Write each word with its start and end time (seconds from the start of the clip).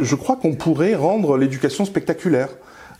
Je 0.00 0.14
crois 0.14 0.36
qu'on 0.36 0.54
pourrait 0.54 0.94
rendre 0.94 1.36
l'éducation 1.36 1.84
spectaculaire. 1.84 2.48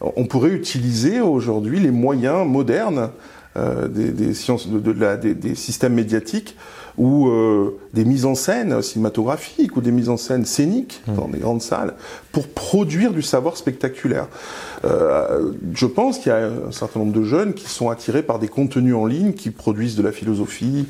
On 0.01 0.27
pourrait 0.27 0.51
utiliser 0.51 1.21
aujourd'hui 1.21 1.81
les 1.81 1.91
moyens 1.91 2.47
modernes 2.47 3.11
euh, 3.59 3.89
des, 3.89 4.35
sciences, 4.35 4.69
de, 4.69 4.93
la, 4.93 5.17
des, 5.17 5.55
systèmes 5.55 5.95
médiatiques 5.95 6.57
ou 6.97 7.29
euh, 7.29 7.79
des 7.95 8.05
mises 8.05 8.25
en 8.25 8.35
scène 8.35 8.83
cinématographiques 8.83 9.77
ou 9.77 9.81
des 9.81 9.91
mises 9.91 10.11
en 10.11 10.17
scène 10.17 10.45
scéniques 10.45 11.03
mmh. 11.07 11.15
dans 11.15 11.29
des 11.29 11.39
grandes 11.39 11.63
salles 11.63 11.95
pour 12.31 12.47
produire 12.49 13.13
du 13.13 13.23
savoir 13.23 13.57
spectaculaire. 13.57 14.29
Euh, 14.85 15.53
je 15.75 15.87
pense 15.87 16.19
qu'il 16.19 16.31
y 16.31 16.35
a 16.35 16.47
un 16.69 16.73
certain 16.73 17.01
nombre 17.01 17.13
de 17.13 17.23
jeunes 17.25 17.55
qui 17.55 17.69
sont 17.69 17.89
attirés 17.89 18.23
par 18.23 18.39
des 18.39 18.49
contenus 18.49 18.95
en 18.95 19.07
ligne 19.07 19.33
qui 19.33 19.51
produisent 19.51 19.97
de 19.97 20.03
la 20.03 20.13
philosophie, 20.13 20.87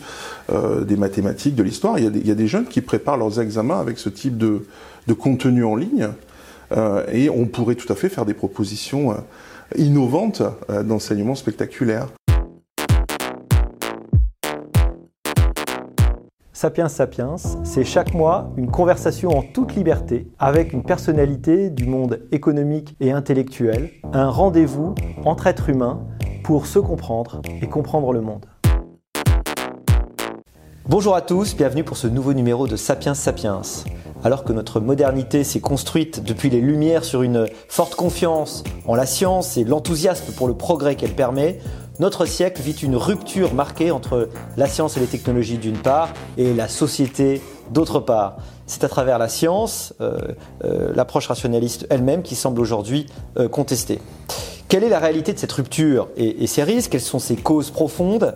des 0.83 0.97
mathématiques, 0.97 1.55
de 1.55 1.63
l'histoire. 1.63 1.99
Il, 1.99 2.17
il, 2.17 2.27
y 2.27 2.31
a 2.31 2.35
des 2.35 2.49
jeunes 2.49 2.67
qui 2.67 2.81
préparent 2.81 3.19
leurs 3.19 3.41
examens 3.41 3.79
avec 3.79 3.99
ce 3.99 4.09
type 4.09 4.37
de, 4.37 4.65
de 5.09 5.15
contenu 5.15 5.65
en 5.65 5.75
ligne 5.75 6.09
et 7.11 7.31
on 7.31 7.47
pourrait 7.47 7.75
tout 7.75 7.91
à 7.91 7.97
fait 7.97 8.11
faire 8.11 8.27
des 8.27 8.35
propositions 8.35 9.17
innovantes 9.77 10.43
d'enseignement 10.85 11.35
spectaculaire. 11.35 12.09
Sapiens 16.53 16.89
Sapiens, 16.89 17.37
c'est 17.63 17.85
chaque 17.85 18.13
mois 18.15 18.53
une 18.57 18.71
conversation 18.71 19.31
en 19.31 19.43
toute 19.43 19.77
liberté 19.77 20.27
avec 20.39 20.73
une 20.73 20.83
personnalité 20.83 21.71
du 21.71 21.87
monde 21.87 22.21
économique 22.33 22.97
et 23.01 23.13
intellectuel, 23.13 23.91
un 24.13 24.29
rendez-vous 24.29 24.95
entre 25.25 25.47
êtres 25.47 25.71
humains 25.71 26.01
pour 26.43 26.67
se 26.67 26.81
comprendre 26.81 27.43
et 27.63 27.67
comprendre 27.69 28.13
le 28.13 28.23
monde. 28.23 28.45
Bonjour 30.89 31.15
à 31.15 31.21
tous, 31.21 31.55
bienvenue 31.55 31.85
pour 31.85 31.99
ce 31.99 32.07
nouveau 32.07 32.33
numéro 32.33 32.67
de 32.67 32.75
Sapiens 32.75 33.13
Sapiens. 33.13 33.61
Alors 34.25 34.43
que 34.43 34.55
notre 34.55 34.81
modernité 34.81 35.45
s'est 35.45 35.61
construite 35.61 36.25
depuis 36.25 36.49
les 36.49 36.63
Lumières 36.63 37.05
sur 37.05 37.21
une 37.21 37.47
forte 37.69 37.95
confiance 37.95 38.65
en 38.87 38.95
la 38.95 39.05
science 39.05 39.59
et 39.59 39.65
l'enthousiasme 39.65 40.33
pour 40.33 40.49
le 40.49 40.55
progrès 40.55 40.95
qu'elle 40.95 41.15
permet, 41.15 41.59
notre 41.99 42.25
siècle 42.25 42.63
vit 42.63 42.73
une 42.73 42.97
rupture 42.97 43.53
marquée 43.53 43.91
entre 43.91 44.31
la 44.57 44.67
science 44.67 44.97
et 44.97 45.01
les 45.01 45.07
technologies 45.07 45.59
d'une 45.59 45.77
part 45.77 46.09
et 46.39 46.55
la 46.55 46.69
société 46.69 47.43
d'autre 47.71 48.01
part. 48.01 48.39
C'est 48.65 48.83
à 48.83 48.89
travers 48.89 49.19
la 49.19 49.29
science, 49.29 49.93
euh, 50.01 50.19
euh, 50.65 50.91
l'approche 50.95 51.27
rationaliste 51.27 51.87
elle-même, 51.91 52.23
qui 52.23 52.35
semble 52.35 52.63
aujourd'hui 52.63 53.05
euh, 53.39 53.47
contestée. 53.47 54.01
Quelle 54.69 54.85
est 54.85 54.89
la 54.89 55.01
réalité 55.01 55.35
de 55.35 55.39
cette 55.39 55.53
rupture 55.53 56.09
et, 56.17 56.45
et 56.45 56.47
ses 56.47 56.63
risques? 56.63 56.93
Quelles 56.93 57.01
sont 57.03 57.19
ses 57.19 57.37
causes 57.37 57.71
profondes? 57.71 58.35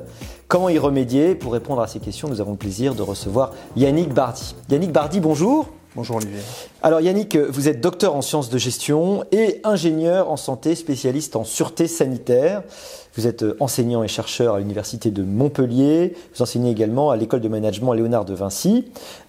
Comment 0.53 0.69
y 0.69 0.79
remédier 0.79 1.35
Pour 1.35 1.55
répondre 1.55 1.81
à 1.81 1.87
ces 1.87 1.99
questions, 1.99 2.29
nous 2.29 2.43
avons 2.43 2.51
le 2.51 2.59
plaisir 2.59 2.95
de 2.95 3.01
recevoir 3.01 3.53
Yannick 3.75 4.13
Bardi. 4.13 4.55
Yannick 4.69 4.93
Bardi, 4.93 5.19
bonjour. 5.19 5.71
Bonjour 5.97 6.17
Olivier. 6.17 6.41
Alors 6.83 7.01
Yannick, 7.01 7.39
vous 7.39 7.71
êtes 7.71 7.81
docteur 7.81 8.15
en 8.15 8.21
sciences 8.21 8.51
de 8.51 8.59
gestion 8.59 9.25
et 9.33 9.63
ingénieur 9.65 10.31
en 10.31 10.37
santé, 10.37 10.75
spécialiste 10.75 11.37
en 11.37 11.45
sûreté 11.45 11.87
sanitaire. 11.89 12.65
Vous 13.15 13.27
êtes 13.27 13.45
euh, 13.45 13.57
enseignant 13.61 14.03
et 14.03 14.09
chercheur 14.09 14.57
à 14.57 14.59
l'Université 14.59 15.11
de 15.11 15.23
Montpellier. 15.23 16.15
Vous 16.35 16.43
enseignez 16.43 16.71
également 16.71 17.11
à 17.11 17.17
l'école 17.17 17.41
de 17.41 17.49
management 17.49 17.95
Léonard 17.95 18.27
de 18.27 18.35
Vinci. 18.35 18.85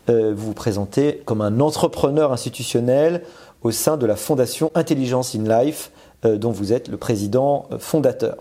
Euh, 0.10 0.34
vous 0.36 0.48
vous 0.48 0.54
présentez 0.54 1.22
comme 1.24 1.40
un 1.40 1.62
entrepreneur 1.62 2.34
institutionnel 2.34 3.24
au 3.62 3.72
sein 3.72 3.96
de 3.96 4.06
la 4.06 4.18
Fondation 4.18 4.72
Intelligence 4.76 5.36
in 5.36 5.64
Life, 5.64 5.92
euh, 6.26 6.36
dont 6.36 6.52
vous 6.52 6.74
êtes 6.74 6.90
le 6.90 6.98
président 6.98 7.70
fondateur. 7.80 8.36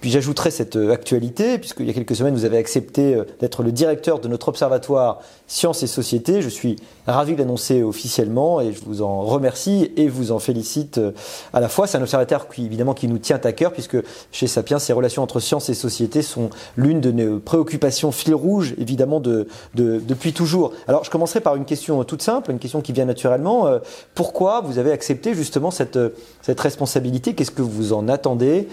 Puis 0.00 0.10
j'ajouterai 0.10 0.50
cette 0.50 0.76
euh, 0.76 0.92
actualité, 0.92 1.58
puisqu'il 1.58 1.86
y 1.86 1.90
a 1.90 1.92
quelques 1.92 2.14
semaines, 2.16 2.34
vous 2.34 2.44
avez 2.44 2.58
accepté 2.58 3.14
euh, 3.14 3.24
d'être 3.40 3.62
le 3.62 3.72
directeur 3.72 4.20
de 4.20 4.28
notre 4.28 4.48
observatoire 4.48 5.20
Sciences 5.46 5.82
et 5.82 5.86
Société. 5.86 6.42
Je 6.42 6.48
suis 6.48 6.76
ravi 7.06 7.34
de 7.34 7.38
l'annoncer 7.38 7.82
officiellement 7.82 8.60
et 8.60 8.72
je 8.72 8.80
vous 8.84 9.02
en 9.02 9.22
remercie 9.22 9.92
et 9.96 10.08
vous 10.08 10.32
en 10.32 10.38
félicite 10.38 10.98
euh, 10.98 11.12
à 11.52 11.60
la 11.60 11.68
fois. 11.68 11.86
C'est 11.86 11.98
un 11.98 12.02
observatoire 12.02 12.48
qui, 12.48 12.66
évidemment, 12.66 12.94
qui 12.94 13.08
nous 13.08 13.18
tient 13.18 13.40
à 13.42 13.52
cœur, 13.52 13.72
puisque 13.72 13.96
chez 14.32 14.46
Sapiens, 14.46 14.78
ces 14.78 14.92
relations 14.92 15.22
entre 15.22 15.40
sciences 15.40 15.68
et 15.70 15.74
société 15.74 16.22
sont 16.22 16.50
l'une 16.76 17.00
de 17.00 17.10
nos 17.10 17.38
préoccupations 17.38 18.12
fil 18.12 18.34
rouge, 18.34 18.74
évidemment, 18.78 19.20
de, 19.20 19.48
depuis 19.74 20.32
toujours. 20.32 20.72
Alors, 20.88 21.04
je 21.04 21.10
commencerai 21.10 21.40
par 21.40 21.56
une 21.56 21.64
question 21.64 22.02
toute 22.04 22.22
simple, 22.22 22.50
une 22.50 22.58
question 22.58 22.80
qui 22.80 22.92
vient 22.92 23.04
naturellement. 23.04 23.68
Pourquoi 24.14 24.60
vous 24.60 24.78
avez 24.78 24.92
accepté 24.92 25.34
justement 25.34 25.70
cette, 25.70 25.98
cette 26.42 26.60
responsabilité? 26.60 27.34
Qu'est-ce 27.34 27.50
que 27.50 27.62
vous 27.62 27.92
en 27.92 28.08
attendez? 28.08 28.68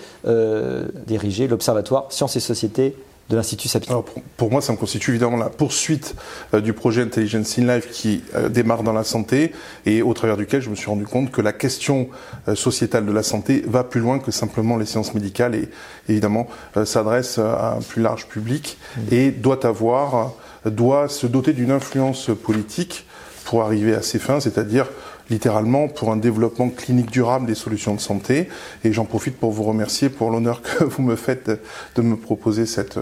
Diriger 1.07 1.47
l'Observatoire 1.47 2.11
Sciences 2.11 2.35
et 2.35 2.39
Sociétés 2.39 2.95
de 3.29 3.35
l'Institut 3.37 3.69
Sapiens. 3.69 4.03
pour, 4.37 4.51
moi, 4.51 4.61
ça 4.61 4.73
me 4.73 4.77
constitue 4.77 5.11
évidemment 5.11 5.37
la 5.37 5.49
poursuite 5.49 6.15
euh, 6.53 6.61
du 6.61 6.73
projet 6.73 7.01
Intelligence 7.01 7.57
in 7.57 7.73
Life 7.73 7.89
qui 7.89 8.21
euh, 8.35 8.49
démarre 8.49 8.83
dans 8.83 8.91
la 8.91 9.03
santé 9.03 9.53
et 9.85 10.01
au 10.01 10.13
travers 10.13 10.35
duquel 10.35 10.61
je 10.61 10.69
me 10.69 10.75
suis 10.75 10.87
rendu 10.87 11.05
compte 11.05 11.31
que 11.31 11.41
la 11.41 11.53
question 11.53 12.09
euh, 12.47 12.55
sociétale 12.55 13.05
de 13.05 13.11
la 13.11 13.23
santé 13.23 13.63
va 13.65 13.83
plus 13.83 14.01
loin 14.01 14.19
que 14.19 14.31
simplement 14.31 14.77
les 14.77 14.85
sciences 14.85 15.13
médicales 15.13 15.55
et 15.55 15.69
évidemment 16.09 16.47
s'adresse 16.85 17.37
à 17.37 17.75
un 17.77 17.81
plus 17.81 18.01
large 18.01 18.27
public 18.27 18.77
mmh. 18.97 19.01
et 19.13 19.31
doit 19.31 19.65
avoir, 19.65 20.33
doit 20.65 21.07
se 21.07 21.27
doter 21.27 21.53
d'une 21.53 21.71
influence 21.71 22.29
politique 22.43 23.05
pour 23.45 23.63
arriver 23.63 23.93
à 23.93 24.01
ses 24.01 24.19
fins, 24.19 24.39
c'est-à-dire 24.39 24.87
littéralement 25.29 25.87
pour 25.87 26.11
un 26.11 26.17
développement 26.17 26.69
clinique 26.69 27.11
durable 27.11 27.45
des 27.45 27.55
solutions 27.55 27.95
de 27.95 27.99
santé. 27.99 28.49
Et 28.83 28.93
j'en 28.93 29.05
profite 29.05 29.37
pour 29.37 29.51
vous 29.51 29.63
remercier 29.63 30.09
pour 30.09 30.31
l'honneur 30.31 30.61
que 30.61 30.83
vous 30.83 31.03
me 31.03 31.15
faites 31.15 31.49
de, 31.95 32.01
me 32.01 32.15
proposer 32.15 32.65
cette, 32.65 32.99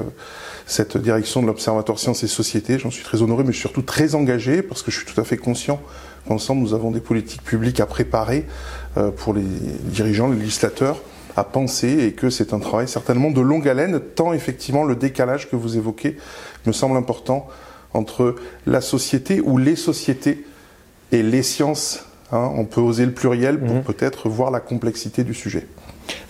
cette 0.66 0.98
direction 0.98 1.42
de 1.42 1.48
l'Observatoire 1.48 2.00
Sciences 2.00 2.24
et 2.24 2.28
Sociétés. 2.28 2.80
J'en 2.80 2.92
suis 2.92 3.04
très 3.04 3.22
honoré, 3.22 3.44
mais 3.44 3.54
surtout 3.54 3.82
très 3.82 4.16
engagé 4.16 4.62
parce 4.62 4.84
que 4.84 4.92
je 4.92 4.98
suis 4.98 5.06
tout 5.06 5.20
à 5.20 5.24
fait 5.24 5.38
conscient 5.38 5.82
qu'ensemble 6.28 6.62
nous 6.62 6.74
avons 6.74 6.92
des 6.92 7.00
politiques 7.00 7.44
publiques 7.44 7.80
à 7.80 7.86
préparer 7.86 8.46
euh, 8.98 9.12
pour 9.12 9.34
les 9.34 9.42
dirigeants, 9.42 10.30
les 10.30 10.38
législateurs 10.38 11.02
à 11.38 11.44
penser 11.44 12.04
et 12.04 12.12
que 12.12 12.30
c'est 12.30 12.54
un 12.54 12.60
travail 12.60 12.88
certainement 12.88 13.32
de 13.32 13.42
longue 13.42 13.68
haleine, 13.68 14.02
tant 14.16 14.34
effectivement 14.34 14.84
le 14.84 14.96
décalage 14.96 15.50
que 15.50 15.56
vous 15.56 15.78
évoquez 15.78 16.18
me 16.66 16.72
semble 16.72 16.98
important 16.98 17.48
entre 17.94 18.36
la 18.66 18.82
société 18.82 19.42
ou 19.42 19.58
les 19.58 19.76
sociétés 19.76 20.46
et 21.12 21.24
les 21.24 21.44
sciences 21.44 22.06
Hein, 22.32 22.52
on 22.56 22.66
peut 22.66 22.82
oser 22.82 23.06
le 23.06 23.12
pluriel 23.12 23.60
pour 23.60 23.76
mhm. 23.76 23.84
peut-être 23.84 24.30
voir 24.30 24.52
la 24.52 24.60
complexité 24.60 25.24
du 25.24 25.34
sujet. 25.34 25.68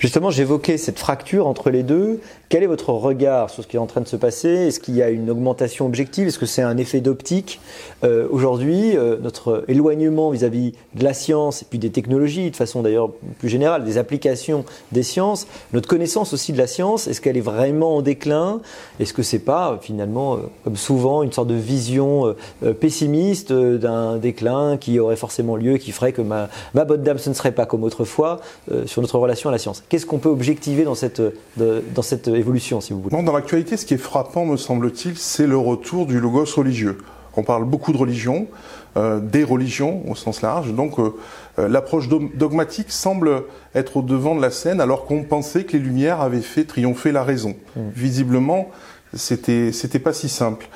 Justement, 0.01 0.31
j'évoquais 0.31 0.79
cette 0.79 0.97
fracture 0.97 1.45
entre 1.45 1.69
les 1.69 1.83
deux. 1.83 2.21
Quel 2.49 2.63
est 2.63 2.67
votre 2.67 2.89
regard 2.89 3.51
sur 3.51 3.61
ce 3.61 3.67
qui 3.67 3.75
est 3.75 3.79
en 3.79 3.85
train 3.85 4.01
de 4.01 4.07
se 4.07 4.15
passer? 4.15 4.49
Est-ce 4.49 4.79
qu'il 4.79 4.95
y 4.95 5.03
a 5.03 5.11
une 5.11 5.29
augmentation 5.29 5.85
objective? 5.85 6.27
Est-ce 6.27 6.39
que 6.39 6.47
c'est 6.47 6.63
un 6.63 6.77
effet 6.77 7.01
d'optique 7.01 7.61
euh, 8.03 8.27
Aujourd'hui, 8.31 8.97
euh, 8.97 9.17
notre 9.21 9.63
éloignement 9.67 10.31
vis-à-vis 10.31 10.73
de 10.95 11.03
la 11.03 11.13
science 11.13 11.61
et 11.61 11.65
puis 11.69 11.77
des 11.77 11.91
technologies, 11.91 12.49
de 12.49 12.55
façon 12.55 12.81
d'ailleurs 12.81 13.11
plus 13.37 13.47
générale, 13.47 13.83
des 13.83 13.99
applications 13.99 14.65
des 14.91 15.03
sciences, 15.03 15.45
notre 15.71 15.87
connaissance 15.87 16.33
aussi 16.33 16.51
de 16.51 16.57
la 16.57 16.65
science, 16.65 17.07
est-ce 17.07 17.21
qu'elle 17.21 17.37
est 17.37 17.41
vraiment 17.41 17.97
en 17.97 18.01
déclin? 18.01 18.59
Est-ce 18.99 19.13
que 19.13 19.21
c'est 19.21 19.37
pas 19.37 19.77
finalement, 19.83 20.33
euh, 20.33 20.37
comme 20.63 20.77
souvent, 20.77 21.21
une 21.21 21.31
sorte 21.31 21.47
de 21.47 21.53
vision 21.53 22.35
pessimiste 22.79 23.53
d'un 23.53 24.17
déclin 24.17 24.77
qui 24.77 24.99
aurait 24.99 25.15
forcément 25.15 25.55
lieu, 25.55 25.77
qui 25.77 25.91
ferait 25.91 26.11
que 26.11 26.23
ma, 26.23 26.49
ma 26.73 26.85
bonne 26.85 27.03
dame, 27.03 27.19
ce 27.19 27.29
ne 27.29 27.35
serait 27.35 27.51
pas 27.51 27.67
comme 27.67 27.83
autrefois 27.83 28.39
sur 28.87 29.03
notre 29.03 29.19
relation 29.19 29.49
à 29.49 29.51
la 29.51 29.59
science? 29.59 29.83
Qu'est-ce 29.91 30.05
qu'on 30.05 30.19
peut 30.19 30.29
objectiver 30.29 30.85
dans 30.85 30.95
cette, 30.95 31.21
dans 31.57 32.01
cette 32.01 32.29
évolution, 32.29 32.79
si 32.79 32.93
vous 32.93 33.01
voulez? 33.01 33.23
Dans 33.23 33.33
l'actualité, 33.33 33.75
ce 33.75 33.85
qui 33.85 33.95
est 33.95 33.97
frappant, 33.97 34.45
me 34.45 34.55
semble-t-il, 34.55 35.17
c'est 35.17 35.45
le 35.45 35.57
retour 35.57 36.05
du 36.05 36.21
logos 36.21 36.45
religieux. 36.55 36.99
On 37.35 37.43
parle 37.43 37.65
beaucoup 37.65 37.91
de 37.91 37.97
religion, 37.97 38.47
euh, 38.95 39.19
des 39.19 39.43
religions 39.43 40.01
au 40.09 40.15
sens 40.15 40.41
large. 40.41 40.71
Donc 40.71 40.97
euh, 40.97 41.13
euh, 41.59 41.67
l'approche 41.67 42.07
dogmatique 42.07 42.89
semble 42.89 43.43
être 43.75 43.97
au 43.97 44.01
devant 44.01 44.33
de 44.33 44.41
la 44.41 44.49
scène 44.49 44.79
alors 44.79 45.03
qu'on 45.03 45.23
pensait 45.23 45.65
que 45.65 45.73
les 45.73 45.83
Lumières 45.83 46.21
avaient 46.21 46.39
fait 46.39 46.63
triompher 46.63 47.11
la 47.11 47.25
raison. 47.25 47.57
Mmh. 47.75 47.81
Visiblement, 47.93 48.69
c'était 49.13 49.71
c'était 49.71 49.99
pas 49.99 50.13
si 50.13 50.29
simple. 50.29 50.67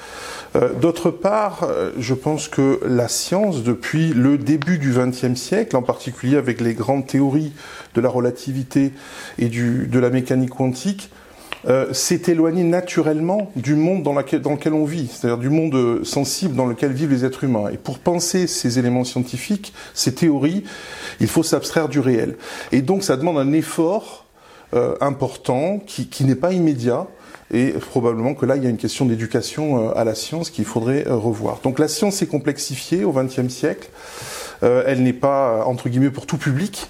D'autre 0.79 1.11
part, 1.11 1.67
je 1.97 2.13
pense 2.13 2.47
que 2.47 2.79
la 2.85 3.09
science, 3.09 3.61
depuis 3.61 4.13
le 4.13 4.37
début 4.37 4.77
du 4.77 4.93
XXe 4.93 5.35
siècle, 5.35 5.75
en 5.75 5.81
particulier 5.81 6.37
avec 6.37 6.61
les 6.61 6.73
grandes 6.73 7.05
théories 7.05 7.51
de 7.93 7.99
la 7.99 8.07
relativité 8.07 8.93
et 9.37 9.47
du, 9.49 9.87
de 9.87 9.99
la 9.99 10.09
mécanique 10.09 10.51
quantique, 10.51 11.09
euh, 11.67 11.91
s'est 11.93 12.21
éloigné 12.27 12.63
naturellement 12.63 13.51
du 13.55 13.73
monde 13.73 14.03
dans, 14.03 14.13
dans 14.13 14.51
lequel 14.51 14.73
on 14.73 14.85
vit, 14.85 15.07
c'est-à-dire 15.07 15.39
du 15.39 15.49
monde 15.49 16.05
sensible 16.05 16.53
dans 16.53 16.67
lequel 16.67 16.91
vivent 16.91 17.09
les 17.09 17.25
êtres 17.25 17.43
humains. 17.43 17.69
Et 17.73 17.77
pour 17.77 17.97
penser 17.97 18.45
ces 18.45 18.77
éléments 18.77 19.03
scientifiques, 19.03 19.73
ces 19.95 20.13
théories, 20.13 20.63
il 21.19 21.27
faut 21.27 21.41
s'abstraire 21.41 21.89
du 21.89 21.99
réel. 21.99 22.37
Et 22.71 22.83
donc 22.83 23.03
ça 23.03 23.17
demande 23.17 23.39
un 23.39 23.51
effort 23.51 24.25
euh, 24.75 24.95
important 25.01 25.79
qui, 25.87 26.07
qui 26.07 26.23
n'est 26.23 26.35
pas 26.35 26.53
immédiat. 26.53 27.07
Et 27.51 27.69
probablement 27.73 28.33
que 28.33 28.45
là, 28.45 28.55
il 28.55 28.63
y 28.63 28.67
a 28.67 28.69
une 28.69 28.77
question 28.77 29.05
d'éducation 29.05 29.89
euh, 29.89 29.91
à 29.95 30.03
la 30.03 30.15
science 30.15 30.49
qu'il 30.49 30.65
faudrait 30.65 31.07
euh, 31.07 31.15
revoir. 31.15 31.59
Donc 31.63 31.79
la 31.79 31.87
science 31.87 32.15
s'est 32.15 32.27
complexifiée 32.27 33.03
au 33.03 33.11
XXe 33.11 33.49
siècle. 33.49 33.89
elle 34.61 35.03
n'est 35.03 35.13
pas, 35.13 35.63
entre 35.65 35.89
guillemets, 35.89 36.09
pour 36.09 36.25
tout 36.25 36.37
public. 36.37 36.89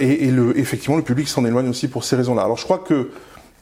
et, 0.00 0.30
effectivement, 0.54 0.96
le 0.96 1.02
public 1.02 1.28
s'en 1.28 1.44
éloigne 1.44 1.68
aussi 1.68 1.88
pour 1.88 2.04
ces 2.04 2.16
raisons-là. 2.16 2.42
Alors 2.42 2.56
je 2.56 2.64
crois 2.64 2.78
que 2.78 3.10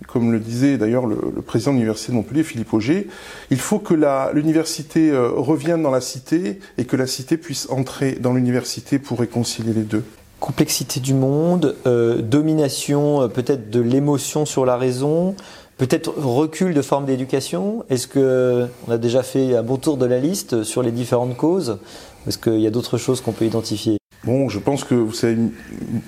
comme 0.06 0.32
le 0.32 0.40
disait 0.40 0.76
d'ailleurs 0.76 1.06
le, 1.06 1.16
président 1.42 1.72
de 1.72 1.76
l'université 1.76 2.12
de 2.12 2.16
Montpellier, 2.16 2.42
Philippe 2.42 2.72
Auger, 2.72 3.08
il 3.50 3.58
faut 3.58 3.78
que 3.78 3.94
l'université 4.34 5.10
euh, 5.10 5.28
revienne 5.30 5.82
dans 5.82 5.90
la 5.90 6.00
cité 6.00 6.58
et 6.78 6.84
que 6.84 6.96
la 6.96 7.06
cité 7.06 7.36
puisse 7.36 7.68
entrer 7.70 8.12
dans 8.12 8.32
l'université 8.32 8.98
pour 8.98 9.20
réconcilier 9.20 9.72
les 9.72 9.82
deux. 9.82 10.04
Complexité 10.40 11.00
du 11.00 11.14
monde, 11.14 11.76
euh, 11.86 12.20
domination 12.20 13.22
euh, 13.22 13.28
peut-être 13.28 13.70
de 13.70 13.80
l'émotion 13.80 14.44
sur 14.44 14.66
la 14.66 14.76
raison, 14.76 15.34
peut-être 15.78 16.12
recul 16.16 16.74
de 16.74 16.82
forme 16.82 17.06
d'éducation? 17.06 17.84
Est-ce 17.90 18.06
que 18.06 18.66
on 18.86 18.92
a 18.92 18.98
déjà 18.98 19.22
fait 19.22 19.56
un 19.56 19.62
bon 19.62 19.76
tour 19.76 19.96
de 19.96 20.06
la 20.06 20.18
liste 20.18 20.62
sur 20.62 20.82
les 20.82 20.92
différentes 20.92 21.36
causes? 21.36 21.78
Est-ce 22.26 22.38
qu'il 22.38 22.60
y 22.60 22.66
a 22.66 22.70
d'autres 22.70 22.98
choses 22.98 23.20
qu'on 23.20 23.32
peut 23.32 23.44
identifier? 23.44 23.98
Bon, 24.24 24.48
je 24.48 24.58
pense 24.58 24.84
que 24.84 24.94
vous 24.94 25.12
savez 25.12 25.36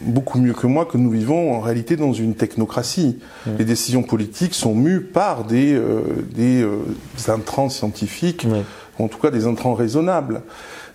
beaucoup 0.00 0.38
mieux 0.38 0.54
que 0.54 0.66
moi 0.66 0.86
que 0.86 0.96
nous 0.96 1.10
vivons 1.10 1.54
en 1.54 1.60
réalité 1.60 1.96
dans 1.96 2.14
une 2.14 2.34
technocratie. 2.34 3.18
Mmh. 3.44 3.50
Les 3.58 3.64
décisions 3.66 4.02
politiques 4.02 4.54
sont 4.54 4.74
mues 4.74 5.02
par 5.02 5.44
des, 5.44 5.74
euh, 5.74 6.00
des, 6.34 6.62
euh, 6.62 6.78
intrants 7.28 7.68
scientifiques, 7.68 8.46
ou 8.98 9.04
en 9.04 9.08
tout 9.08 9.18
cas 9.18 9.30
des 9.30 9.46
intrants 9.46 9.74
raisonnables. 9.74 10.42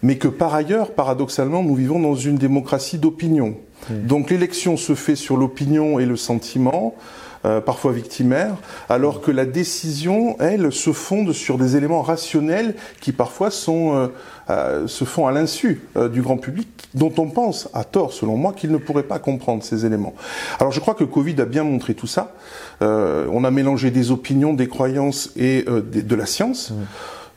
Mais 0.02 0.18
que 0.18 0.28
par 0.28 0.56
ailleurs, 0.56 0.94
paradoxalement, 0.94 1.62
nous 1.62 1.76
vivons 1.76 2.00
dans 2.00 2.16
une 2.16 2.38
démocratie 2.38 2.98
d'opinion. 2.98 3.56
Mmh. 3.90 4.08
Donc 4.08 4.32
l'élection 4.32 4.76
se 4.76 4.96
fait 4.96 5.16
sur 5.16 5.38
l'opinion 5.38 6.00
et 6.00 6.08
le 6.08 6.16
sentiment. 6.16 6.96
Euh, 7.44 7.60
parfois 7.60 7.92
victimaires, 7.92 8.56
alors 8.88 9.20
que 9.20 9.32
la 9.32 9.46
décision, 9.46 10.36
elle, 10.40 10.72
se 10.72 10.92
fonde 10.92 11.34
sur 11.34 11.58
des 11.58 11.76
éléments 11.76 12.04
rationnels 12.04 12.76
qui 13.00 13.14
parfois 13.14 13.50
sont, 13.50 13.96
euh, 13.96 14.08
euh, 14.52 14.86
se 14.86 15.06
font 15.06 15.26
à 15.26 15.32
l'insu 15.32 15.82
du 16.12 16.22
grand 16.22 16.38
public, 16.38 16.68
dont 16.94 17.12
on 17.18 17.32
pense, 17.32 17.68
à 17.74 17.84
tort 17.84 18.14
selon 18.14 18.38
moi, 18.38 18.54
qu'il 18.54 18.72
ne 18.72 18.78
pourrait 18.78 19.02
pas 19.02 19.18
comprendre 19.18 19.64
ces 19.64 19.88
éléments. 19.88 20.14
Alors 20.60 20.72
je 20.72 20.80
crois 20.80 20.94
que 20.94 21.04
Covid 21.04 21.42
a 21.42 21.46
bien 21.46 21.64
montré 21.64 21.96
tout 21.96 22.06
ça. 22.06 22.36
on 22.82 23.44
a 23.44 23.50
mélangé 23.50 23.90
des 23.90 24.12
opinions, 24.12 24.54
des 24.54 24.68
croyances 24.68 25.32
et 25.36 25.64
de, 25.64 26.16
la 26.16 26.28
science. 26.28 26.74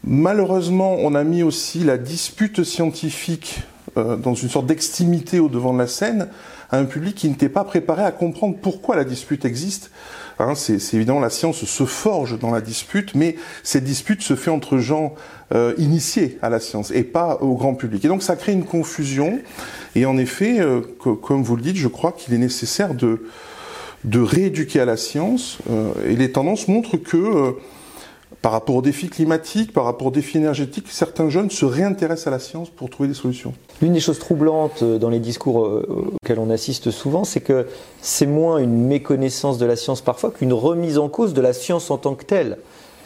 Malheureusement, 0.06 0.97
on 1.01 1.15
a 1.15 1.25
mis 1.25 1.43
aussi 1.43 1.79
la 1.83 1.97
dispute 1.97 2.62
scientifique 2.62 3.62
dans 3.97 4.35
une 4.35 4.51
sorte 4.51 4.67
d'extimité 4.67 5.41
au 5.41 5.49
devant 5.49 5.73
de 5.73 5.79
la 5.79 5.87
scène, 5.87 6.29
un 6.79 6.85
public 6.85 7.15
qui 7.15 7.29
n'était 7.29 7.49
pas 7.49 7.65
préparé 7.65 8.05
à 8.05 8.12
comprendre 8.12 8.56
pourquoi 8.61 8.97
la 8.97 9.05
dispute 9.05 9.44
existe. 9.44 9.91
Hein, 10.38 10.55
c'est 10.56 10.94
évidemment 10.94 11.21
la 11.21 11.31
science 11.31 11.65
se 11.65 11.85
forge 11.85 12.38
dans 12.38 12.50
la 12.50 12.61
dispute, 12.61 13.15
mais 13.15 13.37
cette 13.62 13.85
dispute 13.85 14.23
se 14.23 14.35
fait 14.35 14.50
entre 14.50 14.79
gens 14.79 15.15
euh, 15.55 15.75
initiés 15.79 16.38
à 16.43 16.49
la 16.49 16.59
science 16.59 16.91
et 16.91 17.05
pas 17.05 17.38
au 17.41 17.55
grand 17.55 17.75
public. 17.75 18.05
Et 18.05 18.09
donc 18.09 18.23
ça 18.23 18.35
crée 18.35 18.53
une 18.53 18.65
confusion. 18.65 19.38
Et 19.94 20.06
en 20.06 20.19
effet, 20.19 20.61
euh, 20.61 20.81
comme 20.99 21.43
vous 21.43 21.56
le 21.56 21.62
dites, 21.62 21.76
je 21.76 21.88
crois 21.88 22.12
qu'il 22.12 22.35
est 22.35 22.38
nécessaire 22.38 22.94
de 22.94 23.23
de 24.05 24.20
rééduquer 24.20 24.81
à 24.81 24.85
la 24.85 24.97
science. 24.97 25.59
Euh, 25.70 25.93
et 26.06 26.17
les 26.17 26.31
tendances 26.31 26.69
montrent 26.69 26.97
que 26.97 27.56
par 28.44 28.52
rapport 28.52 28.76
aux 28.76 28.82
défis 28.82 29.08
climatiques, 29.08 29.73
par 29.73 29.85
rapport 29.85 30.08
aux 30.08 30.11
défis 30.11 30.37
énergétiques, 30.37 30.85
certains 30.91 31.31
jeunes 31.31 31.49
se 31.49 31.64
réintéressent 31.64 32.26
à 32.26 32.31
la 32.31 32.38
science 32.38 32.69
pour 32.69 32.91
trouver 32.91 33.08
des 33.08 33.14
solutions. 33.14 33.55
L'une 33.81 33.94
des 33.94 34.00
choses 34.00 34.19
troublantes 34.19 34.82
euh, 34.82 34.99
dans 34.99 35.08
les 35.08 35.19
discours 35.19 35.64
euh, 35.64 36.12
auxquels 36.23 36.38
on 36.38 36.50
assiste 36.50 36.91
souvent, 36.91 37.25
c'est 37.25 37.41
que 37.41 37.67
c'est 38.02 38.26
moins 38.26 38.58
une 38.58 38.87
méconnaissance 38.87 39.56
de 39.56 39.64
la 39.64 39.76
science 39.76 40.02
parfois 40.02 40.31
qu'une 40.31 40.52
remise 40.52 40.99
en 40.99 41.08
cause 41.08 41.32
de 41.32 41.41
la 41.41 41.55
science 41.55 41.91
en 41.91 41.96
tant 41.96 42.14
que 42.14 42.26
telle, 42.26 42.58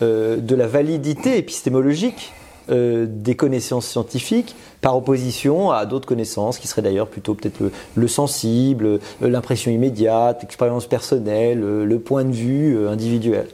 euh, 0.02 0.38
de 0.38 0.56
la 0.56 0.67
validité 0.67 1.38
épistémologique 1.38 2.32
des 2.70 3.35
connaissances 3.35 3.87
scientifiques 3.87 4.55
par 4.82 4.94
opposition 4.94 5.70
à 5.70 5.87
d'autres 5.87 6.06
connaissances 6.06 6.58
qui 6.58 6.69
seraient 6.69 6.82
d'ailleurs 6.82 7.08
plutôt 7.08 7.32
peut-être 7.32 7.70
le, 7.94 8.08
sensible, 8.08 9.00
l'impression 9.23 9.70
immédiate, 9.70 10.43
l'expérience 10.43 10.85
personnelle, 10.85 11.61
le 11.61 11.99
point 11.99 12.25
de 12.25 12.32
vue 12.32 12.87
individuel 12.87 13.46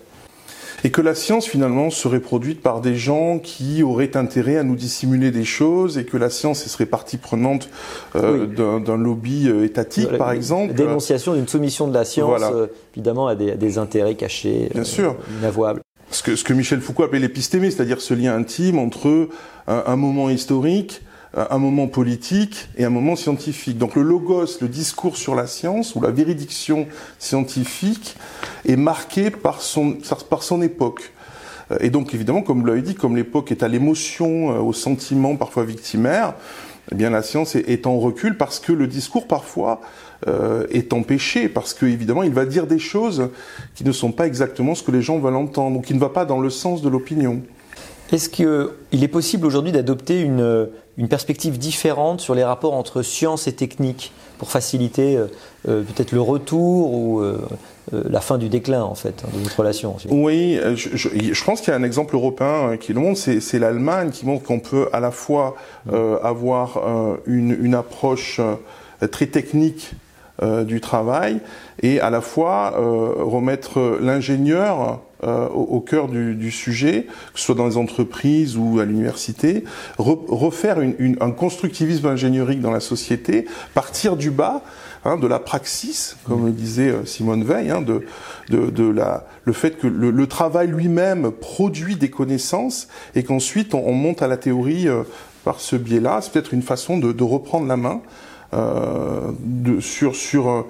et 0.85 0.91
que 0.91 1.01
la 1.01 1.15
science 1.15 1.47
finalement 1.47 1.89
serait 1.89 2.21
produite 2.21 2.61
par 2.61 2.83
des 2.83 2.95
gens 2.95 3.39
qui 3.39 3.83
auraient 3.83 4.17
intérêt 4.17 4.59
à 4.59 4.63
nous 4.63 4.77
dissimuler 4.77 5.31
des 5.31 5.45
choses 5.45 5.97
et 5.97 6.05
que 6.05 6.19
la 6.19 6.29
science 6.29 6.63
serait 6.67 6.87
partie 6.87 7.17
prenante 7.17 7.71
euh, 8.15 8.47
d'un 8.47 8.97
lobby 8.99 9.49
euh, 9.49 9.65
étatique 9.65 10.17
par 10.19 10.31
exemple. 10.31 10.75
Dénonciation 10.75 11.35
d'une 11.35 11.49
soumission 11.49 11.89
de 11.89 11.95
la 11.95 12.05
science 12.05 12.43
euh, 12.53 12.67
évidemment 12.95 13.27
à 13.27 13.35
des, 13.35 13.79
intérêts 13.79 14.15
cachés, 14.15 14.69
Bien 14.73 14.85
sûr. 14.85 15.17
inavouables. 15.41 15.81
Ce 16.11 16.23
que, 16.23 16.37
ce 16.37 16.45
que 16.45 16.53
Michel 16.53 16.81
Foucault 16.81 17.05
appelait 17.05 17.19
l'épistémie, 17.19 17.73
c'est-à-dire 17.73 18.01
ce 18.01 18.13
lien 18.13 18.37
intime 18.37 18.79
entre 18.79 19.29
un 19.67 19.97
moment 19.97 20.29
historique 20.29 21.01
un 21.37 21.59
moment 21.59 21.89
politique 21.89 22.69
et 22.77 22.85
un 22.85 22.91
moment 22.91 23.17
scientifique. 23.17 23.79
Donc 23.79 23.97
le 23.97 24.03
logos, 24.03 24.59
le 24.61 24.69
discours 24.69 25.17
sur 25.17 25.35
la 25.35 25.47
science 25.47 25.95
ou 25.95 26.01
la 26.01 26.11
véridiction 26.11 26.87
scientifique 27.19 28.17
est 28.67 28.77
marqué 28.77 29.31
par 29.31 29.61
son, 29.61 29.99
par 30.31 30.43
son 30.43 30.63
époque. 30.63 31.13
Et 31.81 31.91
donc 31.91 32.15
évidemment, 32.15 32.43
comme 32.43 32.61
vous 32.61 32.67
l'avez 32.67 32.83
dit, 32.83 32.95
comme 32.95 33.17
l'époque 33.17 33.51
est 33.51 33.63
à 33.63 33.69
l'émotion, 33.69 34.53
euh, 34.53 34.59
au 34.59 34.73
sentiment 34.73 35.37
parfois 35.37 35.65
victimaire, 35.65 36.35
eh 36.93 36.95
bien 36.95 37.11
la 37.11 37.23
science 37.23 37.57
est, 37.57 37.87
en 37.87 37.99
recul 37.99 38.37
parce 38.37 38.61
que 38.61 38.73
le 38.73 38.87
discours 38.87 39.27
parfois 39.27 39.81
euh, 40.29 40.67
est 40.71 40.93
empêché, 40.93 41.49
parce 41.49 41.73
qu'évidemment 41.73 42.23
il 42.23 42.33
va 42.33 42.45
dire 42.45 42.67
des 42.67 42.79
choses 42.79 43.31
qui 43.75 43.85
ne 43.85 43.93
sont 43.93 44.13
pas 44.13 44.27
exactement 44.27 44.75
ce 44.75 44.83
que 44.83 44.91
les 44.91 45.01
gens 45.01 45.19
veulent 45.19 45.37
entendre, 45.37 45.77
donc 45.77 45.89
il 45.89 45.97
ne 45.97 46.01
va 46.01 46.11
pas 46.11 46.27
dans 46.27 46.41
le 46.41 46.51
sens 46.51 46.83
de 46.83 46.91
l'opinion. 46.91 47.41
Est-ce 48.13 48.29
qu'il 48.29 49.03
est 49.03 49.09
possible 49.09 49.47
aujourd'hui 49.47 49.73
d'adopter 49.73 50.21
une, 50.21 50.69
une 50.97 51.09
perspective 51.09 51.59
différente 51.59 52.21
sur 52.21 52.35
les 52.35 52.45
rapports 52.45 52.75
entre 52.75 53.03
science 53.03 53.47
et 53.47 53.53
technique 53.53 54.13
pour 54.39 54.51
faciliter 54.51 55.17
euh, 55.17 55.27
euh, 55.69 55.83
peut-être 55.83 56.13
le 56.13 56.21
retour 56.21 56.93
ou 56.93 57.21
euh, 57.21 57.39
la 57.93 58.21
fin 58.21 58.39
du 58.39 58.49
déclin 58.49 58.83
en 58.83 58.95
fait 58.95 59.25
de 59.35 59.41
notre 59.41 59.59
relation. 59.59 59.97
Oui, 60.11 60.59
je, 60.75 60.97
je, 60.97 61.45
pense 61.45 61.61
qu'il 61.61 61.71
y 61.71 61.77
a 61.77 61.79
un 61.79 61.83
exemple 61.83 62.15
européen 62.15 62.77
qui 62.79 62.93
le 62.93 63.01
montre, 63.01 63.21
c'est 63.21 63.59
l'Allemagne 63.59 64.11
qui 64.11 64.25
montre 64.27 64.43
qu'on 64.43 64.61
peut 64.61 64.89
à 64.93 65.01
la 65.01 65.11
fois 65.11 65.55
avoir 66.23 66.81
une, 67.27 67.57
une, 67.61 67.75
approche 67.75 68.41
très 69.11 69.27
technique 69.27 69.93
du 70.65 70.81
travail 70.81 71.41
et 71.83 72.01
à 72.01 72.11
la 72.11 72.21
fois 72.21 72.75
remettre 72.77 73.99
l'ingénieur 74.01 75.01
euh, 75.25 75.49
au, 75.49 75.81
cœur 75.81 76.09
du, 76.09 76.35
du, 76.35 76.51
sujet, 76.51 77.07
que 77.33 77.39
ce 77.39 77.47
soit 77.47 77.55
dans 77.55 77.67
les 77.67 77.79
entreprises 77.79 78.59
ou 78.59 78.79
à 78.79 78.85
l'université, 78.85 79.65
refaire 79.97 80.83
une, 80.83 80.95
une, 80.99 81.17
un 81.21 81.31
constructivisme 81.31 82.07
ingénierique 82.09 82.61
dans 82.61 82.73
la 82.73 82.81
société, 82.81 83.47
partir 83.73 84.17
du 84.17 84.31
bas, 84.31 84.61
hein, 85.07 85.17
de 85.17 85.27
la 85.27 85.39
praxis, 85.39 86.19
comme 86.27 86.45
le 86.45 86.53
disait 86.53 86.91
euh, 86.91 87.07
Simone 87.07 87.43
Veil, 87.43 87.71
hein, 87.71 87.81
de, 87.81 88.03
de, 88.51 88.69
de, 88.69 88.87
la, 88.87 89.27
le 89.45 89.55
fait 89.55 89.79
que 89.79 89.87
le, 89.87 90.11
le 90.11 90.27
travail 90.27 90.69
lui-même 90.69 91.31
produit 91.31 91.97
des 91.97 92.11
connaissances 92.11 92.89
et 93.15 93.23
qu'ensuite 93.23 93.73
on, 93.73 93.83
on, 93.87 93.93
monte 93.93 94.21
à 94.21 94.27
la 94.27 94.37
théorie 94.37 94.89
euh, 94.89 95.05
par 95.45 95.61
ce 95.61 95.77
biais-là. 95.77 96.21
C'est 96.21 96.33
peut-être 96.33 96.53
une 96.53 96.63
façon 96.63 96.99
de, 96.99 97.13
de, 97.13 97.25
reprendre 97.25 97.67
la 97.67 97.79
main 97.79 98.03
euh, 98.03 98.03
de, 98.53 99.81
sur, 99.81 100.15
sur 100.15 100.67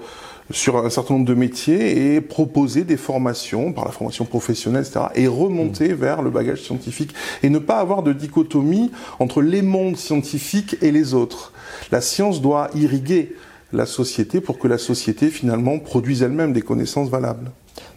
sur 0.51 0.77
un 0.77 0.89
certain 0.89 1.15
nombre 1.15 1.25
de 1.25 1.33
métiers 1.33 2.15
et 2.15 2.21
proposer 2.21 2.83
des 2.83 2.97
formations 2.97 3.73
par 3.73 3.85
la 3.85 3.91
formation 3.91 4.25
professionnelle, 4.25 4.83
etc. 4.83 5.05
et 5.15 5.27
remonter 5.27 5.89
mmh. 5.89 5.95
vers 5.95 6.21
le 6.21 6.29
bagage 6.29 6.61
scientifique 6.61 7.13
et 7.41 7.49
ne 7.49 7.59
pas 7.59 7.79
avoir 7.79 8.03
de 8.03 8.13
dichotomie 8.13 8.91
entre 9.19 9.41
les 9.41 9.61
mondes 9.61 9.97
scientifiques 9.97 10.77
et 10.81 10.91
les 10.91 11.13
autres. 11.13 11.51
La 11.91 12.01
science 12.01 12.41
doit 12.41 12.69
irriguer 12.75 13.35
la 13.73 13.85
société 13.85 14.39
pour 14.39 14.59
que 14.59 14.67
la 14.67 14.77
société 14.77 15.29
finalement 15.29 15.79
produise 15.79 16.21
elle-même 16.21 16.53
des 16.53 16.61
connaissances 16.61 17.09
valables. 17.09 17.51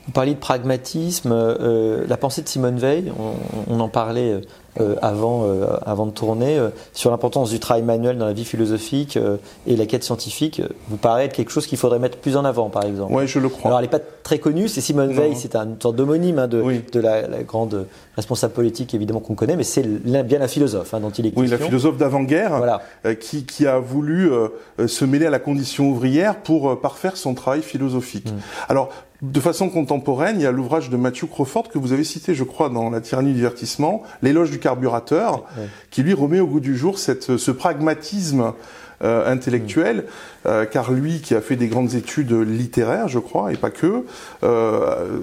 Vous 0.06 0.12
parliez 0.12 0.35
de 0.35 0.38
pragmatisme, 0.38 1.32
euh, 1.32 2.06
la 2.08 2.16
pensée 2.16 2.42
de 2.42 2.49
Simone 2.49 2.78
Veil, 2.78 3.12
on, 3.68 3.78
en 3.78 3.88
parlait 3.88 4.32
euh, 4.32 4.40
euh, 4.80 4.94
avant, 5.02 5.44
euh, 5.44 5.66
avant 5.85 6.06
de 6.06 6.12
tourner, 6.12 6.56
euh, 6.56 6.68
sur 6.92 7.11
l'importance 7.11 7.50
du 7.50 7.58
travail 7.58 7.82
manuel 7.82 8.16
dans 8.16 8.26
la 8.26 8.32
vie 8.32 8.44
philosophique 8.44 9.18
et 9.66 9.76
la 9.76 9.87
quête 9.87 10.04
scientifique, 10.04 10.62
vous 10.88 10.97
paraît 10.97 11.25
être 11.25 11.32
quelque 11.32 11.50
chose 11.50 11.66
qu'il 11.66 11.78
faudrait 11.78 11.99
mettre 11.99 12.18
plus 12.18 12.37
en 12.37 12.44
avant, 12.44 12.68
par 12.68 12.85
exemple. 12.85 13.12
Oui, 13.12 13.26
je 13.26 13.38
le 13.38 13.49
crois. 13.49 13.68
Alors, 13.68 13.80
elle 13.80 13.87
n'est 13.87 13.90
pas 13.90 13.99
très 14.23 14.38
connue, 14.38 14.68
c'est 14.68 14.80
Simone 14.80 15.12
Veil, 15.12 15.35
c'est 15.37 15.56
une 15.56 15.80
sorte 15.80 15.97
d'homonyme 15.97 16.38
hein, 16.38 16.49
de, 16.49 16.62
de 16.92 17.00
la, 17.00 17.42
grande 17.42 17.87
responsable 18.14 18.52
politique, 18.52 18.94
évidemment, 18.94 19.20
qu'on 19.20 19.35
connaît, 19.35 19.56
mais 19.56 19.64
c'est 19.64 19.82
bien 19.82 20.38
la 20.38 20.49
philosophe 20.49 20.94
hein, 20.94 21.00
dont 21.00 21.11
il 21.11 21.26
est 21.26 21.30
question. 21.30 21.42
Oui, 21.42 21.49
la 21.49 21.58
philosophe 21.58 21.97
d'avant-guerre, 21.97 22.58
voilà. 22.58 22.80
qui, 23.14 23.44
qui, 23.44 23.66
a 23.66 23.78
voulu 23.78 24.30
se 24.87 25.04
mêler 25.04 25.26
à 25.26 25.30
la 25.30 25.40
condition 25.40 25.88
ouvrière 25.88 26.37
pour 26.37 26.80
parfaire 26.80 27.16
son 27.16 27.35
travail 27.35 27.62
philosophique. 27.62 28.30
Mm. 28.30 28.38
Alors, 28.68 28.90
de 29.20 29.40
façon 29.40 29.68
contemporaine, 29.68 30.37
il 30.38 30.42
y 30.42 30.46
a 30.46 30.52
l'ouvrage 30.52 30.90
de 30.90 30.96
Matthew 30.96 31.26
Crawford 31.26 31.68
que 31.68 31.78
vous 31.78 31.92
avez 31.92 32.04
cité, 32.04 32.34
je 32.34 32.44
crois, 32.44 32.68
dans 32.68 32.88
La 32.88 33.00
tyrannie 33.00 33.30
du 33.30 33.37
divertissement, 33.37 34.02
L'éloge 34.22 34.50
du 34.50 34.60
carburateur, 34.60 35.44
qui 35.90 36.02
lui 36.02 36.14
remet 36.14 36.38
au 36.38 36.46
goût 36.46 36.60
du 36.60 36.76
jour 36.76 36.98
cette, 36.98 37.37
ce 37.37 37.50
pragmatisme 37.50 38.52
euh, 39.04 39.30
intellectuel, 39.30 40.06
euh, 40.46 40.64
car 40.64 40.90
lui, 40.90 41.20
qui 41.20 41.37
a 41.37 41.40
fait 41.40 41.54
des 41.54 41.68
grandes 41.68 41.94
études 41.94 42.32
littéraires, 42.32 43.06
je 43.06 43.20
crois, 43.20 43.52
et 43.52 43.56
pas 43.56 43.70
que, 43.70 44.04
euh, 44.42 45.20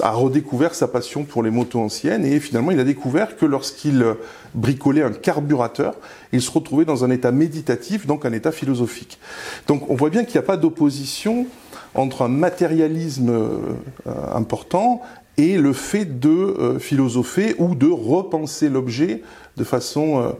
a 0.00 0.10
redécouvert 0.12 0.76
sa 0.76 0.86
passion 0.86 1.24
pour 1.24 1.42
les 1.42 1.50
motos 1.50 1.80
anciennes, 1.80 2.24
et 2.24 2.38
finalement, 2.38 2.70
il 2.70 2.78
a 2.78 2.84
découvert 2.84 3.36
que 3.36 3.44
lorsqu'il 3.44 4.04
bricolait 4.54 5.02
un 5.02 5.10
carburateur, 5.10 5.96
il 6.32 6.40
se 6.40 6.52
retrouvait 6.52 6.84
dans 6.84 7.04
un 7.04 7.10
état 7.10 7.32
méditatif, 7.32 8.06
donc 8.06 8.24
un 8.24 8.32
état 8.32 8.52
philosophique. 8.52 9.18
Donc, 9.66 9.90
on 9.90 9.96
voit 9.96 10.10
bien 10.10 10.22
qu'il 10.22 10.34
n'y 10.34 10.44
a 10.44 10.46
pas 10.46 10.56
d'opposition 10.56 11.46
entre 11.96 12.22
un 12.22 12.28
matérialisme 12.28 13.50
important 14.32 15.02
et 15.36 15.56
le 15.58 15.72
fait 15.72 16.20
de 16.20 16.76
philosopher 16.78 17.54
ou 17.58 17.74
de 17.74 17.88
repenser 17.88 18.68
l'objet 18.68 19.22
de 19.56 19.64
façon 19.64 20.36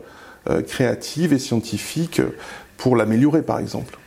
créative 0.66 1.32
et 1.32 1.38
scientifique 1.38 2.20
pour 2.76 2.96
l'améliorer, 2.96 3.42
par 3.42 3.58
exemple. 3.58 3.98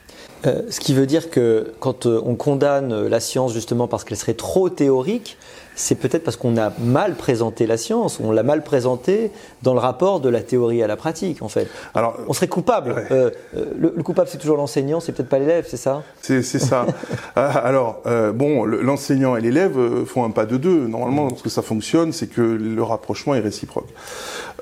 Euh, 0.46 0.62
ce 0.70 0.80
qui 0.80 0.94
veut 0.94 1.06
dire 1.06 1.30
que 1.30 1.74
quand 1.80 2.06
euh, 2.06 2.22
on 2.26 2.36
condamne 2.36 3.08
la 3.08 3.20
science 3.20 3.54
justement 3.54 3.90
parce 3.90 4.06
qu'elle 4.06 4.18
serait 4.18 4.36
trop 4.36 4.70
théorique, 4.70 5.38
c'est 5.80 5.96
peut-être 5.96 6.24
parce 6.24 6.36
qu'on 6.36 6.58
a 6.58 6.74
mal 6.80 7.16
présenté 7.16 7.66
la 7.66 7.78
science, 7.78 8.20
on 8.20 8.32
l'a 8.32 8.44
mal 8.44 8.64
présentée 8.64 9.32
dans 9.64 9.74
le 9.74 9.80
rapport 9.80 10.20
de 10.20 10.28
la 10.28 10.42
théorie 10.42 10.84
à 10.84 10.88
la 10.88 10.98
pratique, 10.98 11.42
en 11.42 11.48
fait. 11.48 11.68
Alors, 11.96 12.18
on 12.28 12.34
serait 12.34 12.50
coupable. 12.50 12.96
Euh, 13.12 13.32
le, 13.78 13.90
coupable, 14.04 14.28
c'est 14.30 14.38
toujours 14.38 14.58
l'enseignant, 14.58 15.00
c'est 15.00 15.14
peut-être 15.14 15.30
pas 15.30 15.40
l'élève, 15.40 15.66
c'est 15.70 15.78
ça? 15.78 16.04
C'est 16.22 16.44
ça. 16.44 16.86
Ah, 17.36 17.60
alors, 17.60 18.02
bon, 18.34 18.66
l'enseignant 18.66 19.36
et 19.36 19.42
l'élève 19.42 20.04
font 20.06 20.26
un 20.26 20.32
pas 20.32 20.46
de 20.46 20.58
deux. 20.58 20.88
Normalement, 20.88 21.28
lorsque 21.30 21.50
ça 21.50 21.62
fonctionne, 21.62 22.12
c'est 22.12 22.28
que 22.28 22.42
le 22.42 22.84
rapprochement 22.84 23.36
est 23.36 23.40
réciproque. 23.40 23.88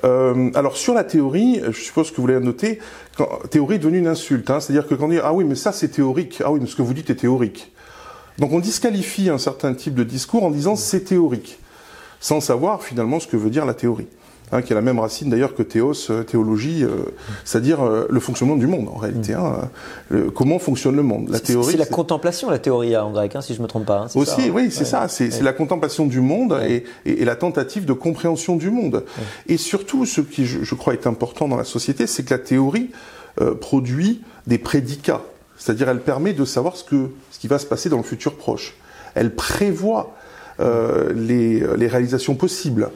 alors, 0.02 0.76
sur 0.76 0.94
la 0.94 1.02
théorie, 1.02 1.60
je 1.66 1.80
suppose 1.80 2.10
que 2.10 2.20
vous 2.20 2.26
l'avez 2.26 2.44
noté, 2.44 2.78
théorie 3.50 3.76
est 3.76 3.78
devenue 3.78 3.98
une 3.98 4.06
insulte. 4.06 4.50
Hein. 4.50 4.60
C'est-à-dire 4.60 4.86
que 4.86 4.94
quand 4.94 5.06
on 5.06 5.08
dit 5.08 5.18
ah 5.22 5.32
oui 5.32 5.44
mais 5.44 5.54
ça 5.54 5.72
c'est 5.72 5.88
théorique, 5.88 6.42
ah 6.44 6.52
oui 6.52 6.60
mais 6.60 6.66
ce 6.66 6.76
que 6.76 6.82
vous 6.82 6.94
dites 6.94 7.10
est 7.10 7.16
théorique. 7.16 7.72
Donc 8.38 8.52
on 8.52 8.60
disqualifie 8.60 9.30
un 9.30 9.38
certain 9.38 9.74
type 9.74 9.94
de 9.94 10.04
discours 10.04 10.44
en 10.44 10.50
disant 10.50 10.76
c'est 10.76 11.00
théorique, 11.00 11.58
sans 12.20 12.40
savoir 12.40 12.82
finalement 12.82 13.20
ce 13.20 13.26
que 13.26 13.36
veut 13.36 13.50
dire 13.50 13.66
la 13.66 13.74
théorie. 13.74 14.06
Hein, 14.50 14.62
qui 14.62 14.72
a 14.72 14.76
la 14.76 14.82
même 14.82 14.98
racine 14.98 15.28
d'ailleurs 15.28 15.54
que 15.54 15.62
théos, 15.62 15.92
euh, 16.08 16.22
théologie, 16.22 16.82
euh, 16.82 17.04
c'est-à-dire 17.44 17.82
euh, 17.82 18.06
le 18.08 18.18
fonctionnement 18.18 18.56
du 18.56 18.66
monde 18.66 18.88
en 18.88 18.96
réalité. 18.96 19.34
Hein, 19.34 19.68
comment 20.34 20.58
fonctionne 20.58 20.96
le 20.96 21.02
monde 21.02 21.28
La 21.28 21.38
théorie. 21.38 21.72
C'est 21.72 21.76
la 21.76 21.84
contemplation, 21.84 22.48
la 22.48 22.58
théorie 22.58 22.96
en 22.96 23.10
grec, 23.10 23.36
hein, 23.36 23.42
si 23.42 23.54
je 23.54 23.60
me 23.60 23.66
trompe 23.66 23.84
pas. 23.84 24.06
Aussi, 24.14 24.48
oui, 24.50 24.70
c'est 24.70 24.86
ça. 24.86 25.06
C'est 25.08 25.42
la 25.42 25.52
contemplation 25.52 26.06
du 26.06 26.22
monde 26.22 26.58
et, 26.66 26.84
et, 27.04 27.26
la 27.26 27.36
tentative 27.36 27.84
de 27.84 27.92
compréhension 27.92 28.56
du 28.56 28.70
monde. 28.70 29.04
Et 29.48 29.58
surtout, 29.58 30.06
ce 30.06 30.22
qui, 30.22 30.46
je, 30.46 30.62
je, 30.62 30.74
crois, 30.74 30.94
est 30.94 31.06
important 31.06 31.46
dans 31.46 31.56
la 31.56 31.64
société, 31.64 32.06
c'est 32.06 32.22
que 32.22 32.32
la 32.32 32.40
théorie 32.40 32.90
produit 33.60 34.22
des 34.46 34.58
prédicats, 34.58 35.22
c'est-à-dire 35.58 35.88
elle 35.88 36.00
permet 36.00 36.32
de 36.32 36.44
savoir 36.44 36.76
ce 36.76 36.84
que 36.84 37.10
ce 37.30 37.38
qui 37.38 37.48
va 37.48 37.58
se 37.58 37.66
passer 37.66 37.88
dans 37.88 37.98
le 37.98 38.02
futur 38.02 38.36
proche. 38.36 38.76
Elle 39.14 39.34
prévoit 39.34 40.14
les, 41.14 41.62
les 41.76 41.86
réalisations 41.86 42.34
possibles. 42.34 42.90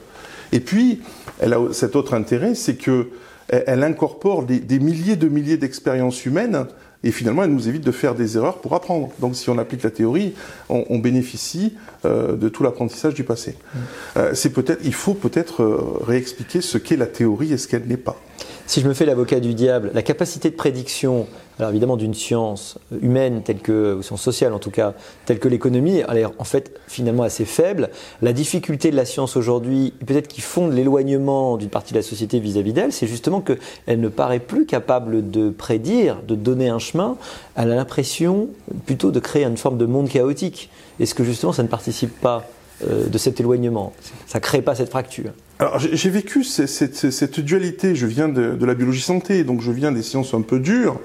Et 0.51 0.59
puis, 0.59 1.01
elle 1.39 1.53
a 1.53 1.59
cet 1.71 1.95
autre 1.95 2.13
intérêt, 2.13 2.55
c'est 2.55 2.75
que 2.75 3.09
elle 3.49 3.83
incorpore 3.83 4.43
des, 4.43 4.79
milliers 4.79 5.15
de 5.15 5.27
milliers 5.27 5.57
d'expériences 5.57 6.25
humaines 6.25 6.65
et 7.03 7.11
finalement 7.11 7.43
elle 7.43 7.51
nous 7.51 7.67
évite 7.67 7.83
de 7.83 7.91
faire 7.91 8.15
des 8.15 8.37
erreurs 8.37 8.59
pour 8.59 8.73
apprendre. 8.73 9.09
Donc 9.19 9.35
si 9.35 9.49
on 9.49 9.57
applique 9.57 9.83
la 9.83 9.91
théorie, 9.91 10.33
on, 10.69 10.99
bénéficie 10.99 11.75
euh, 12.05 12.35
de 12.35 12.49
tout 12.49 12.63
l'apprentissage 12.63 13.13
du 13.13 13.23
passé. 13.23 13.51
Mmh. 13.51 13.77
Euh, 14.17 14.31
c'est 14.33 14.51
peut-être, 14.51 14.79
il 14.83 14.93
faut 14.93 15.13
peut-être 15.13 15.63
euh, 15.63 15.99
réexpliquer 16.05 16.61
ce 16.61 16.77
qu'est 16.77 16.95
la 16.95 17.07
théorie 17.07 17.51
et 17.51 17.57
ce 17.57 17.67
qu'elle 17.67 17.85
n'est 17.85 17.97
pas 17.97 18.17
si 18.65 18.81
je 18.81 18.87
me 18.87 18.93
fais 18.93 19.05
l'avocat 19.05 19.39
du 19.39 19.53
diable, 19.53 19.91
la 19.93 20.01
capacité 20.01 20.49
de 20.49 20.55
prédiction, 20.55 21.27
alors 21.59 21.71
évidemment 21.71 21.97
d'une 21.97 22.13
science 22.13 22.77
humaine 23.01 23.43
telle 23.43 23.59
que, 23.59 23.95
ou 23.95 24.01
science 24.01 24.21
sociale 24.21 24.53
en 24.53 24.59
tout 24.59 24.71
cas, 24.71 24.93
telle 25.25 25.39
que 25.39 25.47
l'économie, 25.47 26.01
elle 26.07 26.17
est 26.17 26.25
en 26.25 26.43
fait 26.43 26.79
finalement 26.87 27.23
assez 27.23 27.45
faible. 27.45 27.89
La 28.21 28.33
difficulté 28.33 28.91
de 28.91 28.95
la 28.95 29.05
science 29.05 29.37
aujourd'hui, 29.37 29.93
peut-être 30.05 30.27
qui 30.27 30.41
fonde 30.41 30.73
l'éloignement 30.73 31.57
d'une 31.57 31.69
partie 31.69 31.93
de 31.93 31.99
la 31.99 32.03
société 32.03 32.39
vis-à-vis 32.39 32.73
d'elle, 32.73 32.91
c'est 32.91 33.07
justement 33.07 33.41
qu'elle 33.41 33.99
ne 33.99 34.07
paraît 34.09 34.39
plus 34.39 34.65
capable 34.65 35.29
de 35.29 35.49
prédire, 35.49 36.17
de 36.27 36.35
donner 36.35 36.69
un 36.69 36.79
chemin. 36.79 37.17
Elle 37.55 37.71
a 37.71 37.75
l'impression 37.75 38.49
plutôt 38.85 39.11
de 39.11 39.19
créer 39.19 39.43
une 39.43 39.57
forme 39.57 39.77
de 39.77 39.85
monde 39.85 40.09
chaotique. 40.09 40.69
Est-ce 40.99 41.13
que 41.13 41.23
justement 41.23 41.53
ça 41.53 41.63
ne 41.63 41.67
participe 41.67 42.19
pas 42.19 42.45
de 42.87 43.17
cet 43.17 43.39
éloignement 43.39 43.93
Ça 44.27 44.39
ne 44.39 44.43
crée 44.43 44.61
pas 44.61 44.75
cette 44.75 44.89
fracture 44.89 45.31
alors 45.63 45.79
j'ai 45.79 46.09
vécu 46.09 46.43
cette, 46.43 47.39
dualité. 47.39 47.95
Je 47.95 48.05
viens 48.05 48.27
de, 48.27 48.65
la 48.65 48.73
biologie 48.73 49.01
santé, 49.01 49.43
donc 49.43 49.61
je 49.61 49.71
viens 49.71 49.91
des 49.91 50.01
sciences 50.01 50.33
un 50.33 50.41
peu 50.41 50.59
dures 50.59 50.99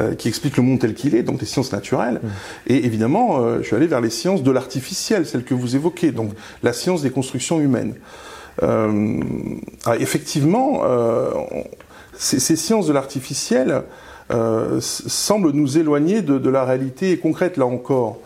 euh, 0.00 0.14
qui 0.14 0.28
expliquent 0.28 0.56
le 0.56 0.62
monde 0.62 0.80
tel 0.80 0.94
qu'il 0.94 1.14
est, 1.14 1.22
donc 1.22 1.38
des 1.38 1.46
sciences 1.46 1.72
naturelles. 1.72 2.20
Mmh. 2.22 2.28
Et 2.68 2.84
évidemment, 2.84 3.40
euh, 3.40 3.58
je 3.60 3.66
suis 3.66 3.76
allé 3.76 3.86
vers 3.86 4.00
les 4.00 4.10
sciences 4.10 4.42
de 4.42 4.50
l'artificiel, 4.50 5.26
celles 5.26 5.44
que 5.44 5.54
vous 5.54 5.76
évoquez, 5.76 6.10
donc 6.10 6.32
la 6.62 6.72
science 6.72 7.02
des 7.02 7.10
constructions 7.10 7.60
humaines. 7.60 7.94
Euh, 8.62 9.20
effectivement, 9.98 10.82
ces, 12.14 12.56
sciences 12.56 12.86
de 12.86 12.92
l'artificiel 12.92 13.82
semblent 14.80 15.52
nous 15.52 15.78
éloigner 15.78 16.22
de, 16.22 16.38
de, 16.38 16.50
la 16.50 16.64
réalité 16.64 17.16
concrète 17.18 17.56
là 17.56 17.66
encore 17.66 18.18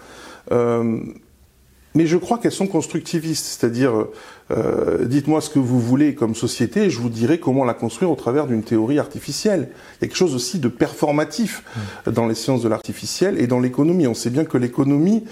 mais 1.96 2.06
je 2.06 2.18
crois 2.18 2.36
qu'elles 2.36 2.52
sont 2.52 2.66
constructivistes, 2.66 3.46
c'est-à-dire 3.46 4.04
euh, 4.50 5.06
dites-moi 5.06 5.40
ce 5.40 5.48
que 5.48 5.58
vous 5.58 5.80
voulez 5.80 6.14
comme 6.14 6.34
société 6.34 6.82
et 6.82 6.90
je 6.90 7.00
vous 7.00 7.08
dirai 7.08 7.40
comment 7.40 7.64
la 7.64 7.72
construire 7.72 8.10
au 8.10 8.16
travers 8.16 8.46
d'une 8.46 8.62
théorie 8.62 8.98
artificielle. 8.98 9.70
Il 9.70 10.02
y 10.02 10.04
a 10.04 10.08
quelque 10.08 10.16
chose 10.18 10.34
aussi 10.34 10.58
de 10.58 10.68
performatif 10.68 11.64
mmh. 12.06 12.10
dans 12.10 12.26
les 12.26 12.34
sciences 12.34 12.62
de 12.62 12.68
l'artificiel 12.68 13.40
et 13.40 13.46
dans 13.46 13.60
l'économie. 13.60 14.06
On 14.06 14.12
sait 14.12 14.28
bien 14.28 14.44
que 14.44 14.58
l'économie 14.58 15.24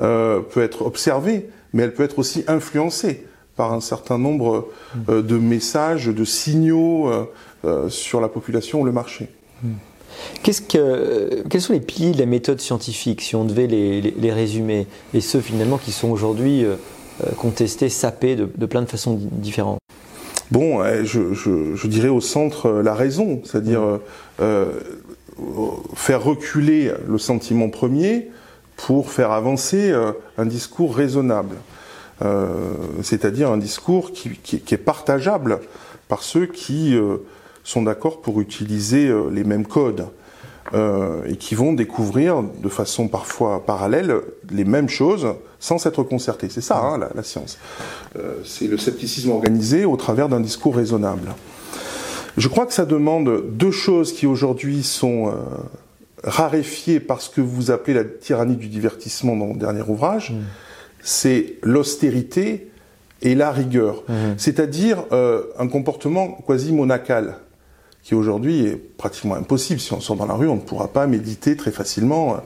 euh, 0.00 0.40
peut 0.40 0.62
être 0.62 0.86
observée, 0.86 1.50
mais 1.74 1.82
elle 1.82 1.92
peut 1.92 2.04
être 2.04 2.18
aussi 2.18 2.44
influencée 2.48 3.26
par 3.54 3.74
un 3.74 3.82
certain 3.82 4.16
nombre 4.16 4.70
mmh. 4.94 4.98
euh, 5.10 5.22
de 5.22 5.36
messages, 5.36 6.06
de 6.06 6.24
signaux 6.24 7.10
sur 7.88 8.20
la 8.20 8.28
population 8.28 8.80
ou 8.80 8.84
le 8.84 8.92
marché. 8.92 9.28
Que, 10.42 11.42
quels 11.48 11.60
sont 11.60 11.72
les 11.72 11.80
piliers 11.80 12.12
de 12.12 12.18
la 12.18 12.26
méthode 12.26 12.60
scientifique, 12.60 13.20
si 13.20 13.36
on 13.36 13.44
devait 13.44 13.66
les, 13.66 14.32
résumer, 14.32 14.86
et 15.14 15.20
ceux 15.20 15.40
finalement 15.40 15.78
qui 15.78 15.92
sont 15.92 16.08
aujourd'hui 16.08 16.64
euh, 16.64 16.76
euh, 17.24 17.30
contestés, 17.32 17.88
sapés 17.88 18.36
de, 18.36 18.66
plein 18.66 18.82
de 18.82 18.86
façons 18.86 19.18
différentes? 19.20 19.78
Bon, 20.50 20.82
je, 21.04 21.86
dirais 21.86 22.08
au 22.08 22.20
centre 22.20 22.66
euh, 22.66 22.82
la 22.82 22.94
raison, 22.94 23.40
c'est-à-dire 23.44 24.00
faire 25.94 26.22
reculer 26.22 26.92
le 27.08 27.18
sentiment 27.18 27.68
premier 27.68 28.28
pour 28.76 29.10
faire 29.10 29.32
avancer 29.32 29.92
un 30.38 30.46
discours 30.46 30.94
raisonnable, 30.94 31.56
c'est-à-dire 33.02 33.50
un 33.50 33.56
discours 33.56 34.12
qui, 34.12 34.30
qui, 34.42 34.74
est 34.74 34.78
partageable 34.78 35.60
par 36.08 36.22
ceux 36.22 36.46
qui 36.46 36.94
sont 37.66 37.82
d'accord 37.82 38.20
pour 38.20 38.40
utiliser 38.40 39.08
euh, 39.08 39.28
les 39.28 39.42
mêmes 39.42 39.66
codes 39.66 40.06
euh, 40.72 41.24
et 41.26 41.36
qui 41.36 41.56
vont 41.56 41.72
découvrir 41.72 42.42
de 42.42 42.68
façon 42.68 43.08
parfois 43.08 43.66
parallèle 43.66 44.14
les 44.50 44.64
mêmes 44.64 44.88
choses 44.88 45.26
sans 45.58 45.78
s'être 45.78 46.04
concertés. 46.04 46.48
C'est 46.48 46.60
ça 46.60 46.78
hein, 46.78 46.98
la, 47.12 47.22
science. 47.24 47.58
Euh, 48.16 48.36
c'est 48.44 48.68
le 48.68 48.78
scepticisme 48.78 49.30
organisé 49.30 49.84
au 49.84 49.96
travers 49.96 50.28
d'un 50.28 50.38
discours 50.38 50.76
raisonnable. 50.76 51.34
Je 52.36 52.46
crois 52.46 52.66
que 52.66 52.72
ça 52.72 52.84
demande 52.84 53.42
deux 53.50 53.72
choses 53.72 54.12
qui 54.12 54.26
aujourd'hui 54.26 54.82
sont 54.82 55.32
raréfiées 56.22 57.00
par 57.00 57.22
ce 57.22 57.30
que 57.30 57.40
vous 57.40 57.70
appelez 57.70 57.94
la 57.94 58.04
tyrannie 58.04 58.56
du 58.56 58.68
divertissement 58.68 59.34
dans 59.34 59.46
mon 59.46 59.56
dernier 59.56 59.82
ouvrage. 59.88 60.32
Mmh. 60.32 60.36
C'est 61.00 61.54
l'austérité 61.62 62.70
et 63.22 63.34
la 63.34 63.50
rigueur, 63.50 64.04
mmh. 64.06 64.12
c'est-à-dire 64.36 65.04
un 65.10 65.68
comportement 65.68 66.38
quasi 66.46 66.72
monacal 66.72 67.38
qui 68.06 68.14
aujourd'hui 68.14 68.66
est 68.66 68.76
pratiquement 68.76 69.34
impossible. 69.34 69.80
Si 69.80 69.92
on 69.92 70.00
sort 70.00 70.14
dans 70.14 70.26
la 70.26 70.34
rue, 70.34 70.46
on 70.46 70.54
ne 70.54 70.60
pourra 70.60 70.86
pas 70.86 71.08
méditer 71.08 71.56
très 71.56 71.72
facilement 71.72 72.34
euh, 72.34 72.36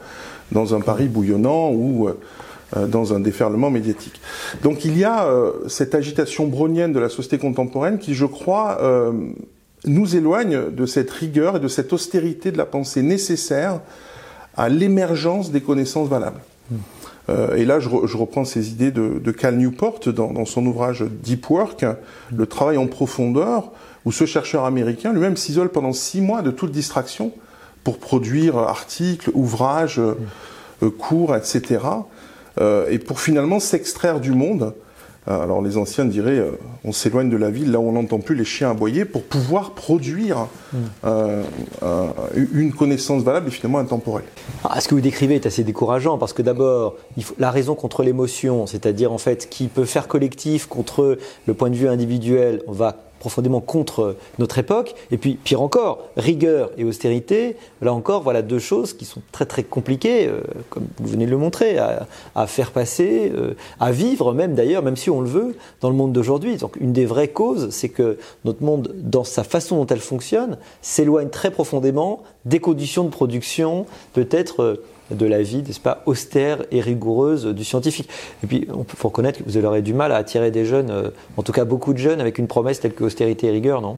dans 0.52 0.74
un 0.74 0.80
Paris 0.80 1.06
bouillonnant 1.06 1.70
ou 1.70 2.08
euh, 2.08 2.18
euh, 2.78 2.86
dans 2.86 3.12
un 3.12 3.20
déferlement 3.20 3.68
médiatique. 3.68 4.22
Donc 4.62 4.86
il 4.86 4.96
y 4.96 5.04
a 5.04 5.30
cette 5.68 5.94
agitation 5.94 6.46
brownienne 6.46 6.94
de 6.94 6.98
la 6.98 7.10
société 7.10 7.36
contemporaine 7.36 7.98
qui, 7.98 8.14
je 8.14 8.24
crois, 8.24 8.80
nous 9.84 10.16
éloigne 10.16 10.70
de 10.70 10.86
cette 10.86 11.10
rigueur 11.10 11.56
et 11.56 11.60
de 11.60 11.68
cette 11.68 11.92
austérité 11.92 12.52
de 12.52 12.56
la 12.56 12.64
pensée 12.64 13.02
nécessaire 13.02 13.80
à 14.56 14.70
l'émergence 14.70 15.50
des 15.50 15.60
connaissances 15.60 16.08
valables. 16.08 16.40
Hmm. 17.30 17.56
et 17.56 17.64
là, 17.64 17.80
je, 17.80 17.88
reprends 17.88 18.44
ces 18.44 18.70
idées 18.70 18.90
de, 18.90 19.30
Cal 19.30 19.56
Newport 19.56 20.00
dans, 20.14 20.44
son 20.44 20.66
ouvrage 20.66 21.04
Deep 21.22 21.48
Work, 21.48 21.84
le 22.34 22.46
travail 22.46 22.76
en 22.76 22.86
profondeur, 22.86 23.72
où 24.04 24.12
ce 24.12 24.26
chercheur 24.26 24.64
américain 24.64 25.12
lui-même 25.12 25.36
s'isole 25.36 25.68
pendant 25.68 25.92
six 25.92 26.20
mois 26.20 26.42
de 26.42 26.50
toute 26.50 26.72
distraction 26.72 27.32
pour 27.84 27.98
produire 27.98 28.58
articles, 28.58 29.30
ouvrages, 29.34 29.98
euh, 29.98 30.14
euh, 30.82 30.90
cours, 30.90 31.34
etc. 31.34 31.80
Euh, 32.60 32.86
et 32.90 32.98
pour 32.98 33.20
finalement 33.20 33.60
s'extraire 33.60 34.20
du 34.20 34.32
monde. 34.32 34.74
Alors 35.26 35.62
les 35.62 35.76
anciens 35.76 36.06
diraient, 36.06 36.42
on 36.84 36.92
s'éloigne 36.92 37.28
de 37.28 37.36
la 37.36 37.50
ville 37.50 37.70
là 37.70 37.78
où 37.78 37.88
on 37.88 37.92
n'entend 37.92 38.18
plus 38.18 38.34
les 38.34 38.44
chiens 38.44 38.70
aboyer 38.70 39.04
pour 39.04 39.22
pouvoir 39.22 39.72
produire 39.72 40.46
une 42.34 42.72
connaissance 42.72 43.22
valable 43.22 43.48
et 43.48 43.50
finalement 43.50 43.78
intemporelle. 43.78 44.24
Ah, 44.64 44.80
ce 44.80 44.88
que 44.88 44.94
vous 44.94 45.00
décrivez 45.00 45.34
est 45.34 45.46
assez 45.46 45.62
décourageant 45.62 46.16
parce 46.18 46.32
que 46.32 46.42
d'abord, 46.42 46.96
la 47.38 47.50
raison 47.50 47.74
contre 47.74 48.02
l'émotion, 48.02 48.66
c'est-à-dire 48.66 49.12
en 49.12 49.18
fait 49.18 49.48
qui 49.50 49.68
peut 49.68 49.84
faire 49.84 50.08
collectif 50.08 50.66
contre 50.66 51.18
le 51.46 51.54
point 51.54 51.70
de 51.70 51.76
vue 51.76 51.88
individuel, 51.88 52.62
on 52.66 52.72
va 52.72 52.96
profondément 53.20 53.60
contre 53.60 54.16
notre 54.40 54.58
époque. 54.58 54.96
Et 55.12 55.18
puis, 55.18 55.34
pire 55.34 55.62
encore, 55.62 56.08
rigueur 56.16 56.72
et 56.76 56.84
austérité, 56.84 57.56
là 57.80 57.92
encore, 57.94 58.22
voilà 58.22 58.42
deux 58.42 58.58
choses 58.58 58.94
qui 58.94 59.04
sont 59.04 59.22
très 59.30 59.46
très 59.46 59.62
compliquées, 59.62 60.26
euh, 60.26 60.40
comme 60.70 60.88
vous 60.98 61.08
venez 61.08 61.26
de 61.26 61.30
le 61.30 61.36
montrer, 61.36 61.78
à, 61.78 62.46
faire 62.46 62.72
passer, 62.72 63.30
euh, 63.36 63.54
à 63.78 63.92
vivre 63.92 64.32
même 64.32 64.54
d'ailleurs, 64.54 64.82
même 64.82 64.96
si 64.96 65.10
on 65.10 65.20
le 65.20 65.28
veut, 65.28 65.54
dans 65.80 65.90
le 65.90 65.94
monde 65.94 66.12
d'aujourd'hui. 66.12 66.56
Donc 66.56 66.76
une 66.80 66.92
des 66.92 67.06
vraies 67.06 67.28
causes, 67.28 67.70
c'est 67.70 67.90
que 67.90 68.18
notre 68.44 68.64
monde, 68.64 68.92
dans 68.96 69.24
sa 69.24 69.44
façon 69.44 69.76
dont 69.76 69.86
elle 69.86 70.00
fonctionne, 70.00 70.56
s'éloigne 70.82 71.28
très 71.28 71.50
profondément 71.50 72.22
des 72.44 72.60
conditions 72.60 73.04
de 73.04 73.10
production, 73.10 73.86
peut-être 74.12 74.62
euh, 74.62 74.84
de 75.10 75.26
la 75.26 75.42
vie, 75.42 75.62
n'est-ce 75.62 75.80
pas, 75.80 76.02
austère 76.06 76.64
et 76.70 76.80
rigoureuse 76.80 77.46
du 77.46 77.64
scientifique. 77.64 78.08
Et 78.42 78.46
puis, 78.46 78.68
il 78.68 78.96
faut 78.96 79.08
reconnaître 79.08 79.38
que 79.38 79.44
vous 79.44 79.56
aurez 79.64 79.82
du 79.82 79.94
mal 79.94 80.12
à 80.12 80.16
attirer 80.16 80.50
des 80.50 80.64
jeunes, 80.64 80.90
euh, 80.90 81.10
en 81.36 81.42
tout 81.42 81.52
cas 81.52 81.64
beaucoup 81.64 81.92
de 81.92 81.98
jeunes, 81.98 82.20
avec 82.20 82.38
une 82.38 82.46
promesse 82.46 82.80
telle 82.80 82.94
que 82.94 83.04
austérité 83.04 83.48
et 83.48 83.50
rigueur, 83.50 83.80
non? 83.80 83.96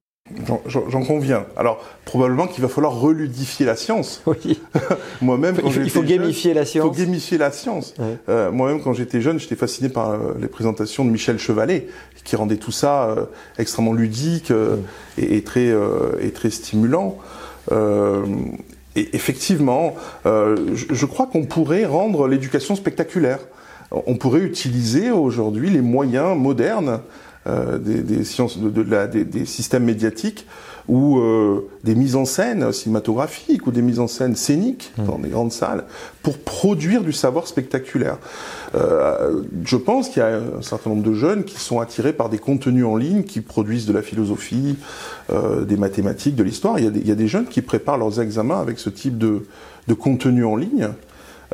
J'en 0.66 1.02
conviens. 1.04 1.44
Alors, 1.58 1.84
probablement 2.06 2.46
qu'il 2.46 2.62
va 2.62 2.68
falloir 2.68 2.98
reludifier 2.98 3.66
la 3.66 3.76
science. 3.76 4.22
Oui. 4.24 4.60
Moi-même, 5.20 5.56
il 5.62 5.90
faut, 5.90 6.02
gamifier 6.02 6.54
la 6.54 6.64
science. 6.64 6.86
Il 6.86 6.88
faut 6.88 7.04
gamifier 7.04 7.36
la 7.36 7.50
science. 7.50 7.94
Euh, 8.28 8.50
moi-même, 8.50 8.80
quand 8.80 8.94
j'étais 8.94 9.20
jeune, 9.20 9.38
j'étais 9.38 9.56
fasciné 9.56 9.90
par 9.90 10.10
euh, 10.10 10.34
les 10.40 10.48
présentations 10.48 11.04
de 11.04 11.10
Michel 11.10 11.38
Chevalet, 11.38 11.88
qui 12.24 12.36
rendait 12.36 12.56
tout 12.56 12.70
ça 12.70 13.14
extrêmement 13.58 13.92
ludique 13.92 14.52
et, 15.18 15.42
très, 15.42 15.74
et 16.20 16.30
très 16.30 16.50
stimulant. 16.50 17.18
Et 18.94 19.14
effectivement, 19.14 19.94
euh, 20.26 20.56
je, 20.74 21.06
crois 21.06 21.26
qu'on 21.26 21.44
pourrait 21.44 21.86
rendre 21.86 22.28
l'éducation 22.28 22.74
spectaculaire. 22.76 23.38
On 23.90 24.16
pourrait 24.16 24.40
utiliser 24.40 25.10
aujourd'hui 25.10 25.70
les 25.70 25.80
moyens 25.80 26.36
modernes 26.36 27.00
euh, 27.46 27.78
des, 27.78 28.24
sciences, 28.24 28.58
de, 28.58 28.82
la, 28.82 29.06
des, 29.06 29.46
systèmes 29.46 29.84
médiatiques 29.84 30.46
ou 30.88 31.18
euh, 31.18 31.68
des 31.84 31.94
mises 31.94 32.16
en 32.16 32.24
scène 32.24 32.72
cinématographiques 32.72 33.66
ou 33.66 33.70
des 33.70 33.82
mises 33.82 34.00
en 34.00 34.08
scène 34.08 34.36
scéniques 34.36 34.92
mmh. 34.98 35.04
dans 35.04 35.18
des 35.18 35.28
grandes 35.28 35.52
salles 35.52 35.84
pour 36.22 36.38
produire 36.38 37.02
du 37.02 37.12
savoir 37.12 37.46
spectaculaire. 37.46 38.18
Euh, 38.74 39.42
je 39.64 39.76
pense 39.76 40.08
qu'il 40.08 40.22
y 40.22 40.24
a 40.24 40.36
un 40.58 40.62
certain 40.62 40.90
nombre 40.90 41.02
de 41.02 41.14
jeunes 41.14 41.44
qui 41.44 41.58
sont 41.58 41.80
attirés 41.80 42.12
par 42.12 42.28
des 42.28 42.38
contenus 42.38 42.84
en 42.84 42.96
ligne 42.96 43.22
qui 43.22 43.40
produisent 43.40 43.86
de 43.86 43.92
la 43.92 44.02
philosophie, 44.02 44.76
euh, 45.30 45.64
des 45.64 45.76
mathématiques, 45.76 46.36
de 46.36 46.42
l'histoire. 46.42 46.78
Il, 46.78 46.96
il, 46.96 47.06
y 47.06 47.12
a 47.12 47.16
des 47.16 47.28
jeunes 47.28 47.46
qui 47.46 47.62
préparent 47.62 47.98
leurs 47.98 48.20
examens 48.20 48.60
avec 48.60 48.78
ce 48.78 48.90
type 48.90 49.18
de, 49.18 49.46
de 49.88 49.94
contenu 49.94 50.44
en 50.44 50.56
ligne. 50.56 50.88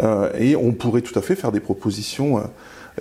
Euh, 0.03 0.31
et 0.39 0.55
on 0.55 0.73
pourrait 0.73 1.03
tout 1.03 1.19
à 1.19 1.23
fait 1.23 1.35
faire 1.35 1.51
des 1.51 1.61
propositions 1.61 2.41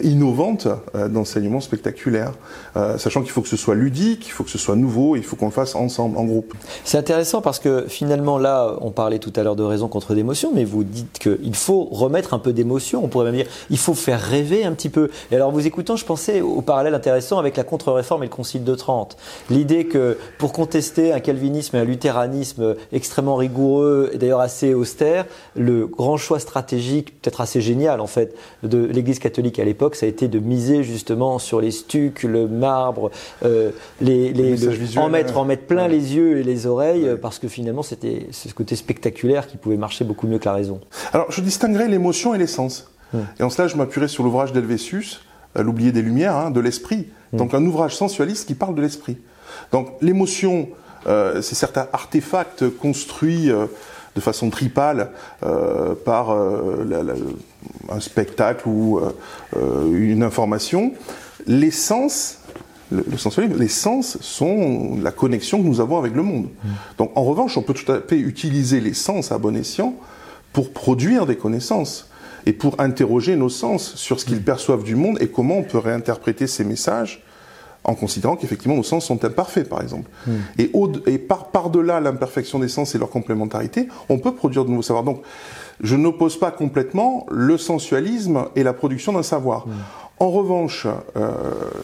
innovante 0.04 0.68
euh, 0.96 1.08
d'enseignement 1.08 1.62
spectaculaire, 1.62 2.34
euh, 2.76 2.98
sachant 2.98 3.22
qu'il 3.22 3.32
faut 3.32 3.42
que 3.42 3.48
ce 3.48 3.58
soit 3.58 3.76
ludique, 3.76 4.28
il 4.28 4.32
faut 4.32 4.44
que 4.44 4.50
ce 4.50 4.58
soit 4.58 4.76
nouveau, 4.76 5.16
il 5.16 5.24
faut 5.24 5.36
qu'on 5.36 5.48
le 5.48 5.52
fasse 5.52 5.76
ensemble, 5.76 6.18
en 6.18 6.26
groupe. 6.26 6.54
C'est 6.84 6.98
intéressant 6.98 7.42
parce 7.42 7.60
que 7.60 7.86
finalement 7.88 8.38
là, 8.38 8.76
on 8.82 8.92
parlait 8.92 9.20
tout 9.20 9.34
à 9.36 9.44
l'heure 9.44 9.56
de 9.56 9.64
raison 9.64 9.88
contre 9.88 10.14
d'émotion, 10.14 10.52
mais 10.54 10.66
vous 10.66 10.84
dites 10.84 11.20
qu'il 11.20 11.56
faut 11.56 11.86
remettre 11.86 12.34
un 12.34 12.40
peu 12.40 12.54
d'émotion, 12.54 13.04
on 13.04 13.08
pourrait 13.08 13.26
même 13.26 13.36
dire 13.36 13.48
il 13.70 13.78
faut 13.78 13.94
faire 13.94 14.22
rêver 14.22 14.64
un 14.66 14.74
petit 14.74 14.90
peu. 14.90 15.10
Et 15.32 15.36
alors 15.36 15.52
vous 15.52 15.66
écoutant, 15.66 15.96
je 15.96 16.06
pensais 16.06 16.42
au 16.42 16.62
parallèle 16.62 16.94
intéressant 16.94 17.40
avec 17.40 17.58
la 17.58 17.64
contre-réforme 17.64 18.24
et 18.24 18.28
le 18.28 18.32
Concile 18.32 18.64
de 18.64 18.76
Trente. 18.76 19.18
L'idée 19.50 19.86
que 19.86 20.18
pour 20.38 20.52
contester 20.52 21.14
un 21.14 21.20
calvinisme 21.20 21.76
et 21.76 21.80
un 21.80 21.86
luthéranisme 21.86 22.76
extrêmement 22.92 23.36
rigoureux 23.36 24.12
et 24.14 24.18
d'ailleurs 24.18 24.42
assez 24.42 24.74
austère, 24.74 25.26
le 25.56 25.88
grand 25.88 26.18
choix 26.18 26.40
stratégique, 26.40 27.22
peut-être 27.22 27.42
assez 27.42 27.62
génial 27.62 28.02
en 28.02 28.08
fait, 28.08 28.36
de 28.64 28.86
l'Église 28.86 29.20
catholique 29.20 29.60
à 29.60 29.64
l'époque, 29.64 29.87
ça 29.96 30.06
a 30.06 30.10
été 30.10 30.28
de 30.28 30.40
miser 30.40 30.84
justement 30.84 31.40
sur 31.40 31.62
les 31.62 31.72
stucs, 31.72 32.24
le 32.24 32.48
marbre, 32.48 33.12
euh, 33.46 33.72
les, 34.02 34.98
en 34.98 35.10
mettre, 35.10 35.38
en 35.38 35.46
mettre 35.46 35.64
plein 35.64 35.88
les 35.88 36.16
yeux 36.16 36.38
et 36.38 36.44
les 36.44 36.66
oreilles, 36.66 37.18
parce 37.22 37.40
que 37.40 37.48
finalement 37.48 37.84
c'était 37.84 38.28
ce 38.32 38.54
côté 38.54 38.76
spectaculaire 38.76 39.48
qui 39.48 39.58
pouvait 39.58 39.78
marcher 39.78 40.04
beaucoup 40.04 40.28
mieux 40.28 40.40
que 40.40 40.46
la 40.46 40.54
raison. 40.54 40.80
Alors 41.14 41.32
je 41.32 41.42
distinguerais 41.42 41.88
l'émotion 41.88 42.34
et 42.34 42.38
l'essence. 42.38 42.92
Et 43.40 43.44
en 43.44 43.50
cela, 43.50 43.70
je 43.70 43.78
m'appuierai 43.78 44.10
sur 44.10 44.24
l'ouvrage 44.24 44.52
d'Helvétius, 44.52 45.22
euh, 45.58 45.64
L'oublié 45.64 45.94
des 45.94 46.02
Lumières, 46.02 46.36
hein, 46.36 46.52
de 46.52 46.60
l'esprit. 46.60 47.08
Donc 47.34 47.54
un 47.54 47.66
ouvrage 47.66 47.96
sensualiste 47.96 48.48
qui 48.48 48.54
parle 48.54 48.76
de 48.76 48.82
l'esprit. 48.82 49.18
Donc 49.72 49.90
l'émotion, 50.02 50.70
euh, 51.08 51.42
c'est 51.42 51.56
certains 51.56 51.88
artefacts 51.94 52.70
construits 52.70 53.50
de 54.18 54.22
façon 54.22 54.50
tripale 54.50 55.12
euh, 55.44 55.94
par 55.94 56.32
euh, 56.32 56.84
un 57.90 58.00
spectacle 58.00 58.68
ou 58.68 59.00
euh, 59.00 59.94
une 59.94 60.24
information. 60.24 60.92
Les 61.46 61.70
sens, 61.70 62.40
le, 62.92 63.06
les 63.56 63.68
sens 63.68 64.18
sont 64.22 64.98
la 65.00 65.12
connexion 65.12 65.62
que 65.62 65.68
nous 65.68 65.82
avons 65.82 66.00
avec 66.00 66.16
le 66.16 66.24
monde. 66.24 66.46
Mm. 66.46 66.70
Donc 66.98 67.12
en 67.16 67.24
revanche, 67.24 67.58
on 67.58 67.62
peut 67.62 67.76
tout 67.76 67.92
à 67.92 68.02
fait 68.02 68.18
utiliser 68.18 68.82
les 68.82 68.96
sens 68.96 69.32
à 69.32 69.38
bon 69.38 69.56
escient 69.56 69.94
pour 70.52 70.74
produire 70.74 71.28
des 71.28 71.36
connaissances 71.38 72.10
et 72.48 72.54
pour 72.54 72.80
interroger 72.80 73.36
nos 73.36 73.50
sens 73.50 73.94
sur 73.96 74.20
ce 74.20 74.26
qu'ils 74.26 74.42
perçoivent 74.42 74.84
du 74.84 74.96
monde 74.96 75.20
et 75.22 75.28
comment 75.28 75.60
on 75.60 75.64
peut 75.64 75.78
réinterpréter 75.78 76.48
ces 76.48 76.64
messages 76.64 77.24
en 77.88 77.96
considérant 77.96 78.36
qu'effectivement 78.36 78.76
nos 78.76 78.84
sens 78.84 79.06
sont 79.06 79.24
imparfaits, 79.24 79.68
par 79.68 79.82
exemple. 79.82 80.10
Hmm. 80.28 80.36
Et, 80.60 80.72
et 81.08 81.18
par, 81.18 81.70
delà 81.70 82.00
l'imperfection 82.00 82.60
des 82.60 82.68
sens 82.68 82.94
et 82.94 82.98
leur 82.98 83.10
complémentarité, 83.10 83.88
on 84.10 84.20
peut 84.20 84.36
produire 84.36 84.66
de 84.66 84.70
nouveaux 84.70 84.82
savoirs. 84.82 85.04
Donc, 85.04 85.22
je 85.82 85.96
n'oppose 85.96 86.38
pas 86.38 86.52
complètement 86.52 87.26
le 87.32 87.58
sensualisme 87.58 88.46
et 88.56 88.64
la 88.64 88.74
production 88.74 89.14
d'un 89.14 89.24
savoir. 89.24 89.68
Hmm. 89.68 89.72
En 90.20 90.32
revanche, 90.32 90.86
euh, 91.16 91.32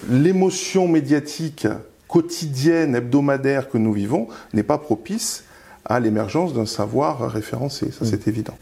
l'émotion 0.09 0.87
médiatique 0.87 1.67
quotidienne, 2.07 2.95
hebdomadaire 2.95 3.69
que 3.69 3.77
nous 3.77 3.93
vivons 3.93 4.27
n'est 4.53 4.63
pas 4.63 4.77
propice 4.77 5.45
à 5.85 5.99
l'émergence 5.99 6.53
d'un 6.53 6.65
savoir 6.65 7.31
référencé. 7.31 7.91
Ça, 7.91 8.03
hmm. 8.03 8.07
c'est 8.07 8.27
évident. 8.27 8.53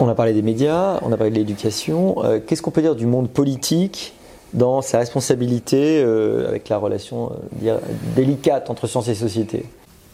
On 0.00 0.08
a 0.08 0.14
parlé 0.14 0.32
des 0.32 0.42
médias, 0.42 0.98
on 1.02 1.12
a 1.12 1.16
parlé 1.16 1.30
de 1.30 1.36
l'éducation. 1.36 2.24
Euh, 2.24 2.40
qu'est-ce 2.44 2.62
qu'on 2.62 2.70
peut 2.70 2.82
dire 2.82 2.96
du 2.96 3.06
monde 3.06 3.30
politique 3.30 4.14
dans 4.54 4.82
sa 4.82 4.98
responsabilité 4.98 6.02
euh, 6.02 6.48
avec 6.48 6.68
la 6.68 6.78
relation 6.78 7.32
euh, 7.64 7.78
délicate 8.14 8.70
entre 8.70 8.86
science 8.86 9.08
et 9.08 9.14
société 9.14 9.64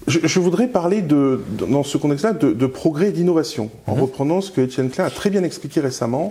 je, 0.08 0.40
voudrais 0.40 0.66
parler 0.66 1.00
de, 1.00 1.40
dans 1.68 1.84
ce 1.84 1.96
contexte-là 1.96 2.32
de, 2.32 2.66
progrès 2.66 3.10
et 3.10 3.12
d'innovation, 3.12 3.70
en 3.86 3.94
mhm. 3.94 4.02
reprenant 4.02 4.40
ce 4.40 4.50
que 4.50 4.60
Étienne 4.60 4.90
Klein 4.90 5.04
a 5.04 5.10
très 5.10 5.30
bien 5.30 5.44
expliqué 5.44 5.78
récemment, 5.78 6.30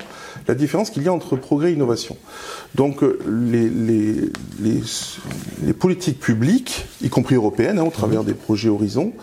la 0.49 0.55
différence 0.55 0.89
qu'il 0.89 1.03
y 1.03 1.07
a 1.07 1.13
entre 1.13 1.37
progrès 1.37 1.71
et 1.71 1.73
innovation. 1.75 2.17
Donc 2.75 3.01
euh, 3.01 3.17
les, 3.29 3.69
les, 3.69 4.29
les, 5.63 5.71
politiques 5.71 6.19
publiques, 6.19 6.85
y 7.01 7.07
compris 7.07 7.35
européennes, 7.35 7.79
hein, 7.79 7.85
au 7.85 7.91
travers 7.91 8.23
mhm. 8.23 8.27
des 8.27 8.33
projets 8.33 8.67
Horizon, 8.67 9.13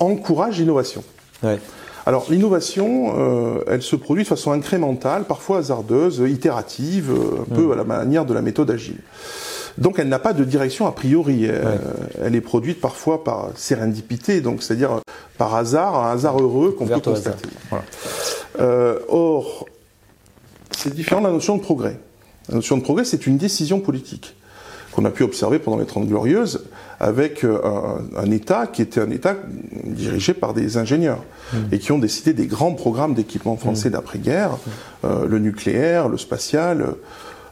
encouragent 0.00 0.58
l'innovation. 0.58 1.04
Ouais. 1.42 1.58
Alors 2.06 2.26
l'innovation, 2.28 3.14
euh, 3.16 3.64
elle 3.66 3.82
se 3.82 3.96
produit 3.96 4.24
de 4.24 4.28
façon 4.28 4.52
incrémentale, 4.52 5.24
parfois 5.24 5.58
hasardeuse, 5.58 6.22
itérative, 6.28 7.10
euh, 7.10 7.42
un 7.42 7.54
peu 7.54 7.72
à 7.72 7.76
la 7.76 7.84
manière 7.84 8.26
de 8.26 8.34
la 8.34 8.42
méthode 8.42 8.70
agile. 8.70 8.98
Donc 9.78 9.98
elle 9.98 10.08
n'a 10.08 10.18
pas 10.18 10.34
de 10.34 10.44
direction 10.44 10.86
a 10.86 10.92
priori. 10.92 11.46
Euh, 11.48 11.76
elle 12.22 12.34
est 12.34 12.42
produite 12.42 12.80
parfois 12.80 13.24
par 13.24 13.48
sérendipité, 13.56 14.40
donc 14.40 14.62
c'est-à-dire 14.62 15.00
par 15.38 15.54
hasard, 15.54 15.96
un 15.96 16.12
hasard 16.12 16.38
heureux 16.38 16.72
qu'on 16.72 16.86
peut 16.86 17.00
constater. 17.00 17.48
or, 19.08 19.66
c'est 20.70 20.94
différent 20.94 21.22
de 21.22 21.26
la 21.26 21.32
notion 21.32 21.56
de 21.56 21.62
progrès. 21.62 21.98
La 22.50 22.56
notion 22.56 22.76
de 22.76 22.82
progrès, 22.82 23.04
c'est 23.04 23.26
une 23.26 23.38
décision 23.38 23.80
politique 23.80 24.36
qu'on 24.92 25.04
a 25.06 25.10
pu 25.10 25.22
observer 25.22 25.58
pendant 25.58 25.78
les 25.78 25.86
Trente 25.86 26.06
Glorieuses 26.06 26.66
avec 27.04 27.44
euh, 27.44 27.60
un, 28.16 28.30
État 28.30 28.66
qui 28.66 28.80
était 28.80 29.00
un 29.00 29.10
État 29.10 29.36
dirigé 29.84 30.32
par 30.32 30.54
des 30.54 30.78
ingénieurs 30.78 31.22
mmh. 31.52 31.56
et 31.72 31.78
qui 31.78 31.92
ont 31.92 31.98
décidé 31.98 32.32
des 32.32 32.46
grands 32.46 32.72
programmes 32.72 33.12
d'équipement 33.12 33.58
français 33.58 33.90
mmh. 33.90 33.92
d'après-guerre, 33.92 34.56
euh, 35.04 35.26
le 35.26 35.38
nucléaire, 35.38 36.08
le 36.08 36.16
spatial, 36.16 36.94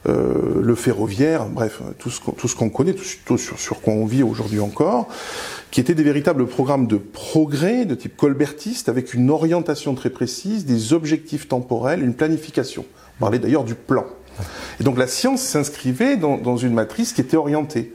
euh, 0.08 0.60
le 0.62 0.74
ferroviaire, 0.74 1.44
bref, 1.44 1.82
tout 1.98 2.08
ce 2.08 2.56
qu'on 2.56 2.70
connaît, 2.70 2.94
tout, 2.94 3.36
sur, 3.36 3.58
sur 3.58 3.82
quoi 3.82 3.92
on 3.92 4.06
vit 4.06 4.22
aujourd'hui 4.22 4.58
encore, 4.58 5.06
qui 5.70 5.80
étaient 5.80 5.94
des 5.94 6.02
véritables 6.02 6.46
programmes 6.46 6.86
de 6.86 6.96
progrès 6.96 7.84
de 7.84 7.94
type 7.94 8.16
colbertiste 8.16 8.88
avec 8.88 9.12
une 9.12 9.28
orientation 9.28 9.94
très 9.94 10.10
précise, 10.10 10.64
des 10.64 10.94
objectifs 10.94 11.46
temporels, 11.46 12.02
une 12.02 12.14
planification. 12.14 12.86
On 13.18 13.20
parlait 13.20 13.38
d'ailleurs 13.38 13.64
du 13.64 13.74
plan. 13.74 14.06
Et 14.80 14.84
donc 14.84 14.96
la 14.96 15.06
science 15.06 15.42
s'inscrivait 15.42 16.16
dans, 16.16 16.56
une 16.56 16.72
matrice 16.72 17.12
qui 17.12 17.20
était 17.20 17.36
orientée. 17.36 17.92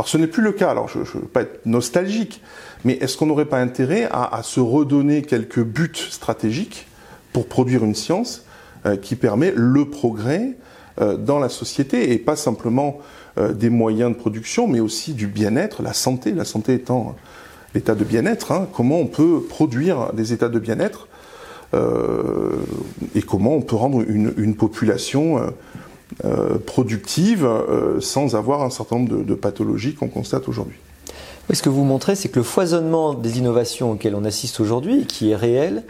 Alors 0.00 0.08
ce 0.08 0.16
n'est 0.16 0.28
plus 0.28 0.42
le 0.42 0.52
cas, 0.52 0.70
alors 0.70 0.88
je 0.88 1.00
ne 1.00 1.04
veux 1.04 1.28
pas 1.28 1.42
être 1.42 1.66
nostalgique, 1.66 2.40
mais 2.86 2.94
est-ce 3.02 3.18
qu'on 3.18 3.26
n'aurait 3.26 3.44
pas 3.44 3.58
intérêt 3.58 4.08
à, 4.10 4.40
se 4.42 4.58
redonner 4.58 5.20
quelques 5.20 5.62
buts 5.62 5.92
stratégiques 5.94 6.86
pour 7.34 7.46
produire 7.46 7.84
une 7.84 7.94
science 7.94 8.46
euh, 8.86 8.96
qui 8.96 9.14
permet 9.14 9.52
le 9.54 9.90
progrès 9.90 10.56
euh, 11.02 11.18
dans 11.18 11.38
la 11.38 11.50
société 11.50 12.14
et 12.14 12.18
pas 12.18 12.34
simplement 12.34 12.96
euh, 13.36 13.52
des 13.52 13.68
moyens 13.68 14.10
de 14.10 14.16
production, 14.16 14.66
mais 14.66 14.80
aussi 14.80 15.12
du 15.12 15.26
bien-être, 15.26 15.82
la 15.82 15.92
santé, 15.92 16.32
la 16.32 16.46
santé 16.46 16.72
étant 16.72 17.14
l'état 17.74 17.94
de 17.94 18.04
bien-être, 18.04 18.52
hein. 18.52 18.68
comment 18.72 19.00
on 19.00 19.06
peut 19.06 19.42
produire 19.50 20.14
des 20.14 20.32
états 20.32 20.48
de 20.48 20.58
bien-être 20.58 21.08
et 23.14 23.20
comment 23.20 23.54
on 23.54 23.60
peut 23.60 23.76
rendre 23.76 24.00
une, 24.00 24.32
une 24.38 24.56
population 24.56 25.52
productive 26.66 27.48
sans 28.00 28.34
avoir 28.34 28.62
un 28.62 28.70
certain 28.70 28.96
nombre 28.96 29.22
de, 29.22 29.34
pathologies 29.34 29.94
qu'on 29.94 30.08
constate 30.08 30.48
aujourd'hui. 30.48 30.76
Ce 31.52 31.62
que 31.62 31.68
vous 31.68 31.84
montrez, 31.84 32.14
c'est 32.14 32.28
que 32.28 32.38
le 32.38 32.44
foisonnement 32.44 33.14
des 33.14 33.38
innovations 33.38 33.92
auxquelles 33.92 34.14
on 34.14 34.24
assiste 34.24 34.60
aujourd'hui, 34.60 35.06
qui 35.06 35.30
est 35.30 35.36
réel, 35.36 35.84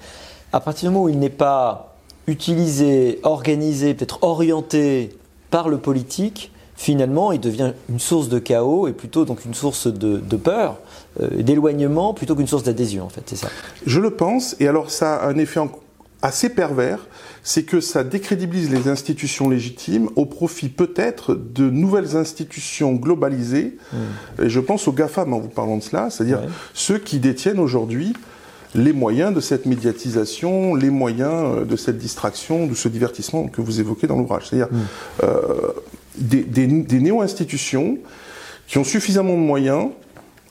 à 0.53 0.61
partir 0.61 0.89
du 0.89 0.95
moment 0.95 1.05
où 1.07 1.09
il 1.09 1.19
n'est 1.19 1.29
pas 1.29 1.97
utilisé, 2.27 3.21
organisé, 3.23 3.95
peut-être 3.95 4.23
orienté 4.23 5.11
par 5.51 5.69
le 5.69 5.79
politique, 5.79 6.53
finalement, 6.77 7.33
il 7.33 7.41
devient 7.41 7.73
une 7.91 7.99
source 7.99 8.29
de 8.29 8.39
chaos 8.39 8.89
et 8.89 8.93
plutôt 8.93 9.27
donc 9.27 9.45
une 9.45 9.53
source 9.53 9.87
de, 9.87 10.37
peur, 10.37 10.79
euh, 11.21 11.43
d'éloignement, 11.43 12.15
plutôt 12.15 12.35
qu'une 12.35 12.47
source 12.47 12.63
d'adhésion, 12.63 13.05
en 13.05 13.11
fait, 13.11 13.23
c'est 13.27 13.37
ça. 13.37 13.49
Je 13.85 14.01
le 14.01 14.11
pense, 14.11 14.57
et 14.61 14.69
alors 14.69 14.91
ça 14.91 15.17
a 15.17 15.29
un 15.29 15.37
effet 15.37 15.61
assez 16.23 16.51
pervers, 16.51 17.07
c'est 17.43 17.63
que 17.63 17.81
ça 17.81 18.05
décrédibilise 18.05 18.71
les 18.71 18.89
institutions 18.89 19.49
légitimes 19.49 20.09
au 20.17 20.27
profit 20.27 20.69
peut-être 20.69 21.35
de 21.35 21.71
nouvelles 21.71 22.17
institutions 22.17 22.93
globalisées. 22.95 23.79
Hmm. 23.93 24.43
Et 24.45 24.51
je 24.51 24.61
pense 24.61 24.87
aux 24.89 24.93
GAFAM 24.93 25.33
en 25.33 25.41
vous 25.41 25.49
parlant 25.49 25.77
de 25.77 25.83
cela, 25.83 26.11
c'est-à-dire 26.11 26.41
ceux 26.75 26.99
qui 26.99 27.19
détiennent 27.19 27.59
aujourd'hui 27.59 28.13
les 28.75 28.93
moyens 28.93 29.35
de 29.35 29.41
cette 29.41 29.67
médiatisation, 29.67 30.75
les 30.75 30.91
moyens 30.91 31.59
euh, 31.59 31.65
de 31.65 31.77
cette 31.77 31.99
distraction, 31.99 32.67
de 32.67 32.75
ce 32.75 32.89
divertissement 32.89 33.49
que 33.49 33.61
vous 33.61 33.81
évoquez 33.81 34.07
dans 34.07 34.17
l'ouvrage. 34.17 34.49
C'est-à-dire 34.49 34.69
hmm. 34.71 35.25
euh, 35.25 35.73
des, 36.17 36.67
néo-institutions 37.01 37.99
qui 38.67 38.79
ont 38.79 38.85
suffisamment 38.85 39.35
de 39.35 39.39
moyens 39.39 39.89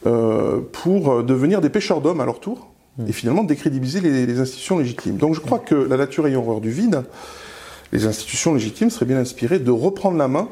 euh, 0.06 0.60
pour 0.72 1.24
devenir 1.24 1.62
des 1.62 1.70
pêcheurs 1.70 2.02
d'hommes 2.02 2.20
à 2.20 2.26
leur 2.26 2.40
tour. 2.40 2.69
Et 3.08 3.12
finalement 3.14 3.44
décrédibiliser 3.44 4.02
les, 4.02 4.40
institutions 4.40 4.78
légitimes. 4.78 5.18
Donc 5.18 5.36
je 5.36 5.40
crois 5.40 5.60
que 5.60 5.76
la 5.76 5.98
nature 5.98 6.28
ayant 6.28 6.42
horreur 6.42 6.62
du 6.62 6.72
vide, 6.72 7.04
les 7.92 8.06
institutions 8.06 8.54
légitimes 8.54 8.90
seraient 8.90 9.06
bien 9.06 9.18
inspirées 9.18 9.60
de 9.60 9.72
reprendre 9.72 10.18
la 10.18 10.28
main 10.28 10.50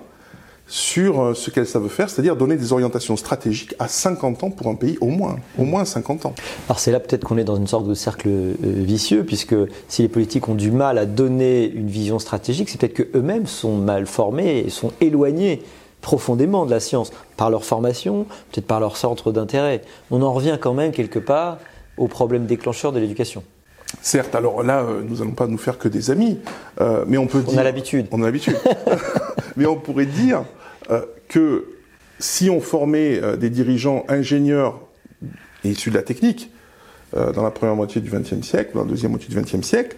sur 0.69 1.21
euh, 1.21 1.33
ce 1.33 1.49
qu'elles 1.49 1.67
savent 1.67 1.88
faire, 1.88 2.10
c'est-à-dire 2.10 2.36
donner 2.36 2.57
des 2.57 2.73
orientations 2.73 3.15
stratégiques 3.15 3.73
à 3.79 3.88
50 3.88 4.43
ans 4.43 4.49
pour 4.49 4.67
un 4.67 4.75
pays, 4.75 4.97
au 4.99 5.07
moins, 5.07 5.38
au 5.57 5.63
moins 5.63 5.86
50 5.86 6.25
ans. 6.25 6.36
Alors 6.67 6.79
c'est 6.79 6.91
là 6.91 6.99
peut-être 6.99 7.23
qu'on 7.23 7.38
est 7.38 7.45
dans 7.45 7.55
une 7.55 7.67
sorte 7.67 7.88
de 7.88 7.93
cercle 7.93 8.27
euh, 8.27 8.53
vicieux, 8.62 9.23
puisque 9.23 9.55
si 9.88 10.01
les 10.01 10.10
politiques 10.10 10.49
ont 10.49 10.55
du 10.55 10.71
mal 10.71 10.97
à 10.97 11.05
donner 11.05 11.71
une 11.71 11.88
vision 11.88 12.19
stratégique, 12.19 12.69
c'est 12.69 12.79
peut-être 12.79 12.95
qu'eux-mêmes 12.95 13.47
sont 13.47 13.77
mal 13.77 14.05
formés 14.07 14.60
et 14.60 14.69
sont 14.69 14.91
éloignés 14.99 15.62
profondément 16.01 16.65
de 16.65 16.71
la 16.71 16.79
science, 16.79 17.12
par 17.38 17.49
leur 17.49 17.63
formation, 17.63 18.25
peut-être 18.51 18.67
par 18.67 18.79
leur 18.79 18.97
centre 18.97 19.31
d'intérêt. 19.31 19.81
On 20.12 20.21
en 20.21 20.31
revient 20.31 20.57
quand 20.60 20.73
même 20.73 20.91
quelque 20.91 21.19
part 21.19 21.57
au 21.97 22.07
problème 22.07 22.45
déclencheur 22.45 22.91
de 22.91 22.99
l'éducation. 22.99 23.43
Certes, 24.01 24.36
alors 24.36 24.63
là, 24.63 24.81
euh, 24.81 25.01
nous 25.07 25.17
n'allons 25.17 25.31
pas 25.31 25.47
nous 25.47 25.57
faire 25.57 25.77
que 25.77 25.88
des 25.88 26.12
amis, 26.12 26.39
mais 27.07 27.17
on 27.17 27.27
peut 27.27 27.41
dire... 27.41 27.53
On 27.53 27.57
a 27.57 27.63
l'habitude. 27.63 28.07
On 28.12 28.21
a 28.21 28.25
l'habitude. 28.25 28.57
mais 29.57 29.65
on 29.65 29.75
pourrait 29.75 30.05
dire 30.05 30.45
euh, 30.91 31.01
que 31.27 31.65
si 32.19 32.49
on 32.49 32.62
formait 32.62 33.21
euh, 33.21 33.36
des 33.36 33.49
dirigeants 33.49 34.05
ingénieurs 34.07 34.79
issus 35.63 35.89
de 35.89 35.95
la 35.95 36.03
technique 36.03 36.51
euh, 37.15 37.33
dans 37.33 37.43
la 37.43 37.51
première 37.51 37.75
moitié 37.75 37.99
du 37.99 38.10
XXe 38.10 38.45
siècle, 38.45 38.71
dans 38.75 38.83
la 38.83 38.89
deuxième 38.89 39.12
moitié 39.12 39.27
du 39.29 39.39
XXe 39.39 39.65
siècle, 39.65 39.97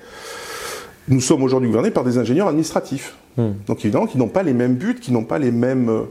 nous 1.08 1.22
sommes 1.22 1.44
aujourd'hui 1.44 1.70
gouvernés 1.70 1.92
par 1.92 2.04
des 2.04 2.18
ingénieurs 2.18 2.48
administratifs. 2.48 3.16
Hmm. 3.38 3.52
Donc 3.68 3.80
évidemment, 3.86 4.08
qui 4.08 4.18
n'ont 4.18 4.28
pas 4.28 4.44
les 4.44 4.54
mêmes 4.54 4.76
buts, 4.76 5.00
qui 5.00 5.12
n'ont 5.12 5.24
pas 5.24 5.40
les 5.40 5.52
mêmes 5.52 6.06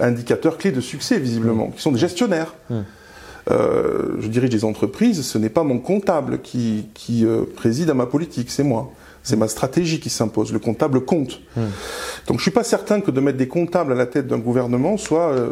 indicateurs 0.00 0.58
clés 0.58 0.72
de 0.72 0.80
succès, 0.80 1.18
visiblement, 1.18 1.68
hmm. 1.68 1.72
qui 1.72 1.82
sont 1.82 1.92
des 1.92 2.00
gestionnaires. 2.00 2.54
Hmm. 3.48 4.20
je 4.20 4.28
dirige 4.28 4.50
des 4.50 4.64
entreprises, 4.64 5.22
ce 5.22 5.38
n'est 5.38 5.48
pas 5.48 5.62
mon 5.62 5.78
comptable 5.78 6.40
qui, 6.40 6.86
qui 6.94 7.26
préside 7.56 7.90
à 7.90 7.94
ma 7.94 8.06
politique, 8.06 8.50
c'est 8.50 8.64
moi. 8.64 8.90
C'est 9.22 9.36
ma 9.36 9.48
stratégie 9.48 10.00
qui 10.00 10.10
s'impose. 10.10 10.52
Le 10.52 10.58
comptable 10.58 11.04
compte. 11.04 11.40
Hmm. 11.56 11.66
Donc 12.26 12.28
je 12.28 12.32
ne 12.34 12.40
suis 12.40 12.50
pas 12.50 12.64
certain 12.64 13.00
que 13.00 13.10
de 13.10 13.20
mettre 13.20 13.38
des 13.38 13.48
comptables 13.48 13.92
à 13.92 13.94
la 13.94 14.06
tête 14.06 14.26
d'un 14.26 14.38
gouvernement 14.38 14.96
soit 14.96 15.32
euh, 15.32 15.50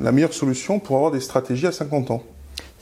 la 0.00 0.12
meilleure 0.12 0.32
solution 0.32 0.78
pour 0.78 0.96
avoir 0.96 1.12
des 1.12 1.20
stratégies 1.20 1.66
à 1.66 1.72
50 1.72 2.10
ans. 2.10 2.22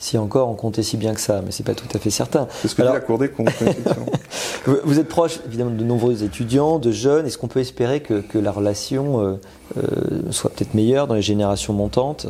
Si 0.01 0.17
encore 0.17 0.49
on 0.49 0.55
comptait 0.55 0.83
si 0.83 0.97
bien 0.97 1.13
que 1.13 1.21
ça, 1.21 1.41
mais 1.45 1.51
c'est 1.51 1.63
pas 1.63 1.75
tout 1.75 1.87
à 1.93 1.99
fait 1.99 2.09
certain. 2.09 2.47
C'est 2.61 2.67
ce 2.67 2.75
que 2.75 2.81
dit 2.81 2.87
la 2.87 2.99
Cour 2.99 3.17
des 3.19 3.29
comptes. 3.29 3.49
vous 4.83 4.99
êtes 4.99 5.07
proche 5.07 5.39
évidemment 5.45 5.69
de 5.69 5.83
nombreux 5.83 6.23
étudiants, 6.23 6.79
de 6.79 6.91
jeunes. 6.91 7.25
Est-ce 7.27 7.37
qu'on 7.37 7.47
peut 7.47 7.59
espérer 7.59 8.01
que, 8.01 8.37
la 8.37 8.51
relation 8.51 9.21
euh, 9.21 9.39
euh, 9.77 10.31
soit 10.31 10.49
peut-être 10.49 10.73
meilleure 10.73 11.07
dans 11.07 11.13
les 11.13 11.21
générations 11.21 11.73
montantes? 11.73 12.27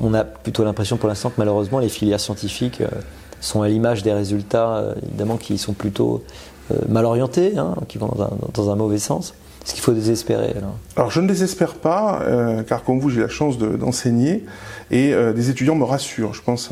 On, 0.00 0.14
a 0.14 0.24
plutôt 0.24 0.64
l'impression 0.64 0.96
pour 0.96 1.08
l'instant 1.08 1.28
que 1.28 1.36
malheureusement 1.38 1.78
les 1.78 1.90
filières 1.90 2.18
scientifiques 2.18 2.82
sont 3.40 3.60
à 3.60 3.68
l'image 3.68 4.02
des 4.02 4.12
résultats 4.12 4.82
évidemment 5.04 5.36
qui 5.36 5.58
sont 5.58 5.74
plutôt 5.74 6.24
euh, 6.72 6.78
mal 6.88 7.04
orientés, 7.04 7.56
hein, 7.56 7.76
qui 7.86 7.96
vont 7.96 8.10
dans 8.54 8.70
un, 8.70 8.74
mauvais 8.74 8.98
sens 8.98 9.34
Est-ce 9.66 9.74
qu'il 9.74 9.82
faut 9.82 9.92
désespérer 9.92 10.54
alors, 10.96 11.10
je 11.10 11.20
ne 11.20 11.26
désespère 11.26 11.74
pas, 11.74 12.20
euh, 12.22 12.62
car 12.62 12.84
comme 12.84 13.00
vous, 13.00 13.10
j'ai 13.10 13.20
la 13.20 13.28
chance 13.28 13.58
d'enseigner 13.58 14.44
et 14.92 15.12
euh, 15.12 15.32
des 15.32 15.50
étudiants 15.50 15.74
me 15.74 15.82
rassurent. 15.82 16.32
Je 16.34 16.40
pense 16.40 16.70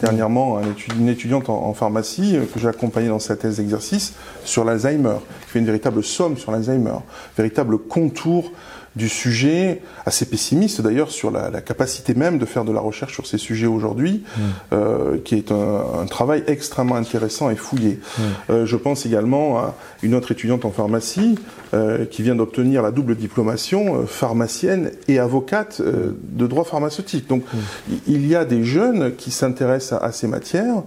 dernièrement 0.00 0.58
à 0.58 0.62
une 0.98 1.08
étudiante 1.08 1.48
en, 1.48 1.72
pharmacie 1.74 2.36
que 2.52 2.58
j'ai 2.58 2.68
accompagnée 2.68 3.08
dans 3.08 3.20
sa 3.20 3.36
thèse 3.36 3.58
d'exercice 3.58 4.14
sur 4.44 4.64
l'Alzheimer, 4.64 5.14
qui 5.44 5.52
fait 5.52 5.58
une 5.60 5.64
véritable 5.64 6.02
somme 6.02 6.36
sur 6.36 6.50
l'Alzheimer, 6.50 6.98
véritable 7.38 7.78
contour 7.78 8.50
du 8.96 9.08
sujet, 9.08 9.82
assez 10.06 10.24
pessimiste 10.24 10.80
d'ailleurs 10.80 11.10
sur 11.10 11.30
la, 11.30 11.50
la, 11.50 11.60
capacité 11.60 12.14
même 12.14 12.38
de 12.38 12.46
faire 12.46 12.64
de 12.64 12.72
la 12.72 12.80
recherche 12.80 13.14
sur 13.14 13.26
ces 13.26 13.38
sujets 13.38 13.66
aujourd'hui, 13.66 14.22
mm. 14.24 14.40
euh, 14.72 15.18
qui 15.24 15.34
est 15.34 15.50
un, 15.50 15.82
un, 16.02 16.06
travail 16.06 16.44
extrêmement 16.46 16.94
intéressant 16.94 17.50
et 17.50 17.56
fouillé. 17.56 17.98
Mm. 17.98 18.22
Euh, 18.50 18.66
je 18.66 18.76
pense 18.76 19.04
également 19.04 19.58
à 19.58 19.74
une 20.02 20.14
autre 20.14 20.30
étudiante 20.30 20.64
en 20.64 20.70
pharmacie 20.70 21.36
euh, 21.72 22.04
qui 22.04 22.22
vient 22.22 22.36
d'obtenir 22.36 22.82
la 22.82 22.92
double 22.92 23.16
diplomation, 23.16 24.06
pharmacienne 24.06 24.92
et 25.08 25.18
avocate 25.18 25.82
de 25.82 26.46
droit 26.46 26.64
pharmaceutique. 26.64 27.28
Donc 27.28 27.42
mm. 27.42 27.92
il 28.06 28.26
y 28.26 28.36
a 28.36 28.44
des 28.44 28.62
jeunes 28.62 29.16
qui 29.16 29.32
s'intéressent 29.32 30.00
à, 30.00 30.06
à, 30.06 30.12
ces 30.12 30.28
matières, 30.28 30.82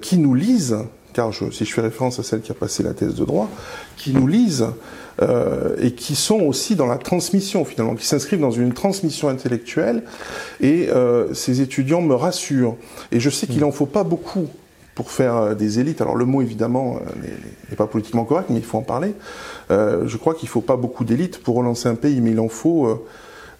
qui 0.00 0.16
nous 0.16 0.34
lisent, 0.34 0.78
car 1.12 1.32
je, 1.32 1.50
si 1.50 1.66
je 1.66 1.74
fais 1.74 1.82
référence 1.82 2.18
à 2.18 2.22
celle 2.22 2.40
qui 2.40 2.52
a 2.52 2.54
passé 2.54 2.82
la 2.82 2.94
thèse 2.94 3.16
de 3.16 3.24
droit, 3.24 3.50
qui 3.96 4.14
nous 4.14 4.26
lisent 4.26 4.66
euh, 5.22 5.76
et 5.78 5.92
qui 5.92 6.14
sont 6.16 6.40
aussi 6.40 6.76
dans 6.76 6.86
la 6.86 6.96
transmission 6.96 7.66
finalement, 7.66 7.94
qui 7.94 8.06
s'inscrivent 8.06 8.40
dans 8.40 8.50
une 8.50 8.72
transmission 8.72 9.28
intellectuelle. 9.28 10.02
Et 10.60 10.88
euh, 10.88 11.34
ces 11.34 11.60
étudiants 11.60 12.00
me 12.00 12.14
rassurent. 12.14 12.76
Et 13.12 13.20
je 13.20 13.28
sais 13.28 13.46
qu'il 13.46 13.60
n'en 13.60 13.72
faut 13.72 13.86
pas 13.86 14.02
beaucoup 14.02 14.48
pour 14.94 15.10
faire 15.10 15.36
euh, 15.36 15.54
des 15.54 15.78
élites. 15.78 16.00
Alors 16.00 16.16
le 16.16 16.24
mot 16.24 16.40
évidemment 16.40 17.00
n'est 17.68 17.76
pas 17.76 17.86
politiquement 17.86 18.24
correct, 18.24 18.46
mais 18.48 18.58
il 18.58 18.64
faut 18.64 18.78
en 18.78 18.82
parler. 18.82 19.14
je 19.68 20.16
crois 20.16 20.34
qu'il 20.34 20.46
ne 20.46 20.52
faut 20.52 20.62
pas 20.62 20.76
beaucoup 20.76 21.04
d'élites 21.04 21.42
pour 21.42 21.56
relancer 21.56 21.88
un 21.88 21.96
pays, 21.96 22.20
mais 22.22 22.30
il 22.30 22.40
en 22.40 22.48
faut 22.48 23.06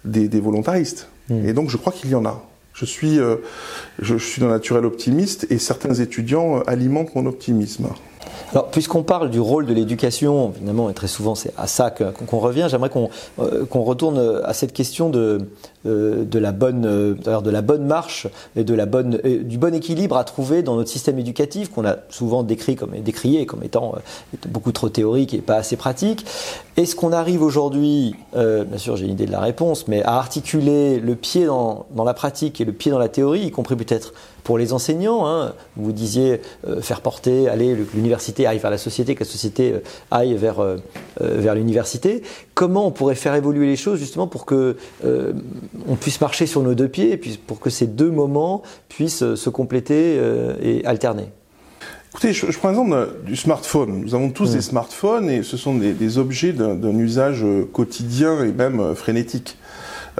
des, 0.03 0.27
volontaristes. 0.39 1.09
Hmm. 1.29 1.45
Et 1.45 1.53
donc 1.53 1.69
je 1.69 1.77
crois 1.77 1.93
qu'il 1.93 2.09
y 2.09 2.15
en 2.15 2.25
a. 2.25 2.43
Je 2.73 2.85
suis, 2.85 3.17
je, 3.17 3.37
je 3.99 4.17
suis 4.17 4.41
d'un 4.41 4.49
naturel 4.49 4.85
optimiste 4.85 5.45
et 5.51 5.59
certains 5.59 5.93
étudiants 5.93 6.61
alimentent 6.61 7.13
mon 7.13 7.27
optimisme. 7.27 7.87
Alors, 8.51 8.67
puisqu'on 8.67 9.03
parle 9.03 9.29
du 9.29 9.39
rôle 9.39 9.65
de 9.65 9.73
l'éducation, 9.73 10.51
évidemment, 10.55 10.89
et 10.89 10.93
très 10.93 11.07
souvent 11.07 11.35
c'est 11.35 11.53
à 11.57 11.67
ça 11.67 11.89
qu'on 11.89 12.39
revient, 12.39 12.67
j'aimerais 12.69 12.89
qu'on 12.89 13.09
euh, 13.39 13.65
retourne 13.71 14.41
à 14.43 14.53
cette 14.53 14.73
question 14.73 15.09
de, 15.09 15.47
euh, 15.85 16.25
de, 16.25 16.37
la, 16.39 16.51
bonne, 16.51 16.85
euh, 16.85 17.79
marche 17.79 18.27
et 18.57 18.65
de 18.65 18.73
la 18.73 18.85
bonne, 18.85 19.21
du 19.23 19.57
bon 19.57 19.73
équilibre 19.73 20.17
à 20.17 20.25
trouver 20.25 20.63
dans 20.63 20.75
notre 20.75 20.89
système 20.89 21.17
éducatif, 21.17 21.71
qu'on 21.71 21.85
a 21.85 21.95
souvent 22.09 22.43
décrit 22.43 22.75
comme, 22.75 22.91
décrié 22.99 23.45
comme 23.45 23.63
étant 23.63 23.95
beaucoup 24.49 24.73
trop 24.73 24.89
théorique 24.89 25.33
et 25.33 25.39
pas 25.39 25.55
assez 25.55 25.77
pratique. 25.77 26.25
Est-ce 26.75 26.95
qu'on 26.95 27.13
arrive 27.13 27.41
aujourd'hui, 27.41 28.15
bien 28.33 28.77
sûr 28.77 28.97
j'ai 28.97 29.05
une 29.05 29.11
idée 29.11 29.25
de 29.25 29.31
la 29.31 29.39
réponse, 29.39 29.87
mais 29.87 30.03
à 30.03 30.17
articuler 30.17 30.99
le 30.99 31.15
pied 31.15 31.45
dans 31.45 32.03
la 32.03 32.13
pratique 32.13 32.59
et 32.59 32.65
le 32.65 32.73
pied 32.73 32.91
dans 32.91 32.99
la 32.99 33.09
théorie, 33.09 33.41
y 33.41 33.51
compris 33.51 33.75
peut-être 33.75 34.13
pour 34.43 34.57
les 34.57 34.73
enseignants. 34.73 35.27
Hein. 35.27 35.53
Vous 35.75 35.91
disiez 35.91 36.41
euh, 36.67 36.81
faire 36.81 37.01
porter, 37.01 37.47
aller, 37.47 37.75
l'université 37.93 38.45
aille 38.45 38.59
vers 38.59 38.71
la 38.71 38.77
société, 38.77 39.15
que 39.15 39.23
la 39.23 39.29
société 39.29 39.73
euh, 39.73 39.79
aille 40.09 40.35
vers, 40.35 40.59
euh, 40.59 40.77
vers 41.19 41.55
l'université. 41.55 42.21
Comment 42.53 42.87
on 42.87 42.91
pourrait 42.91 43.15
faire 43.15 43.35
évoluer 43.35 43.65
les 43.65 43.75
choses 43.75 43.99
justement 43.99 44.27
pour 44.27 44.45
que 44.45 44.75
on 45.03 45.95
puisse 45.95 46.21
marcher 46.21 46.45
sur 46.45 46.61
nos 46.61 46.75
deux 46.75 46.87
pieds 46.87 47.11
et 47.11 47.17
puis 47.17 47.37
pour 47.37 47.59
que 47.59 47.69
ces 47.69 47.87
deux 47.87 48.11
moments 48.11 48.61
puissent 48.89 49.35
se 49.35 49.49
compléter 49.49 50.19
et 50.61 50.85
alterner? 50.85 51.29
Écoutez, 52.11 52.33
je, 52.33 52.45
prends 52.57 52.69
l'exemple 52.69 53.09
du 53.25 53.35
smartphone. 53.35 54.01
Nous 54.01 54.13
avons 54.13 54.29
tous 54.29 54.51
mmh. 54.51 54.53
des 54.53 54.61
smartphones 54.61 55.29
et 55.29 55.43
ce 55.43 55.57
sont 55.57 55.75
des, 55.75 55.93
des 55.93 56.17
objets 56.17 56.53
d'un 56.53 56.97
usage 56.97 57.45
quotidien 57.71 58.43
et 58.43 58.51
même 58.51 58.95
frénétique. 58.95 59.57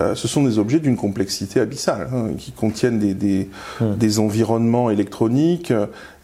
Euh, 0.02 0.16
ce 0.16 0.28
sont 0.28 0.44
des 0.44 0.58
objets 0.58 0.80
d'une 0.80 0.98
complexité 0.98 1.60
abyssale, 1.60 2.10
hein, 2.14 2.32
qui 2.38 2.52
contiennent 2.52 3.00
des, 3.00 3.50
hmm. 3.80 3.96
des, 3.96 4.20
environnements 4.20 4.90
électroniques, 4.90 5.72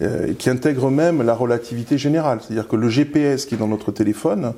euh, 0.02 0.34
qui 0.38 0.50
intègrent 0.50 0.90
même 0.90 1.22
la 1.22 1.34
relativité 1.34 1.98
générale. 1.98 2.40
C'est-à-dire 2.42 2.68
que 2.68 2.76
le 2.76 2.90
GPS 2.90 3.46
qui 3.46 3.56
est 3.56 3.58
dans 3.58 3.68
notre 3.68 3.92
téléphone 3.92 4.54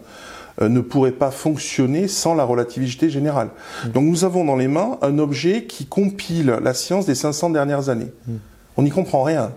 euh, 0.61 0.69
ne 0.69 0.79
pourrait 0.79 1.11
pas 1.11 1.31
fonctionner 1.31 2.07
sans 2.07 2.33
la 2.33 2.43
relativité 2.43 3.09
générale. 3.09 3.49
Hmm. 3.85 3.89
Donc 3.91 4.05
nous 4.05 4.23
avons 4.23 4.45
dans 4.45 4.55
les 4.55 4.67
mains 4.67 4.97
un 5.01 5.19
objet 5.19 5.65
qui 5.65 5.85
compile 5.85 6.57
la 6.61 6.73
science 6.73 7.05
des 7.05 7.15
500 7.15 7.49
dernières 7.49 7.89
années. 7.89 8.11
Hmm. 8.27 8.37
On 8.77 8.83
n'y 8.83 8.91
comprend 8.91 9.23
rien. 9.23 9.51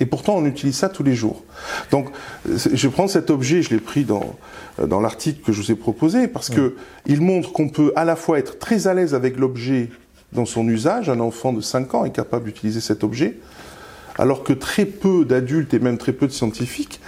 Et 0.00 0.06
pourtant, 0.06 0.36
on 0.36 0.44
utilise 0.44 0.76
ça 0.76 0.88
tous 0.88 1.02
les 1.02 1.14
jours. 1.14 1.44
Donc, 1.90 2.08
je 2.46 2.88
prends 2.88 3.06
cet 3.06 3.30
objet, 3.30 3.62
je 3.62 3.70
l'ai 3.70 3.78
pris 3.78 4.04
dans, 4.04 4.34
dans 4.84 5.00
l'article 5.00 5.40
que 5.44 5.52
je 5.52 5.62
vous 5.62 5.70
ai 5.70 5.76
proposé, 5.76 6.26
parce 6.26 6.50
que 6.50 6.74
il 7.06 7.20
montre 7.20 7.52
qu'on 7.52 7.68
peut 7.68 7.92
à 7.94 8.04
la 8.04 8.16
fois 8.16 8.38
être 8.38 8.58
très 8.58 8.86
à 8.88 8.94
l'aise 8.94 9.14
avec 9.14 9.38
l'objet 9.38 9.90
dans 10.32 10.46
son 10.46 10.66
usage. 10.68 11.08
Un 11.08 11.20
enfant 11.20 11.52
de 11.52 11.60
5 11.60 11.94
ans 11.94 12.04
est 12.04 12.10
capable 12.10 12.46
d'utiliser 12.46 12.80
cet 12.80 13.04
objet, 13.04 13.38
alors 14.18 14.42
que 14.42 14.52
très 14.52 14.84
peu 14.84 15.24
d'adultes 15.24 15.74
et 15.74 15.78
même 15.78 15.98
très 15.98 16.12
peu 16.12 16.26
de 16.26 16.32
scientifiques 16.32 17.00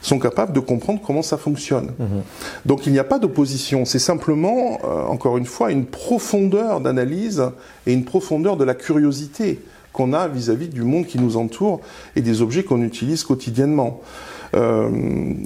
sont 0.00 0.18
capables 0.18 0.52
de 0.52 0.60
comprendre 0.60 1.00
comment 1.04 1.22
ça 1.22 1.36
fonctionne. 1.36 1.92
Mhm. 1.98 2.22
Donc 2.66 2.86
il 2.86 2.92
n'y 2.92 2.98
a 2.98 3.04
pas 3.04 3.18
d'opposition, 3.18 3.84
c'est 3.84 3.98
simplement, 3.98 4.78
euh, 4.84 5.02
encore 5.04 5.36
une 5.38 5.46
fois, 5.46 5.72
une 5.72 5.86
profondeur 5.86 6.80
d'analyse 6.80 7.42
et 7.86 7.92
une 7.92 8.04
profondeur 8.04 8.56
de 8.56 8.64
la 8.64 8.74
curiosité 8.74 9.60
qu'on 9.92 10.12
a 10.12 10.28
vis-à-vis 10.28 10.68
du 10.68 10.82
monde 10.82 11.06
qui 11.06 11.18
nous 11.18 11.36
entoure 11.36 11.80
et 12.16 12.20
des 12.20 12.42
objets 12.42 12.62
qu'on 12.62 12.82
utilise 12.82 13.24
quotidiennement. 13.24 14.00
Euh, 14.54 14.88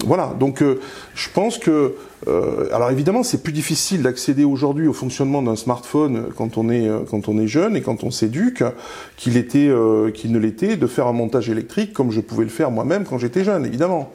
voilà, 0.04 0.34
donc 0.38 0.62
euh, 0.62 0.80
je 1.14 1.28
pense 1.30 1.58
que, 1.58 1.94
euh, 2.28 2.68
alors 2.72 2.90
évidemment, 2.90 3.22
c'est 3.22 3.42
plus 3.42 3.52
difficile 3.52 4.02
d'accéder 4.02 4.44
aujourd'hui 4.44 4.86
au 4.86 4.92
fonctionnement 4.92 5.42
d'un 5.42 5.56
smartphone 5.56 6.26
quand 6.36 6.56
on 6.56 6.70
est 6.70 6.88
quand 7.10 7.28
on 7.28 7.38
est 7.38 7.48
jeune 7.48 7.74
et 7.76 7.82
quand 7.82 8.04
on 8.04 8.10
s'éduque 8.10 8.62
qu'il 9.16 9.36
était 9.36 9.70
qu'il 10.14 10.32
ne 10.32 10.38
l'était 10.38 10.76
de 10.76 10.86
faire 10.86 11.06
un 11.06 11.12
montage 11.12 11.50
électrique 11.50 11.92
comme 11.92 12.10
je 12.10 12.20
pouvais 12.20 12.44
le 12.44 12.50
faire 12.50 12.70
moi-même 12.70 13.04
quand 13.04 13.18
j'étais 13.18 13.44
jeune, 13.44 13.66
évidemment. 13.66 14.12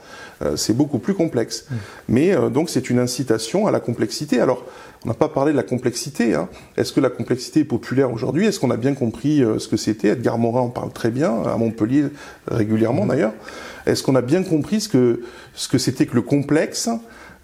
C'est 0.56 0.76
beaucoup 0.76 1.00
plus 1.00 1.14
complexe. 1.14 1.66
Mmh. 1.70 1.76
Mais 2.10 2.36
donc 2.52 2.70
c'est 2.70 2.90
une 2.90 3.00
incitation 3.00 3.68
à 3.68 3.72
la 3.72 3.80
complexité. 3.80 4.40
Alors 4.40 4.64
on 5.06 5.10
n'a 5.10 5.14
pas 5.14 5.30
parlé 5.30 5.52
de 5.52 5.58
la 5.58 5.64
complexité. 5.64 6.36
Hein. 6.36 6.50
Est-ce 6.76 6.94
que 6.94 7.00
la 7.00 7.10
complexité 7.10 7.62
est 7.62 7.66
populaire 7.66 8.12
aujourd'hui? 8.12 8.46
Est-ce 8.46 8.60
qu'on 8.60 8.72
a 8.72 8.78
bien 8.78 8.94
compris 8.94 9.44
ce 9.58 9.68
que 9.68 9.78
c'était? 9.78 10.10
Edgar 10.10 10.38
Morin 10.38 10.62
en 10.62 10.70
parle 10.70 10.92
très 10.92 11.12
bien, 11.12 11.44
à 11.44 11.58
Montpellier 11.58 12.06
régulièrement 12.48 13.06
mmh. 13.06 13.10
d'ailleurs. 13.10 13.34
Est-ce 13.86 14.04
qu'on 14.04 14.16
a 14.16 14.22
bien 14.22 14.44
compris 14.44 14.82
ce 14.82 14.90
que 14.90 15.22
ce 15.54 15.68
que 15.68 15.78
c'était 15.78 16.06
que 16.06 16.16
le 16.16 16.22
complexe 16.22 16.90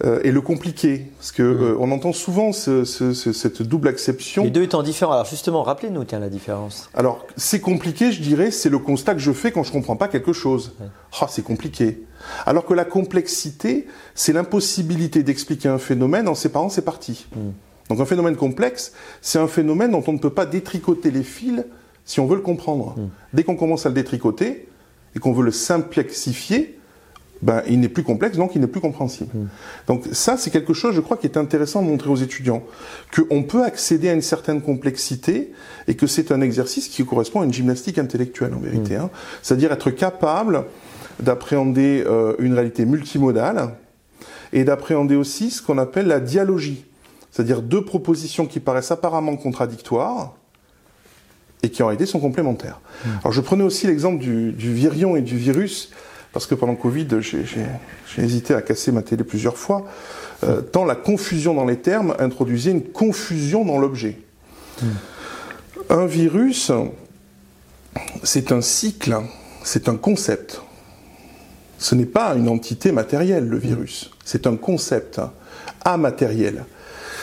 euh, 0.05 0.19
et 0.23 0.31
le 0.31 0.41
compliqué 0.41 1.07
Parce 1.17 1.31
que 1.31 1.43
mmh. 1.43 1.63
euh, 1.63 1.77
on 1.79 1.91
entend 1.91 2.13
souvent 2.13 2.51
cette 2.51 3.61
double 3.61 3.87
acception. 3.87 4.43
Les 4.43 4.49
deux 4.49 4.63
étant 4.63 4.83
différents. 4.83 5.13
Alors 5.13 5.25
justement, 5.25 5.63
rappelez-nous 5.63 6.03
tiens 6.03 6.19
la 6.19 6.29
différence. 6.29 6.89
Alors 6.93 7.25
c'est 7.37 7.59
compliqué, 7.59 8.11
je 8.11 8.21
dirais, 8.21 8.51
c'est 8.51 8.69
le 8.69 8.79
constat 8.79 9.13
que 9.13 9.21
je 9.21 9.31
fais 9.31 9.51
quand 9.51 9.63
je 9.63 9.71
comprends 9.71 9.95
pas 9.95 10.07
quelque 10.07 10.33
chose. 10.33 10.73
Ah, 11.21 11.27
c'est 11.29 11.43
compliqué. 11.43 12.03
Alors 12.45 12.65
que 12.65 12.73
la 12.73 12.85
complexité, 12.85 13.87
c'est 14.15 14.33
l'impossibilité 14.33 15.23
d'expliquer 15.23 15.69
un 15.69 15.79
phénomène 15.79 16.27
en 16.27 16.35
séparant 16.35 16.69
ses 16.69 16.81
parties. 16.81 17.27
Mmh. 17.35 17.39
Donc 17.89 17.99
un 17.99 18.05
phénomène 18.05 18.35
complexe, 18.35 18.93
c'est 19.21 19.39
un 19.39 19.47
phénomène 19.47 19.91
dont 19.91 20.03
on 20.07 20.13
ne 20.13 20.19
peut 20.19 20.29
pas 20.29 20.45
détricoter 20.45 21.11
les 21.11 21.23
fils 21.23 21.63
si 22.05 22.19
on 22.19 22.27
veut 22.27 22.35
le 22.35 22.41
comprendre. 22.41 22.95
Mmh. 22.97 23.09
Dès 23.33 23.43
qu'on 23.43 23.55
commence 23.55 23.85
à 23.85 23.89
le 23.89 23.95
détricoter, 23.95 24.67
et 25.15 25.19
qu'on 25.19 25.33
veut 25.33 25.43
le 25.43 25.51
simplexifier, 25.51 26.79
ben, 27.41 27.61
il 27.67 27.79
n'est 27.79 27.89
plus 27.89 28.03
complexe, 28.03 28.37
donc 28.37 28.55
il 28.55 28.61
n'est 28.61 28.67
plus 28.67 28.79
compréhensible. 28.79 29.29
Hmm. 29.33 29.47
Donc 29.87 30.03
ça, 30.13 30.37
c'est 30.37 30.49
quelque 30.49 30.73
chose, 30.73 30.95
je 30.95 31.01
crois, 31.01 31.17
qui 31.17 31.27
est 31.27 31.37
intéressant 31.37 31.81
de 31.81 31.87
montrer 31.87 32.09
aux 32.09 32.15
étudiants, 32.15 32.63
qu'on 33.13 33.43
peut 33.43 33.63
accéder 33.63 34.09
à 34.09 34.13
une 34.13 34.21
certaine 34.21 34.61
complexité 34.61 35.51
et 35.87 35.95
que 35.95 36.07
c'est 36.07 36.31
un 36.31 36.39
exercice 36.39 36.87
qui 36.87 37.05
correspond 37.05 37.41
à 37.41 37.45
une 37.45 37.53
gymnastique 37.53 37.97
intellectuelle, 37.97 38.53
en 38.53 38.59
vérité. 38.59 38.97
Hmm. 38.97 39.03
Hein. 39.03 39.09
C'est-à-dire 39.41 39.71
être 39.73 39.91
capable 39.91 40.65
d'appréhender 41.19 42.03
euh, 42.07 42.35
une 42.39 42.53
réalité 42.53 42.85
multimodale 42.85 43.75
et 44.53 44.63
d'appréhender 44.63 45.15
aussi 45.15 45.51
ce 45.51 45.61
qu'on 45.61 45.77
appelle 45.77 46.07
la 46.07 46.19
dialogie, 46.19 46.85
c'est-à-dire 47.31 47.61
deux 47.61 47.83
propositions 47.83 48.45
qui 48.45 48.59
paraissent 48.59 48.91
apparemment 48.91 49.35
contradictoires, 49.35 50.35
et 51.63 51.69
qui 51.69 51.81
en 51.81 51.87
réalité 51.87 52.05
sont 52.05 52.19
complémentaires. 52.19 52.79
Hmm. 53.05 53.09
Alors 53.21 53.31
je 53.31 53.41
prenais 53.41 53.63
aussi 53.63 53.87
l'exemple 53.87 54.19
du, 54.19 54.51
du, 54.51 54.73
virion 54.73 55.15
et 55.15 55.21
du 55.21 55.37
virus, 55.37 55.91
parce 56.33 56.47
que 56.47 56.55
pendant 56.55 56.73
le 56.73 56.79
Covid, 56.79 57.07
j'ai 57.21 57.67
hésité 58.17 58.55
à 58.55 58.61
casser 58.61 58.91
ma 58.91 59.03
télé 59.03 59.23
plusieurs 59.23 59.57
fois, 59.57 59.85
euh, 60.43 60.61
tant 60.61 60.83
la 60.83 60.95
confusion 60.95 61.53
dans 61.53 61.65
les 61.65 61.77
termes 61.77 62.15
introduisait 62.19 62.71
une 62.71 62.83
confusion 62.83 63.63
dans 63.63 63.77
l'objet. 63.77 64.17
Hmm. 64.81 64.87
Un 65.89 66.05
virus, 66.07 66.71
c'est 68.23 68.51
un 68.51 68.61
cycle, 68.61 69.15
c'est 69.63 69.87
un 69.87 69.95
concept. 69.95 70.61
Ce 71.77 71.93
n'est 71.93 72.07
pas 72.07 72.33
une 72.35 72.49
entité 72.49 72.91
matérielle, 72.91 73.47
le 73.47 73.57
virus. 73.57 74.09
C'est 74.25 74.47
un 74.47 74.55
concept 74.55 75.21
amatériel. 75.85 76.65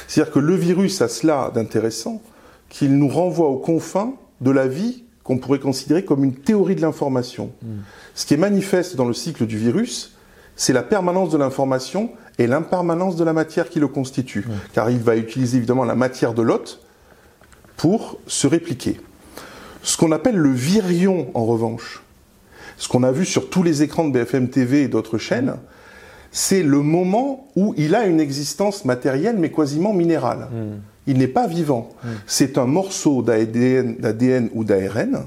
C'est-à-dire 0.07 0.33
que 0.33 0.39
le 0.39 0.55
virus 0.55 1.03
a 1.03 1.09
cela 1.09 1.51
d'intéressant 1.53 2.23
qu'il 2.69 2.97
nous 2.97 3.09
renvoie 3.09 3.49
aux 3.49 3.59
confins 3.59 4.15
de 4.41 4.51
la 4.51 4.69
vie 4.69 5.05
qu'on 5.25 5.39
pourrait 5.39 5.59
considérer 5.59 6.05
comme 6.05 6.25
une 6.25 6.35
théorie 6.35 6.75
de 6.75 6.81
l'information. 6.81 7.53
Hmm. 7.63 7.81
Ce 8.15 8.27
qui 8.27 8.35
est 8.35 8.39
manifeste 8.39 8.97
dans 8.97 9.05
le 9.05 9.15
cycle 9.15 9.47
du 9.47 9.59
virus, 9.59 10.17
c'est 10.57 10.73
la 10.73 10.83
permanence 10.83 11.31
de 11.31 11.39
l'information 11.39 12.11
et 12.39 12.47
l'impermanence 12.47 13.17
de 13.17 13.25
la 13.25 13.33
matière 13.33 13.69
qui 13.69 13.81
le 13.81 13.89
constitue. 13.89 14.45
Hmm. 14.47 14.53
Car 14.73 14.91
il 14.91 15.01
va 15.01 15.17
utiliser 15.17 15.59
évidemment 15.59 15.85
la 15.85 15.95
matière 15.95 16.35
de 16.35 16.43
l'hôte 16.43 16.81
pour 17.77 18.19
se 18.27 18.47
répliquer. 18.47 19.01
Ce 19.83 19.97
qu'on 19.97 20.13
appelle 20.13 20.37
le 20.37 20.51
virion, 20.51 21.31
en 21.35 21.45
revanche, 21.45 22.03
ce 22.77 22.89
qu'on 22.89 23.03
a 23.03 23.13
vu 23.13 23.25
sur 23.25 23.51
tous 23.51 23.63
les 23.63 23.83
écrans 23.83 24.07
de 24.07 24.13
BFM 24.13 24.49
TV 24.49 24.83
et 24.83 24.89
d'autres 24.89 25.19
chaînes, 25.19 25.57
c'est 26.31 26.63
le 26.63 26.81
moment 26.81 27.49
où 27.57 27.75
il 27.77 27.95
a 27.95 28.07
une 28.07 28.21
existence 28.21 28.85
matérielle 28.85 29.37
mais 29.39 29.51
quasiment 29.51 29.93
minérale. 29.93 30.49
Hmm 30.53 30.79
il 31.07 31.19
n'est 31.19 31.29
pas 31.29 31.47
vivant. 31.47 31.91
C'est 32.27 32.59
un 32.59 32.67
morceau 32.67 33.23
d'ADN 33.23 34.51
ou 34.55 34.65
d'ARN 34.65 35.27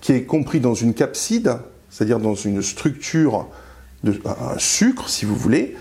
qui 0.00 0.12
est 0.12 0.24
compris 0.24 0.60
dans 0.60 0.74
une 0.74 0.94
capside, 0.94 1.56
c'est-à-dire 1.90 2.20
dans 2.20 2.34
une 2.34 2.62
structure, 2.62 3.48
de, 4.04 4.20
un 4.24 4.58
sucre 4.58 5.08
si 5.08 5.24
vous 5.24 5.34
voulez, 5.34 5.76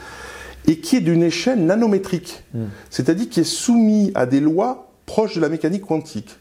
et 0.66 0.80
qui 0.80 0.98
est 0.98 1.02
d'une 1.02 1.24
échelle 1.24 1.66
nanométrique, 1.66 2.44
c'est-à-dire 2.90 3.30
qui 3.30 3.42
est 3.42 3.46
soumis 3.46 4.12
à 4.16 4.26
des 4.26 4.40
lois 4.40 4.92
proches 5.06 5.36
de 5.36 5.42
la 5.42 5.50
mécanique 5.50 5.86
quantique. 5.86 6.38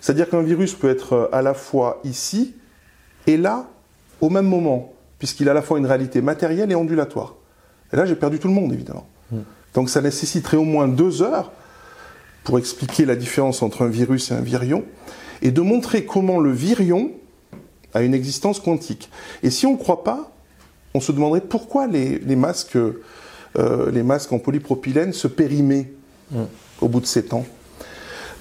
C'est-à-dire 0.00 0.30
qu'un 0.30 0.42
virus 0.42 0.74
peut 0.74 0.88
être 0.88 1.28
à 1.32 1.42
la 1.42 1.54
fois 1.54 2.00
ici 2.04 2.54
et 3.26 3.36
là 3.36 3.66
au 4.20 4.30
même 4.30 4.46
moment, 4.46 4.92
puisqu'il 5.18 5.48
a 5.48 5.50
à 5.52 5.54
la 5.54 5.62
fois 5.62 5.78
une 5.78 5.86
réalité 5.86 6.20
matérielle 6.22 6.70
et 6.70 6.74
ondulatoire. 6.74 7.34
Et 7.92 7.96
là, 7.96 8.06
j'ai 8.06 8.14
perdu 8.14 8.38
tout 8.38 8.48
le 8.48 8.54
monde, 8.54 8.72
évidemment. 8.72 9.06
Donc 9.74 9.90
ça 9.90 10.00
nécessiterait 10.00 10.56
au 10.56 10.64
moins 10.64 10.88
deux 10.88 11.22
heures 11.22 11.52
pour 12.48 12.58
expliquer 12.58 13.04
la 13.04 13.14
différence 13.14 13.60
entre 13.62 13.82
un 13.82 13.88
virus 13.88 14.30
et 14.30 14.34
un 14.34 14.40
virion, 14.40 14.82
et 15.42 15.50
de 15.50 15.60
montrer 15.60 16.06
comment 16.06 16.40
le 16.40 16.50
virion 16.50 17.10
a 17.92 18.00
une 18.00 18.14
existence 18.14 18.58
quantique. 18.58 19.10
Et 19.42 19.50
si 19.50 19.66
on 19.66 19.72
ne 19.72 19.76
croit 19.76 20.02
pas, 20.02 20.32
on 20.94 21.00
se 21.00 21.12
demanderait 21.12 21.42
pourquoi 21.42 21.86
les, 21.86 22.18
masques, 22.36 22.78
euh, 22.78 23.90
les 23.92 24.02
masques 24.02 24.32
en 24.32 24.38
polypropylène 24.38 25.12
se 25.12 25.28
périmaient 25.28 25.92
mm. 26.30 26.44
au 26.80 26.88
bout 26.88 27.00
de 27.00 27.06
7 27.06 27.34
ans. 27.34 27.44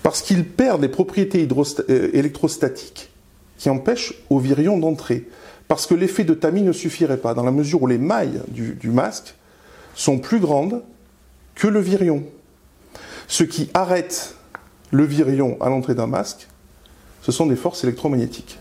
Parce 0.03 0.21
qu'ils 0.21 0.45
perdent 0.45 0.79
des 0.79 0.87
propriétés 0.87 1.45
euh, 1.89 2.09
électrostatiques 2.13 3.09
qui 3.57 3.69
empêchent 3.69 4.13
au 4.29 4.39
virion 4.39 4.77
d'entrer. 4.77 5.27
Parce 5.67 5.85
que 5.85 5.95
l'effet 5.95 6.23
de 6.23 6.33
tamis 6.33 6.61
ne 6.61 6.71
suffirait 6.71 7.17
pas, 7.17 7.33
dans 7.33 7.43
la 7.43 7.51
mesure 7.51 7.81
où 7.81 7.87
les 7.87 7.97
mailles 7.97 8.41
du 8.47 8.89
masque 8.89 9.35
sont 9.95 10.17
plus 10.17 10.39
grandes 10.39 10.81
que 11.55 11.67
le 11.67 11.81
virion. 11.81 12.23
Ce 13.27 13.43
qui 13.43 13.69
arrête 13.73 14.35
le 14.91 15.03
virion 15.03 15.57
à 15.61 15.69
l'entrée 15.69 15.95
d'un 15.95 16.07
masque, 16.07 16.47
ce 17.21 17.31
sont 17.31 17.45
des 17.45 17.55
forces 17.55 17.83
électromagnétiques. 17.83 18.59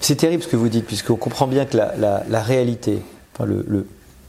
C'est 0.00 0.16
terrible 0.16 0.42
ce 0.42 0.48
que 0.48 0.56
vous 0.56 0.68
dites, 0.68 0.86
puisqu'on 0.86 1.16
comprend 1.16 1.46
bien 1.46 1.66
que 1.66 1.76
la, 1.76 2.42
réalité, 2.42 3.00
enfin 3.34 3.44
le, 3.44 3.86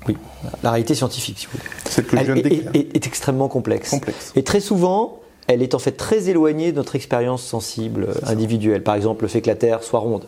oui, 0.07 0.17
la 0.63 0.71
réalité 0.71 0.95
scientifique, 0.95 1.47
si 1.85 2.01
vous 2.01 2.17
voulez, 2.17 2.63
est, 2.73 2.95
est, 2.95 3.07
extrêmement 3.07 3.47
complexe. 3.47 3.91
complexe. 3.91 4.31
Et 4.35 4.43
très 4.43 4.59
souvent, 4.59 5.19
elle 5.47 5.61
est 5.61 5.75
en 5.75 5.79
fait 5.79 5.91
très 5.91 6.29
éloignée 6.29 6.71
de 6.71 6.77
notre 6.77 6.95
expérience 6.95 7.43
sensible 7.43 8.07
individuelle. 8.23 8.83
Par 8.83 8.95
exemple, 8.95 9.23
le 9.23 9.27
fait 9.27 9.41
que 9.41 9.47
la 9.47 9.55
Terre 9.55 9.83
soit 9.83 9.99
ronde. 9.99 10.25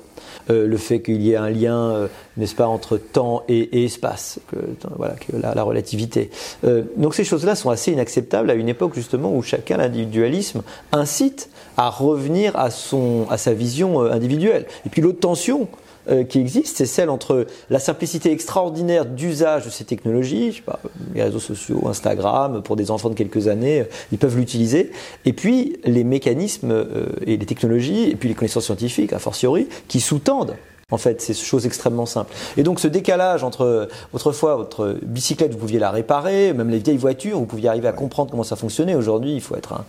Euh, 0.50 0.68
le 0.68 0.78
fait 0.78 1.02
qu'il 1.02 1.22
y 1.22 1.32
ait 1.32 1.36
un 1.36 1.50
lien, 1.50 1.92
euh, 1.92 2.08
n'est-ce 2.38 2.56
pas, 2.56 2.68
entre 2.68 2.98
temps 2.98 3.44
et, 3.48 3.86
espace, 3.86 4.40
que, 4.52 4.58
voilà, 4.98 5.14
que 5.14 5.36
la, 5.36 5.64
relativité. 5.64 6.30
Euh, 6.64 6.84
donc 6.98 7.14
ces 7.16 7.24
choses-là 7.24 7.56
sont 7.56 7.70
assez 7.70 7.92
inacceptables 7.92 8.50
à 8.50 8.56
une 8.56 8.70
époque 8.70 8.94
justement 8.96 9.36
où 9.36 9.42
chacun, 9.44 9.78
l'individualisme, 9.78 10.64
incite 10.92 11.50
à 11.78 11.90
revenir 11.90 12.56
à, 12.56 12.72
son, 12.72 13.28
à 13.30 13.38
sa 13.38 13.54
vision 13.54 14.02
individuelle. 14.02 14.66
Et 14.86 14.90
puis 14.90 15.02
l'autre 15.02 15.20
tension, 15.20 15.68
euh, 16.10 16.24
qui 16.24 16.40
existe, 16.40 16.78
c'est 16.78 16.88
celle 16.88 17.12
entre 17.12 17.46
la 17.70 17.78
simplicité 17.78 18.32
extraordinaire 18.32 19.06
d'usage 19.06 19.66
de 19.66 19.70
ces 19.70 19.84
technologies, 19.84 20.52
je 20.52 20.56
sais 20.56 20.62
pas, 20.64 20.80
les 21.14 21.22
réseaux 21.22 21.40
sociaux, 21.40 21.88
Instagram, 21.88 22.64
pour 22.64 22.76
des 22.76 22.90
enfants 22.90 23.10
de 23.10 23.14
quelques 23.14 23.48
années, 23.48 23.86
ils 24.12 24.18
peuvent 24.18 24.36
l'utiliser, 24.36 24.92
et 25.26 25.34
puis 25.34 25.78
les 25.84 26.04
mécanismes 26.04 26.72
euh, 26.72 27.06
et 27.28 27.38
les 27.38 27.46
technologies, 27.46 28.10
et 28.10 28.16
puis 28.16 28.30
les 28.30 28.36
connaissances 28.36 28.66
scientifiques, 28.66 29.14
a 29.14 29.20
fortiori, 29.20 29.68
qui 29.88 30.00
sous-tendent 30.22 30.56
En 30.92 30.98
fait, 30.98 31.22
c'est 31.22 31.34
chose 31.34 31.66
extrêmement 31.66 32.06
simple. 32.06 32.34
Et 32.58 32.64
donc, 32.64 32.80
ce 32.80 32.88
décalage 32.88 33.44
entre 33.44 33.88
autrefois 34.14 34.56
votre 34.56 34.98
bicyclette, 35.04 35.54
vous 35.54 35.58
pouviez 35.58 35.80
la 35.80 35.90
réparer, 35.90 36.54
même 36.54 36.70
les 36.70 36.80
vieilles 36.80 36.98
voitures, 36.98 37.38
vous 37.40 37.46
pouviez 37.46 37.70
arriver 37.70 37.88
à 37.88 37.94
comprendre 37.94 38.30
comment 38.30 38.44
ça 38.44 38.56
fonctionnait. 38.56 38.96
Aujourd'hui, 38.96 39.34
il 39.34 39.42
faut 39.42 39.56
être 39.56 39.74
un, 39.74 39.86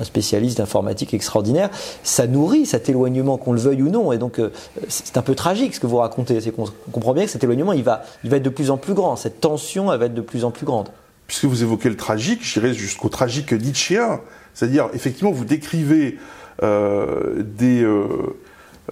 un 0.00 0.04
spécialiste 0.04 0.58
d'informatique 0.58 1.14
extraordinaire. 1.14 1.70
Ça 2.02 2.26
nourrit 2.26 2.66
cet 2.66 2.88
éloignement, 2.88 3.38
qu'on 3.38 3.52
le 3.52 3.60
veuille 3.60 3.82
ou 3.82 3.90
non. 3.90 4.12
Et 4.12 4.18
donc, 4.18 4.40
c'est 4.88 5.16
un 5.16 5.22
peu 5.22 5.34
tragique 5.34 5.74
ce 5.74 5.80
que 5.80 5.86
vous 5.86 5.98
racontez. 5.98 6.40
C'est 6.40 6.50
qu'on 6.50 6.66
comprend 6.90 7.14
bien 7.14 7.24
que 7.24 7.30
cet 7.30 7.44
éloignement, 7.44 7.72
il 7.72 7.84
va, 7.84 8.02
il 8.24 8.30
va 8.30 8.38
être 8.38 8.42
de 8.42 8.50
plus 8.50 8.70
en 8.70 8.76
plus 8.76 8.94
grand. 8.94 9.16
Cette 9.16 9.40
tension, 9.40 9.92
elle 9.92 10.00
va 10.00 10.06
être 10.06 10.14
de 10.14 10.20
plus 10.20 10.44
en 10.44 10.50
plus 10.50 10.66
grande 10.66 10.88
puisque 11.30 11.44
vous 11.44 11.62
évoquez 11.62 11.88
le 11.88 11.96
tragique, 11.96 12.42
j'irai 12.42 12.74
jusqu'au 12.74 13.08
tragique 13.08 13.52
nietzschéen. 13.52 14.20
C'est-à-dire, 14.52 14.88
effectivement, 14.94 15.30
vous 15.30 15.44
décrivez 15.44 16.18
euh, 16.64 17.44
des, 17.44 17.84
euh, 17.84 17.88
euh, 17.88 18.36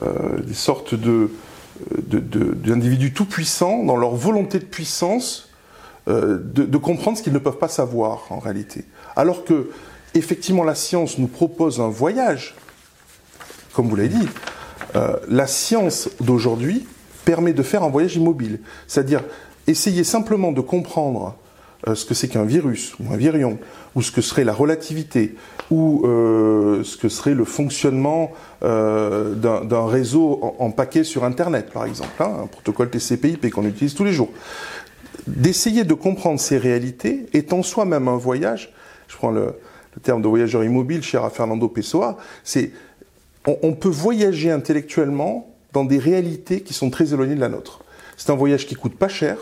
des, 0.01 0.55
sortes 0.55 0.95
de, 0.95 1.31
d'individus 2.07 3.13
tout 3.13 3.25
puissants 3.25 3.85
dans 3.85 3.97
leur 3.97 4.15
volonté 4.15 4.59
de 4.59 4.65
puissance 4.65 5.49
de, 6.07 6.41
de, 6.41 6.77
comprendre 6.79 7.19
ce 7.19 7.23
qu'ils 7.23 7.33
ne 7.33 7.39
peuvent 7.39 7.59
pas 7.59 7.69
savoir 7.69 8.27
en 8.31 8.39
réalité. 8.39 8.85
Alors 9.17 9.45
que, 9.45 9.71
effectivement, 10.15 10.65
la 10.65 10.75
science 10.75 11.19
nous 11.19 11.27
propose 11.27 11.81
un 11.81 11.89
voyage, 11.89 12.55
comme 13.75 13.89
vous 13.89 13.97
l'avez 13.97 14.09
dit, 14.09 14.29
la 15.29 15.47
science 15.47 16.09
d'aujourd'hui 16.21 16.87
permet 17.25 17.53
de 17.53 17.63
faire 17.63 17.83
un 17.83 17.91
voyage 17.91 18.17
immobile. 18.17 18.61
C'est-à-dire, 18.87 19.23
essayer 19.67 20.03
simplement 20.03 20.53
de 20.53 20.61
comprendre 20.61 21.27
euh, 21.27 21.48
ce 21.87 22.05
que 22.05 22.15
c'est 22.15 22.29
qu'un 22.29 22.45
virus 22.45 22.95
ou 22.99 23.13
un 23.13 23.17
virion, 23.17 23.59
ou 23.95 24.03
ce 24.03 24.11
que 24.11 24.21
serait 24.21 24.45
la 24.45 24.53
relativité, 24.53 25.37
ou 25.71 26.05
euh, 26.07 26.83
ce 26.83 26.97
que 26.97 27.09
serait 27.09 27.35
le 27.35 27.45
fonctionnement 27.45 28.33
euh, 28.63 29.35
d'un 29.35 29.87
réseau 29.87 30.55
en, 30.59 30.71
paquet 30.71 31.05
sur 31.05 31.25
Internet, 31.25 31.71
par 31.71 31.85
exemple, 31.85 32.21
hein, 32.21 32.33
un 32.45 32.47
protocole 32.47 32.91
TCP/IP 32.91 33.51
qu'on 33.51 33.65
utilise 33.65 33.95
tous 33.95 34.05
les 34.05 34.13
jours. 34.13 34.31
D'essayer 35.27 35.85
de 35.85 35.95
comprendre 35.95 36.41
ces 36.41 36.59
réalités 36.59 37.27
est 37.33 37.53
en 37.53 37.63
soi-même 37.63 38.09
un 38.09 38.17
voyage. 38.17 38.73
Je 39.09 39.17
prends 39.17 39.31
le, 39.31 39.55
terme 40.03 40.23
de 40.23 40.29
voyageur 40.29 40.63
immobile 40.65 41.03
cher 41.03 41.25
à 41.25 41.31
Fernando 41.31 41.69
Pessoa. 41.69 42.19
C'est 42.45 42.71
on, 43.47 43.57
on 43.63 43.73
peut 43.75 43.89
voyager 43.89 44.51
intellectuellement 44.51 45.55
dans 45.73 45.85
des 45.85 45.99
réalités 45.99 46.61
qui 46.61 46.73
sont 46.73 46.89
très 46.89 47.13
éloignées 47.13 47.35
de 47.35 47.41
la 47.41 47.49
nôtre. 47.49 47.83
C'est 48.17 48.31
un 48.31 48.37
voyage 48.37 48.67
qui 48.67 48.75
coûte 48.75 48.97
pas 48.97 49.09
cher. 49.09 49.37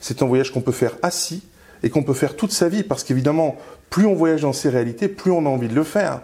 C'est 0.00 0.22
un 0.22 0.26
voyage 0.26 0.52
qu'on 0.52 0.60
peut 0.60 0.72
faire 0.72 0.96
assis 1.02 1.42
et 1.82 1.90
qu'on 1.90 2.02
peut 2.02 2.14
faire 2.14 2.36
toute 2.36 2.52
sa 2.52 2.68
vie, 2.68 2.82
parce 2.82 3.04
qu'évidemment, 3.04 3.56
plus 3.90 4.06
on 4.06 4.14
voyage 4.14 4.42
dans 4.42 4.52
ces 4.52 4.68
réalités, 4.68 5.08
plus 5.08 5.30
on 5.30 5.44
a 5.46 5.48
envie 5.48 5.68
de 5.68 5.74
le 5.74 5.84
faire. 5.84 6.20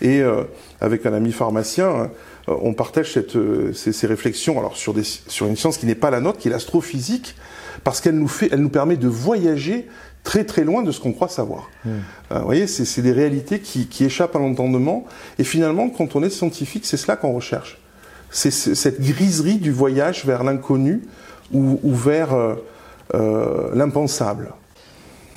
Et 0.00 0.20
euh, 0.20 0.44
avec 0.80 1.04
un 1.06 1.12
ami 1.12 1.32
pharmacien, 1.32 2.10
euh, 2.48 2.54
on 2.62 2.72
partage 2.72 3.12
cette, 3.12 3.36
euh, 3.36 3.72
ces, 3.72 3.92
ces, 3.92 4.06
réflexions 4.06 4.58
alors 4.58 4.76
sur, 4.76 4.94
des, 4.94 5.02
sur 5.04 5.46
une 5.46 5.56
science 5.56 5.76
qui 5.76 5.86
n'est 5.86 5.94
pas 5.94 6.10
la 6.10 6.20
nôtre, 6.20 6.38
qui 6.38 6.48
est 6.48 6.50
l'astrophysique, 6.50 7.36
parce 7.84 8.00
qu'elle 8.00 8.16
nous 8.16 8.28
fait, 8.28 8.48
elle 8.52 8.60
nous 8.60 8.70
permet 8.70 8.96
de 8.96 9.08
voyager 9.08 9.86
très 10.22 10.44
très 10.44 10.64
loin 10.64 10.82
de 10.82 10.92
ce 10.92 11.00
qu'on 11.00 11.12
croit 11.12 11.28
savoir. 11.28 11.70
Hmm. 11.84 11.98
vous 12.30 12.44
voyez, 12.44 12.66
c'est 12.66 13.00
des 13.00 13.12
réalités 13.12 13.60
qui, 13.60 13.86
qui 13.86 14.04
échappent 14.04 14.36
à 14.36 14.38
l'entendement. 14.38 15.06
Et 15.38 15.44
finalement, 15.44 15.88
quand 15.88 16.14
on 16.14 16.22
est 16.22 16.30
scientifique, 16.30 16.84
c'est 16.84 16.98
cela 16.98 17.16
qu'on 17.16 17.32
recherche. 17.32 17.78
C'est 18.30 18.50
cette 18.50 19.00
griserie 19.00 19.56
du 19.56 19.72
voyage 19.72 20.24
vers 20.26 20.44
l'inconnu 20.44 21.02
ou, 21.52 21.80
ou, 21.82 21.94
vers 21.94 22.36
l'impensable. 23.12 24.52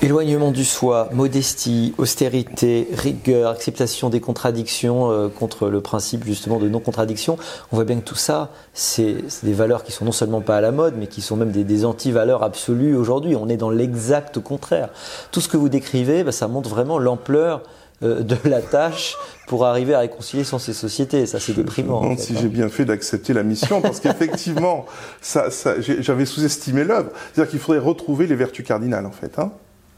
Éloignement 0.04 0.52
du 0.52 0.66
soi, 0.66 1.08
modestie, 1.14 1.94
austérité, 1.98 2.90
rigueur, 2.92 3.52
acceptation 3.52 4.10
des 4.10 4.20
contradictions 4.20 5.10
euh, 5.10 5.30
contre 5.30 5.70
le 5.70 5.80
principe 5.80 6.26
justement 6.26 6.60
de 6.60 6.68
non-contradiction. 6.68 7.38
On 7.72 7.78
voit 7.78 7.86
bien 7.86 8.02
que 8.02 8.04
tout 8.04 8.18
ça, 8.18 8.52
c'est 8.74 9.16
des 9.44 9.54
valeurs 9.54 9.86
qui 9.86 9.94
sont 9.94 10.04
non 10.04 10.12
seulement 10.12 10.42
pas 10.42 10.58
à 10.58 10.62
la 10.62 10.74
mode, 10.74 10.96
mais 10.98 11.08
qui 11.08 11.22
sont 11.22 11.38
même 11.38 11.52
des, 11.52 11.86
anti-valeurs 11.86 12.44
absolues 12.44 12.98
aujourd'hui. 12.98 13.38
On 13.38 13.48
est 13.48 13.56
dans 13.56 13.70
l'exact 13.70 14.40
contraire. 14.40 14.90
Tout 15.32 15.40
ce 15.40 15.48
que 15.48 15.56
vous 15.56 15.70
décrivez, 15.70 16.26
bah, 16.26 16.34
ça 16.34 16.50
montre 16.50 16.70
vraiment 16.70 17.00
l'ampleur 17.00 17.64
euh, 18.04 18.24
de 18.24 18.36
la 18.44 18.62
tâche 18.62 19.16
pour 19.48 19.66
arriver 19.66 19.94
à 19.94 20.00
réconcilier 20.00 20.44
sans 20.44 20.60
ces 20.60 20.74
sociétés. 20.74 21.26
Ça, 21.28 21.40
c'est 21.40 21.54
déprimant. 21.54 22.02
Je 22.02 22.08
me 22.08 22.10
demande 22.10 22.20
si 22.20 22.36
j'ai 22.36 22.48
hein. 22.48 22.50
bien 22.50 22.68
fait 22.68 22.84
d'accepter 22.84 23.32
la 23.32 23.44
mission, 23.44 23.80
parce 23.80 24.02
qu'effectivement, 24.02 24.86
ça, 25.22 25.50
ça, 25.50 25.76
j'avais 25.80 26.26
sous-estimé 26.26 26.84
l'œuvre. 26.84 27.12
C'est-à-dire 27.32 27.52
qu'il 27.52 27.62
faudrait 27.62 27.80
retrouver 27.80 28.28
les 28.28 28.36
vertus 28.36 28.66
cardinales, 28.66 29.06
en 29.06 29.12
fait. 29.12 29.40
Hein 29.40 29.54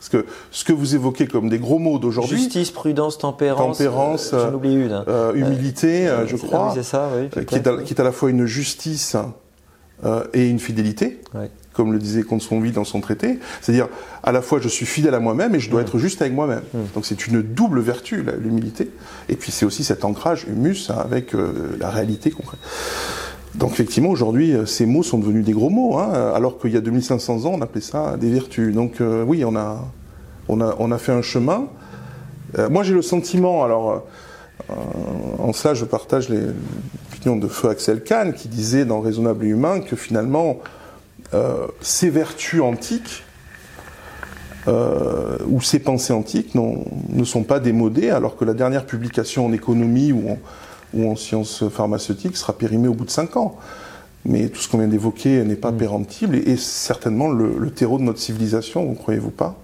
parce 0.09 0.23
que 0.23 0.29
ce 0.51 0.63
que 0.63 0.73
vous 0.73 0.93
évoquez 0.93 1.27
comme 1.27 1.49
des 1.49 1.57
gros 1.57 1.79
mots 1.79 1.97
d'aujourd'hui. 1.97 2.37
Justice, 2.37 2.71
prudence, 2.71 3.17
tempérance. 3.17 3.77
Tempérance. 3.77 4.33
Euh, 4.33 4.49
j'en 4.49 4.55
oublie 4.55 4.75
une. 4.75 5.03
Euh, 5.07 5.33
humilité, 5.33 6.07
euh, 6.07 6.27
je 6.27 6.35
crois. 6.35 6.71
c'est 6.75 6.83
ça, 6.83 7.09
oui. 7.15 7.29
Qui 7.45 7.55
est, 7.55 7.67
à, 7.67 7.77
qui, 7.81 7.93
est 7.93 7.99
à, 7.99 8.03
la 8.03 8.11
fois 8.11 8.29
une 8.29 8.45
justice 8.45 9.15
et 10.33 10.47
une 10.47 10.59
fidélité. 10.59 11.21
Comme 11.73 11.91
le 11.91 11.99
disait 11.99 12.23
Comte 12.23 12.41
Sponville 12.41 12.71
dans 12.71 12.85
son 12.85 13.01
traité. 13.01 13.39
C'est-à-dire, 13.61 13.89
à 14.23 14.31
la 14.31 14.41
fois, 14.41 14.59
je 14.61 14.69
suis 14.69 14.85
fidèle 14.85 15.13
à 15.13 15.19
moi-même 15.19 15.55
et 15.55 15.59
je 15.59 15.69
dois 15.69 15.81
être 15.81 15.97
juste 15.97 16.21
avec 16.21 16.33
moi-même. 16.33 16.61
Donc, 16.93 17.05
c'est 17.05 17.27
une 17.27 17.41
double 17.41 17.81
vertu, 17.81 18.23
l'humilité. 18.39 18.91
Et 19.27 19.35
puis, 19.35 19.51
c'est 19.51 19.65
aussi 19.65 19.83
cet 19.83 20.05
ancrage, 20.05 20.45
humus, 20.47 20.89
hein, 20.89 20.97
avec 21.03 21.33
la 21.33 21.89
réalité 21.89 22.29
concrète. 22.29 22.61
Donc 23.57 23.71
effectivement, 23.71 24.09
aujourd'hui, 24.09 24.53
euh, 24.53 24.65
ces 24.65 24.85
mots 24.85 25.03
sont 25.03 25.17
devenus 25.17 25.45
des 25.45 25.53
gros 25.53 25.69
mots, 25.69 25.97
hein, 25.97 26.11
alors 26.35 26.59
qu'il 26.59 26.71
y 26.71 26.77
a 26.77 26.81
2500 26.81 27.45
ans, 27.45 27.53
on 27.53 27.61
appelait 27.61 27.81
ça 27.81 28.17
des 28.17 28.29
vertus. 28.29 28.73
Donc 28.73 28.99
euh, 28.99 29.23
oui, 29.23 29.45
on 29.45 29.55
a, 29.55 29.81
on, 30.49 30.59
a, 30.59 30.75
on 30.77 30.95
fait 30.97 31.13
un 31.13 31.21
chemin. 31.21 31.67
Euh, 32.59 32.69
moi, 32.69 32.83
j'ai 32.83 32.93
le 32.93 33.01
sentiment, 33.01 33.63
alors 33.63 34.03
en 35.39 35.53
cela, 35.53 35.73
je 35.73 35.85
partage 35.85 36.29
les 36.29 36.41
opinions 37.13 37.35
de 37.35 37.47
Feu 37.47 37.69
Axel 37.69 38.03
Kahn, 38.03 38.33
qui 38.33 38.47
disait 38.47 38.85
dans 38.85 38.99
Raisonnable 38.99 39.45
et 39.45 39.49
Humain 39.49 39.81
que 39.81 39.95
finalement, 39.95 40.59
ces 41.81 42.09
vertus 42.09 42.61
antiques, 42.61 43.23
ou 44.67 45.61
ces 45.61 45.79
pensées 45.79 46.13
antiques 46.13 46.55
ne 46.55 47.23
sont 47.25 47.43
pas 47.43 47.59
démodées, 47.59 48.09
alors 48.09 48.37
que 48.37 48.45
la 48.45 48.53
dernière 48.53 48.85
publication 48.85 49.45
en 49.45 49.51
économie 49.51 50.13
ou 50.13 50.29
en 50.31 50.37
ou 50.95 51.09
en 51.09 51.15
sciences 51.15 51.67
pharmaceutiques 51.69 52.37
sera 52.37 52.53
périmé 52.53 52.87
au 52.87 52.93
bout 52.93 53.05
de 53.05 53.11
5 53.11 53.37
ans. 53.37 53.55
Mais 54.25 54.49
tout 54.49 54.59
ce 54.59 54.67
qu'on 54.67 54.79
vient 54.79 54.87
d'évoquer 54.87 55.43
n'est 55.43 55.55
pas 55.55 55.71
mm. 55.71 55.77
péremptible 55.77 56.35
et 56.35 56.51
est 56.51 56.59
certainement 56.59 57.29
le, 57.29 57.69
terreau 57.69 57.97
de 57.97 58.03
notre 58.03 58.19
civilisation, 58.19 58.83
vous 58.83 58.91
ne 58.91 58.95
croyez-vous 58.95 59.31
pas? 59.31 59.55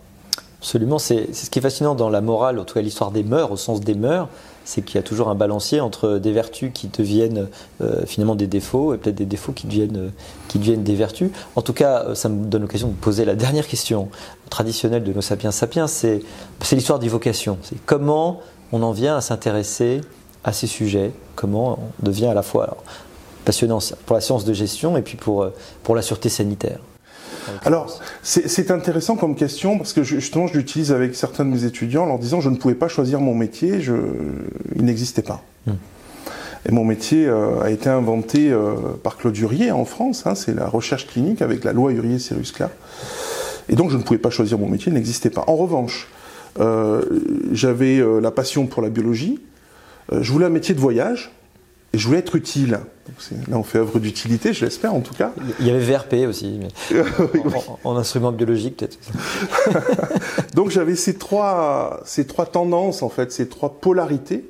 Absolument, 0.60 1.00
c'est 1.00 1.34
ce 1.34 1.50
qui 1.50 1.58
est 1.58 1.62
fascinant 1.62 1.96
dans 1.96 2.10
la 2.10 2.22
morale, 2.22 2.60
en 2.60 2.65
tout 2.65 2.76
cas 2.76 2.82
l'histoire 2.82 3.10
des 3.10 3.24
mœurs, 3.24 3.52
au 3.52 3.58
sens 3.58 3.82
des 3.82 3.96
mœurs, 3.96 4.30
c'est 4.63 4.84
qu'il 4.84 4.96
y 4.96 5.00
a 5.00 5.04
toujours 5.04 5.30
un 5.30 5.36
balancier 5.36 5.82
entre 5.82 6.20
des 6.20 6.32
vertus 6.32 6.70
qui 6.72 6.88
deviennent 6.88 7.48
euh, 7.82 8.06
finalement 8.06 8.36
des 8.36 8.46
défauts 8.46 8.94
et 8.94 9.00
peut-être 9.00 9.15
des 9.15 9.26
défauts 9.26 9.54
qui 9.54 9.65
deviennent, 9.65 9.98
euh, 9.98 10.10
qui 10.50 10.60
deviennent 10.60 10.84
des 10.84 10.94
vertus. 10.94 11.32
En 11.56 11.63
tout 11.63 11.74
cas, 11.74 12.04
euh, 12.04 12.15
ça 12.15 12.30
me 12.30 12.46
donne 12.46 12.62
l'occasion 12.62 12.89
de 12.89 12.94
poser 12.94 13.26
la 13.26 13.34
dernière 13.34 13.67
question 13.67 14.10
traditionnelle 14.52 15.04
de 15.04 15.13
nos 15.13 15.22
sapiens 15.22 15.50
sapiens, 15.50 15.88
c'est 15.88 16.22
l'histoire 16.72 17.00
d'évocation. 17.00 17.58
C'est 17.63 17.84
comment 17.84 18.41
on 18.72 18.84
en 18.84 18.91
vient 18.91 19.17
à 19.17 19.22
s'intéresser 19.22 20.02
à 20.44 20.54
ces 20.54 20.68
sujets, 20.68 21.12
comment 21.36 21.80
on 22.00 22.06
devient 22.06 22.28
à 22.28 22.34
la 22.34 22.44
fois 22.44 22.78
passionnant 23.46 23.80
pour 24.06 24.16
la 24.16 24.22
science 24.22 24.46
de 24.46 24.54
gestion 24.54 24.98
et 24.98 25.02
puis 25.02 25.18
pour, 25.18 25.44
euh, 25.44 25.54
pour 25.84 25.96
la 25.96 26.02
sûreté 26.02 26.30
sanitaire. 26.30 26.80
Alors, 27.66 28.00
c'est 28.22 28.70
intéressant 28.70 29.16
comme 29.16 29.36
question 29.36 29.80
parce 29.80 29.94
que 29.94 30.04
justement, 30.04 30.46
je 30.46 30.54
l'utilise 30.54 30.92
avec 30.92 31.16
certains 31.16 31.44
de 31.44 31.50
mes 31.50 31.66
étudiants 31.66 32.04
en 32.04 32.06
leur 32.06 32.20
disant 32.20 32.40
je 32.40 32.50
ne 32.50 32.56
pouvais 32.56 32.76
pas 32.76 32.88
choisir 32.88 33.20
mon 33.20 33.34
métier, 33.34 33.82
je, 33.82 33.94
il 34.76 34.86
n'existait 34.86 35.24
pas. 35.24 35.42
Hmm. 35.66 35.74
Et 36.70 36.72
mon 36.72 36.86
métier 36.86 37.26
euh, 37.28 37.60
a 37.62 37.72
été 37.72 37.90
inventé 37.90 38.52
euh, 38.52 38.76
par 39.02 39.18
Claude 39.18 39.36
Hurier 39.36 39.72
en 39.72 39.86
France, 39.86 40.28
hein, 40.28 40.36
c'est 40.36 40.54
la 40.54 40.68
recherche 40.68 41.08
clinique 41.08 41.42
avec 41.42 41.64
la 41.64 41.74
loi 41.74 41.92
Hurier-Cyrus 41.92 42.52
Clair. 42.52 42.70
Et 43.70 43.76
donc, 43.76 43.90
je 43.90 43.98
ne 43.98 44.04
pouvais 44.04 44.20
pas 44.20 44.30
choisir 44.30 44.60
mon 44.60 44.68
métier, 44.68 44.92
il 44.92 44.94
n'existait 44.94 45.32
pas. 45.32 45.44
En 45.48 45.56
revanche, 45.56 46.10
j'avais 47.52 48.04
la 48.22 48.32
passion 48.32 48.68
pour 48.68 48.82
la 48.84 48.90
biologie, 48.90 49.40
je 50.12 50.32
voulais 50.32 50.46
un 50.46 50.50
métier 50.50 50.76
de 50.76 50.80
voyage 50.80 51.32
et 51.94 51.98
je 51.98 52.08
voulais 52.08 52.20
être 52.20 52.36
utile. 52.36 52.80
Là, 53.50 53.58
on 53.58 53.64
fait 53.64 53.80
œuvre 53.80 54.00
d'utilité, 54.00 54.54
je 54.54 54.64
l'espère 54.64 54.94
en 54.94 55.02
tout 55.02 55.14
cas. 55.14 55.34
Il 55.60 55.68
y 55.68 55.70
avait 55.70 55.80
VRP 55.80 56.28
aussi, 56.28 56.60
mais 56.60 56.98
En, 57.84 57.98
instrument 57.98 58.32
biologique 58.32 58.78
peut-être. 58.78 58.98
Donc 60.56 60.70
j'avais 60.70 60.96
ces 60.96 61.16
trois, 61.16 62.02
ces 62.06 62.26
trois 62.26 62.46
tendances, 62.46 63.04
en 63.04 63.10
fait, 63.10 63.32
ces 63.32 63.50
trois 63.50 63.80
polarités, 63.82 64.50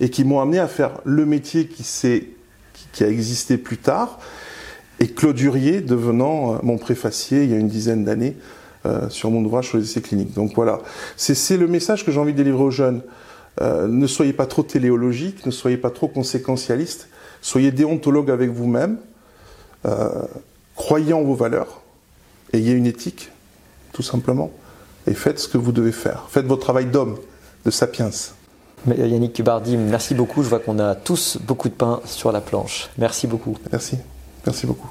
et 0.00 0.08
qui 0.08 0.24
m'ont 0.24 0.40
amené 0.40 0.58
à 0.58 0.68
faire 0.68 0.92
le 1.04 1.26
métier 1.26 1.66
qui, 1.66 1.84
qui 2.92 3.04
a 3.04 3.08
existé 3.08 3.58
plus 3.58 3.76
tard, 3.76 4.18
et 5.00 5.08
Claude 5.08 5.38
Hurier 5.40 5.80
devenant 5.80 6.54
euh, 6.54 6.58
mon 6.62 6.78
préfacier 6.78 7.44
il 7.44 7.50
y 7.50 7.54
a 7.54 7.58
une 7.58 7.68
dizaine 7.68 8.04
d'années 8.04 8.36
euh, 8.86 9.08
sur 9.08 9.30
mon 9.30 9.44
ouvrage 9.44 9.68
sur 9.68 9.78
les 9.78 9.84
essais 9.84 10.00
cliniques. 10.00 10.34
Donc 10.34 10.52
voilà, 10.54 10.78
c'est 11.16 11.56
le 11.56 11.66
message 11.66 12.04
que 12.06 12.12
j'ai 12.12 12.18
envie 12.18 12.32
de 12.32 12.38
délivrer 12.38 12.62
aux 12.62 12.70
jeunes. 12.70 13.02
Euh, 13.60 13.86
ne 13.86 14.06
soyez 14.06 14.32
pas 14.32 14.46
trop 14.46 14.62
téléologique, 14.62 15.44
ne 15.44 15.50
soyez 15.50 15.76
pas 15.76 15.90
trop 15.90 16.08
conséquentialiste, 16.08 17.08
soyez 17.42 17.72
déontologue 17.72 18.30
avec 18.30 18.50
vous-même, 18.50 18.98
euh, 19.86 20.08
croyez 20.74 21.12
en 21.12 21.22
vos 21.22 21.34
valeurs, 21.34 21.82
ayez 22.52 22.72
une 22.72 22.86
éthique, 22.86 23.30
tout 23.92 24.02
simplement, 24.02 24.50
et 25.06 25.14
faites 25.14 25.38
ce 25.38 25.48
que 25.48 25.58
vous 25.58 25.72
devez 25.72 25.92
faire. 25.92 26.26
Faites 26.30 26.46
votre 26.46 26.62
travail 26.62 26.86
d'homme, 26.86 27.18
de 27.64 27.70
sapiens. 27.70 28.10
Yannick 28.86 29.42
Bardi, 29.42 29.76
merci 29.76 30.14
beaucoup. 30.14 30.42
Je 30.42 30.48
vois 30.48 30.58
qu'on 30.58 30.78
a 30.78 30.94
tous 30.94 31.38
beaucoup 31.42 31.68
de 31.68 31.74
pain 31.74 32.00
sur 32.06 32.32
la 32.32 32.40
planche. 32.40 32.88
Merci 32.96 33.26
beaucoup. 33.26 33.58
Merci. 33.70 33.98
Merci 34.46 34.66
beaucoup. 34.66 34.90